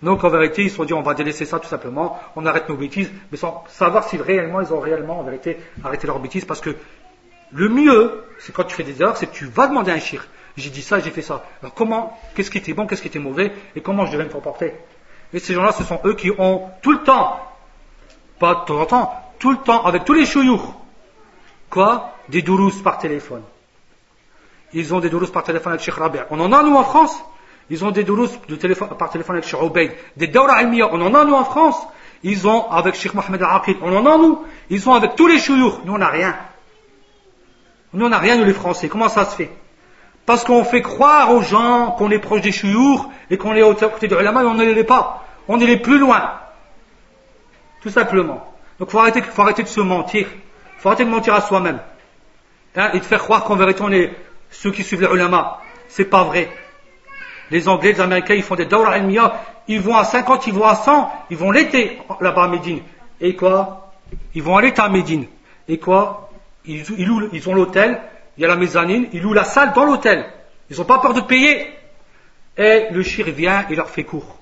[0.03, 2.69] Donc en vérité, ils se sont dit, on va délaisser ça tout simplement, on arrête
[2.71, 6.47] nos bêtises, mais sans savoir si réellement ils ont réellement en vérité arrêté leurs bêtises,
[6.47, 6.75] parce que
[7.53, 10.25] le mieux, c'est quand tu fais des erreurs, c'est que tu vas demander un shir
[10.57, 11.45] j'ai dit ça, j'ai fait ça.
[11.63, 14.31] Alors comment, qu'est-ce qui était bon, qu'est-ce qui était mauvais, et comment je devais me
[14.31, 14.75] comporter?
[15.33, 17.39] Et ces gens-là, ce sont eux qui ont tout le temps,
[18.39, 20.75] pas de temps en temps, tout le temps, avec tous les chouyours,
[21.69, 22.15] quoi?
[22.29, 23.43] Des dourous par téléphone.
[24.73, 26.27] Ils ont des dourous par téléphone avec Cheikh Rabia.
[26.31, 27.21] On en a nous en France?
[27.71, 29.93] Ils ont des dourous de téléphone, par téléphone avec Cheikh Obeid.
[30.17, 31.77] Des dawra almiya, on en a nous en France?
[32.23, 34.45] Ils ont avec Cheikh Mohamed Al-Aqid, on en a nous?
[34.69, 35.81] Ils ont avec tous les chouyours.
[35.85, 36.37] Nous on n'a rien.
[37.93, 38.89] Nous on n'a rien nous les Français.
[38.89, 39.51] Comment ça se fait?
[40.31, 43.75] Parce qu'on fait croire aux gens qu'on est proche des chouyours et qu'on est au
[43.75, 45.25] côté de l'ulama, mais on ne l'est pas.
[45.49, 46.35] On est les plus loin.
[47.83, 48.55] Tout simplement.
[48.79, 50.29] Donc il faut arrêter, faut arrêter de se mentir.
[50.31, 51.81] Il faut arrêter de mentir à soi-même.
[52.77, 54.13] Hein, et de faire croire qu'en vérité on est
[54.53, 55.59] ceux qui suivent les ulama.
[55.89, 56.49] C'est pas vrai.
[57.51, 59.13] Les Anglais, les Américains, ils font des dawra al
[59.67, 62.83] ils vont à 50, ils vont à 100, ils vont l'été là-bas à Médine.
[63.21, 63.91] Et quoi?
[64.37, 65.27] Ils vont aller à Médine.
[65.67, 66.31] Et quoi?
[66.67, 68.01] Ils ont l'hôtel,
[68.41, 70.25] il y a la mezzanine, ils louent la salle dans l'hôtel.
[70.71, 71.75] Ils n'ont pas peur de payer.
[72.57, 74.39] Et le shir vient et leur fait court.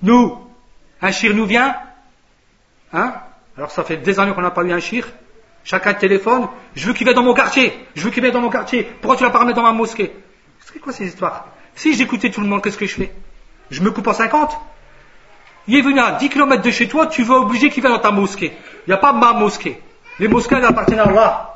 [0.00, 0.38] Nous,
[1.02, 1.76] un shir nous vient,
[2.90, 3.16] hein?
[3.58, 5.06] Alors ça fait des années qu'on n'a pas eu un shir.
[5.62, 8.48] Chacun téléphone, je veux qu'il vienne dans mon quartier, je veux qu'il vienne dans mon
[8.48, 8.84] quartier.
[9.02, 10.16] Pourquoi tu l'as pas ramené dans ma mosquée?
[10.60, 11.48] C'est quoi ces histoires?
[11.74, 13.12] Si j'écoutais tout le monde, qu'est-ce que je fais?
[13.70, 14.58] Je me coupe en 50
[15.68, 17.98] Il est venu à 10 km de chez toi, tu veux obliger qu'il vienne dans
[17.98, 18.56] ta mosquée.
[18.86, 19.78] Il n'y a pas ma mosquée.
[20.18, 21.53] Les mosquées elles appartiennent à Allah.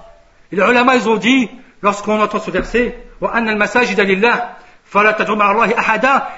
[0.52, 1.48] Et les ulama, ils ont dit,
[1.82, 2.98] lorsqu'on entend ce verset,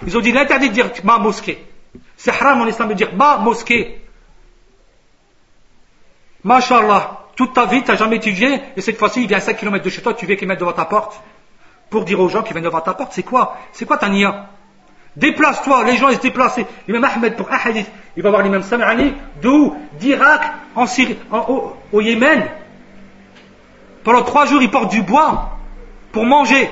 [0.07, 1.65] ils ont dit l'interdit de dire ma mosquée.
[2.17, 4.01] C'est haram en islam de dire ma mosquée.
[6.43, 9.57] Masha'Allah, toute ta vie, tu n'as jamais étudié, et cette fois-ci, il vient à 5
[9.59, 11.21] km de chez toi, tu viens qu'il mette devant ta porte.
[11.91, 13.57] pour dire aux gens qui viennent devant ta porte, c'est quoi?
[13.73, 14.47] C'est quoi ta nia?
[15.17, 16.61] Déplace-toi, les gens ils se déplacent.
[16.87, 17.49] L'imam Ahmed pour
[18.17, 19.13] il va voir l'imam Sam'ani
[19.43, 20.43] d'où D'Irak
[20.77, 22.49] en Syrie, au, au, Yémen.
[24.05, 25.59] Pendant trois jours, il porte du bois
[26.13, 26.71] pour manger.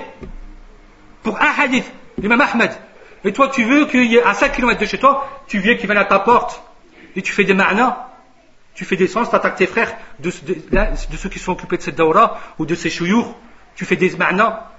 [1.22, 2.72] Pour un hadith, l'imam Ahmed.
[3.24, 5.74] Et toi, tu veux qu'il y ait à 5 km de chez toi, tu viens
[5.74, 6.62] qu'il vienne à ta porte
[7.16, 8.10] et tu fais des ma'na,
[8.74, 11.96] tu fais des sens, tu attaques tes frères de, ceux qui sont occupés de cette
[11.96, 13.34] daura ou de ces chouyours,
[13.74, 14.70] tu fais des ma'na.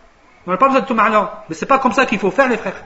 [0.47, 2.47] On n'a pas besoin de tout ma'na, mais c'est pas comme ça qu'il faut faire
[2.47, 2.81] les frères.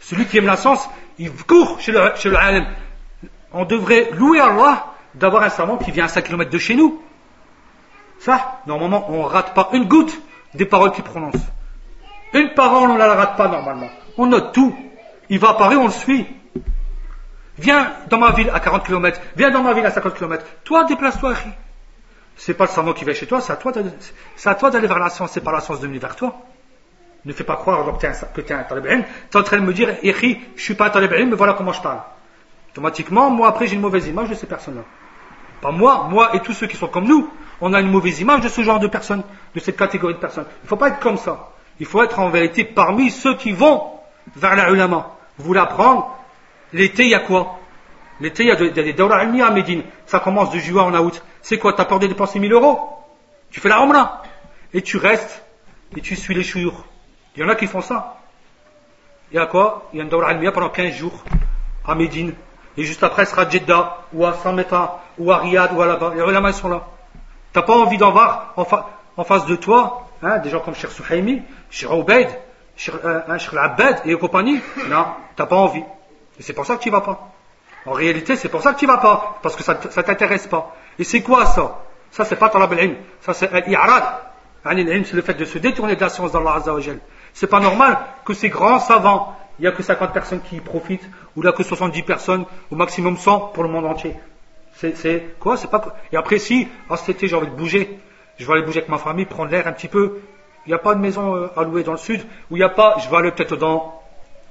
[0.00, 2.32] Celui qui aime la science, il court chez le, chez
[3.52, 7.00] On devrait louer Allah d'avoir un savant qui vient à 5 km de chez nous.
[8.20, 10.20] Ça, normalement, on ne rate pas une goutte
[10.54, 11.40] des paroles qu'il prononce.
[12.34, 13.88] Une parole, on ne la rate pas normalement.
[14.18, 14.76] On note tout.
[15.30, 16.26] Il va apparaître, on le suit.
[17.58, 20.44] Viens dans ma ville à 40 km, viens dans ma ville à 50 km.
[20.64, 21.34] Toi, déplace-toi,
[22.36, 25.32] C'est pas le savant qui vient chez toi, c'est à toi d'aller vers la science,
[25.32, 26.42] c'est pas la science de venir vers toi.
[27.24, 28.84] Ne fais pas croire que tu es un talib
[29.30, 31.54] Tu es en train de me dire, je je suis pas un talib mais voilà
[31.54, 32.00] comment je parle.
[32.72, 34.84] Automatiquement, moi après j'ai une mauvaise image de ces personnes-là.
[35.60, 37.30] Pas moi, moi et tous ceux qui sont comme nous,
[37.60, 39.22] on a une mauvaise image de ce genre de personnes,
[39.54, 40.46] de cette catégorie de personnes.
[40.62, 41.50] Il ne faut pas être comme ça.
[41.78, 43.82] Il faut être en vérité parmi ceux qui vont
[44.36, 45.10] vers la ulama.
[45.38, 46.16] Vous voulez apprendre
[46.72, 47.58] L'été, il y a quoi?
[48.20, 49.82] L'été, il y a des dawra à Médine.
[50.06, 51.22] Ça commence de juin en août.
[51.42, 51.72] C'est quoi?
[51.72, 52.78] T'as peur de dépenser 1000 euros?
[53.50, 54.22] Tu fais la là
[54.72, 55.42] Et tu restes
[55.96, 56.84] et tu suis les chouyours.
[57.34, 58.18] Il y en a qui font ça.
[59.32, 59.88] Il y a quoi?
[59.92, 61.24] Il y a une dawra almiya pendant 15 jours
[61.84, 62.34] à Médine.
[62.76, 64.34] Et juste après, ce sera Jeddah, ou à
[65.18, 66.12] ou à Riyad, ou à là-bas.
[66.14, 66.82] Les ulama, sont là.
[67.52, 71.42] T'as pas envie d'en voir en, face de toi, hein, des gens comme Cheikh Souhaimi,
[71.68, 72.28] Cheikh Oubaid,
[72.76, 74.60] Cheikh, euh, hein, Abed et compagnie.
[74.88, 75.06] Non,
[75.36, 75.84] t'as pas envie.
[76.38, 77.32] Et c'est pour ça que tu vas pas.
[77.86, 79.38] En réalité, c'est pour ça que tu vas pas.
[79.42, 80.74] Parce que ça, ça t'intéresse pas.
[80.98, 81.78] Et c'est quoi ça?
[82.10, 84.04] Ça, c'est pas talab al Ça, c'est al-i'rad.
[84.64, 86.80] C'est le fait de se détourner de la science d'Allah Azza wa
[87.32, 90.60] C'est pas normal que ces grands savants, il n'y a que 50 personnes qui y
[90.60, 91.06] profitent,
[91.36, 94.16] ou là que 70 personnes, au maximum 100 pour le monde entier.
[94.72, 98.00] C'est quoi C'est pas Et après, si, oh, cet été, j'ai envie de bouger,
[98.38, 100.20] je vais aller bouger avec ma famille, prendre l'air un petit peu.
[100.64, 102.64] Il n'y a pas de maison euh, à louer dans le sud, ou il n'y
[102.64, 104.00] a pas, je vais aller peut-être dans,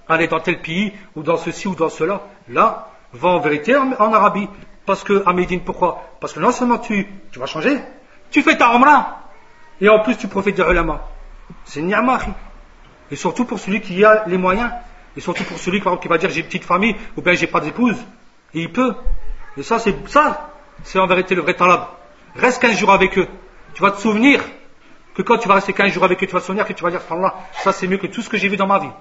[0.07, 2.21] aller dans tel pays, ou dans ceci, ou dans cela.
[2.47, 4.47] Là, va en vérité en, Arabie.
[4.85, 6.03] Parce que, à Médine, pourquoi?
[6.19, 7.79] Parce que non seulement tu, tu vas changer,
[8.29, 9.21] tu fais ta omra,
[9.81, 11.01] et en plus tu profites de ulama.
[11.65, 12.19] C'est ni'ma,
[13.09, 14.69] Et surtout pour celui qui a les moyens,
[15.19, 17.59] et surtout pour celui qui va dire j'ai une petite famille, ou bien j'ai pas
[17.59, 17.97] d'épouse,
[18.53, 18.95] et il peut.
[19.57, 20.51] Et ça, c'est ça,
[20.83, 21.87] c'est en vérité le vrai talab.
[22.37, 23.27] Reste 15 jours avec eux.
[23.73, 24.39] Tu vas te souvenir
[25.13, 26.81] que quand tu vas rester 15 jours avec eux, tu vas te souvenir que tu
[26.85, 27.01] vas dire,
[27.51, 28.91] ça c'est mieux que tout ce que j'ai vu dans ma vie.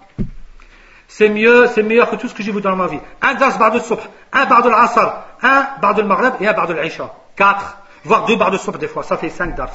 [1.06, 2.98] C'est mieux, c'est meilleur que tout ce que j'ai vu dans ma vie.
[3.22, 4.00] Un das bar de soup,
[4.32, 7.14] un bar de l'asar, un bar de maghreb et un bar de l'isha.
[7.36, 9.04] Quatre, voire deux bars de soupe des fois.
[9.04, 9.70] Ça fait cinq dars.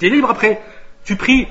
[0.00, 0.62] es libre après.
[1.04, 1.48] Tu pries.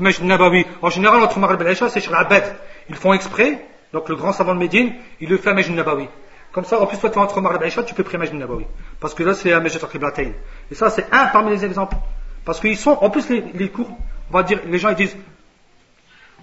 [0.00, 0.66] Tu.
[0.82, 2.54] En général, entre maghreb et l'isha, c'est sur bête.
[2.88, 3.64] Ils font exprès.
[3.92, 6.08] Donc le grand savant de Médine, il le fait à Majid Nabawi.
[6.52, 8.66] Comme ça, en plus, toi, tu entre Maghreb et tu peux prier Majid Nabawi.
[8.98, 10.32] Parce que là, c'est un Majid Qiblatayn.
[10.70, 11.96] Et ça, c'est un parmi les exemples.
[12.44, 13.88] Parce qu'ils sont, en plus, les, cours,
[14.30, 15.16] on va dire, les gens, ils disent,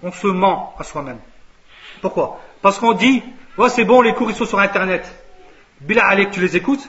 [0.02, 1.18] on se ment à soi-même.
[2.00, 2.40] Pourquoi?
[2.62, 3.22] Parce qu'on dit,
[3.58, 5.04] ouais, c'est bon, les cours, ils sont sur Internet.
[5.80, 6.88] Bila Alek, tu les écoutes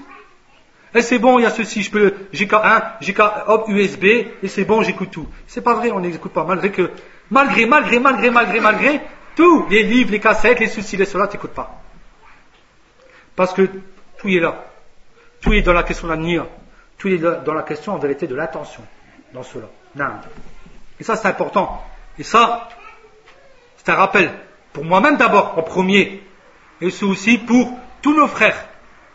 [0.94, 4.06] et c'est bon, il y a ceci, je peux, j'ai qu'un, j'ai qu'un, hop, USB,
[4.06, 5.28] et c'est bon, j'écoute tout.
[5.46, 6.90] C'est pas vrai, on n'écoute pas, malgré que,
[7.30, 9.02] malgré, malgré, malgré, malgré, malgré,
[9.36, 11.82] tous les livres, les cassettes, les soucis, les cela, t'écoutes pas.
[13.36, 13.70] Parce que
[14.18, 14.66] tout est là.
[15.42, 16.48] Tout est dans la question de la nia.
[16.98, 18.84] Tout est dans la question en vérité de l'attention
[19.34, 19.68] dans cela.
[21.00, 21.86] Et ça c'est important.
[22.18, 22.68] Et ça,
[23.78, 24.30] c'est un rappel
[24.74, 26.22] pour moi-même d'abord en premier.
[26.82, 27.72] Et c'est aussi pour
[28.02, 28.66] tous nos frères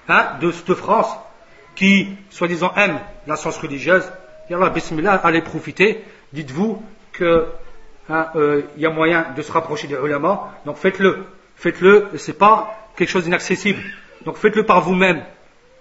[0.09, 1.15] hein, de France
[1.75, 4.05] qui, soi-disant, aiment la science religieuse.
[4.51, 6.05] Et Allah, bismillah, allez profiter.
[6.33, 6.83] Dites-vous
[7.17, 7.45] qu'il
[8.09, 10.53] hein, euh, y a moyen de se rapprocher des ulama.
[10.67, 11.25] Donc faites-le.
[11.57, 12.11] Faites-le.
[12.17, 13.81] C'est pas quelque chose d'inaccessible.
[14.25, 15.23] Donc faites-le par vous-même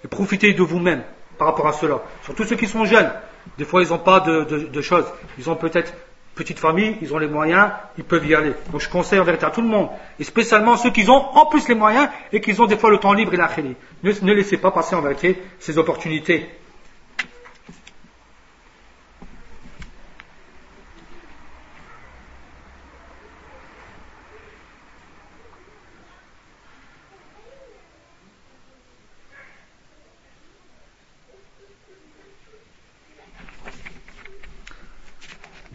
[0.03, 1.03] et profitez de vous-même
[1.38, 2.02] par rapport à cela.
[2.24, 3.11] Surtout ceux qui sont jeunes.
[3.57, 5.06] Des fois, ils n'ont pas de, choses.
[5.38, 5.94] Ils ont peut-être
[6.35, 8.53] petite famille, ils ont les moyens, ils peuvent y aller.
[8.72, 9.89] Donc je conseille en vérité à tout le monde,
[10.19, 12.97] et spécialement ceux qui ont en plus les moyens et qui ont des fois le
[12.97, 13.49] temps libre et la
[14.03, 16.49] ne, ne laissez pas passer en vérité ces opportunités.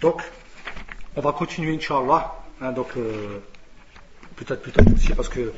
[0.01, 0.23] Donc,
[1.19, 2.33] on va continuer, Inch'Allah.
[2.61, 3.41] Hein, donc, euh,
[4.37, 5.51] peut-être plus tard aussi, parce qu'il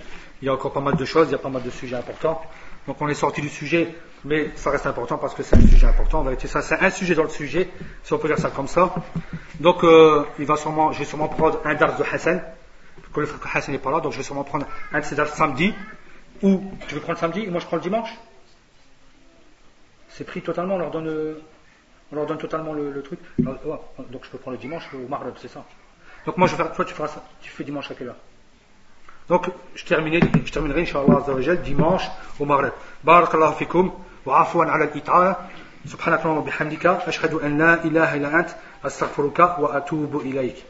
[0.43, 2.41] y a encore pas mal de choses, il y a pas mal de sujets importants.
[2.87, 5.87] Donc on est sorti du sujet, mais ça reste important parce que c'est un sujet
[5.87, 6.20] important.
[6.20, 7.69] En vérité, ça c'est un sujet dans le sujet,
[8.03, 8.95] si on peut dire ça comme ça.
[9.61, 12.43] Donc euh, il va sûrement, je vais sûrement prendre un dars de Hassan,
[13.12, 15.15] que le frère Hassan n'est pas là, donc je vais sûrement prendre un de ces
[15.15, 15.74] dars samedi,
[16.41, 17.41] ou tu veux prendre samedi?
[17.41, 18.11] Et moi je prends le dimanche
[20.09, 21.37] C'est pris totalement, on leur donne,
[22.12, 23.20] on leur donne totalement le, truc.
[23.47, 23.77] Oh,
[24.11, 25.65] donc je peux prendre le dimanche au Maghreb, c'est ça.
[26.27, 27.23] Donc moi, je vais faire, toi, tu feras ça.
[27.41, 28.16] Tu fais dimanche à quelle heure?
[29.28, 32.03] Donc, je, terminerai, je terminerai, Inch'Allah, dimanche
[32.39, 32.73] au Maghreb.
[33.05, 33.93] Barakallahu fikum,
[34.27, 35.49] wa afwan ala al-it'a,
[35.87, 40.65] subhanakallahu bihamdika, ashhadu an la ilaha illa ant, astaghfiruka wa atubu ilayk.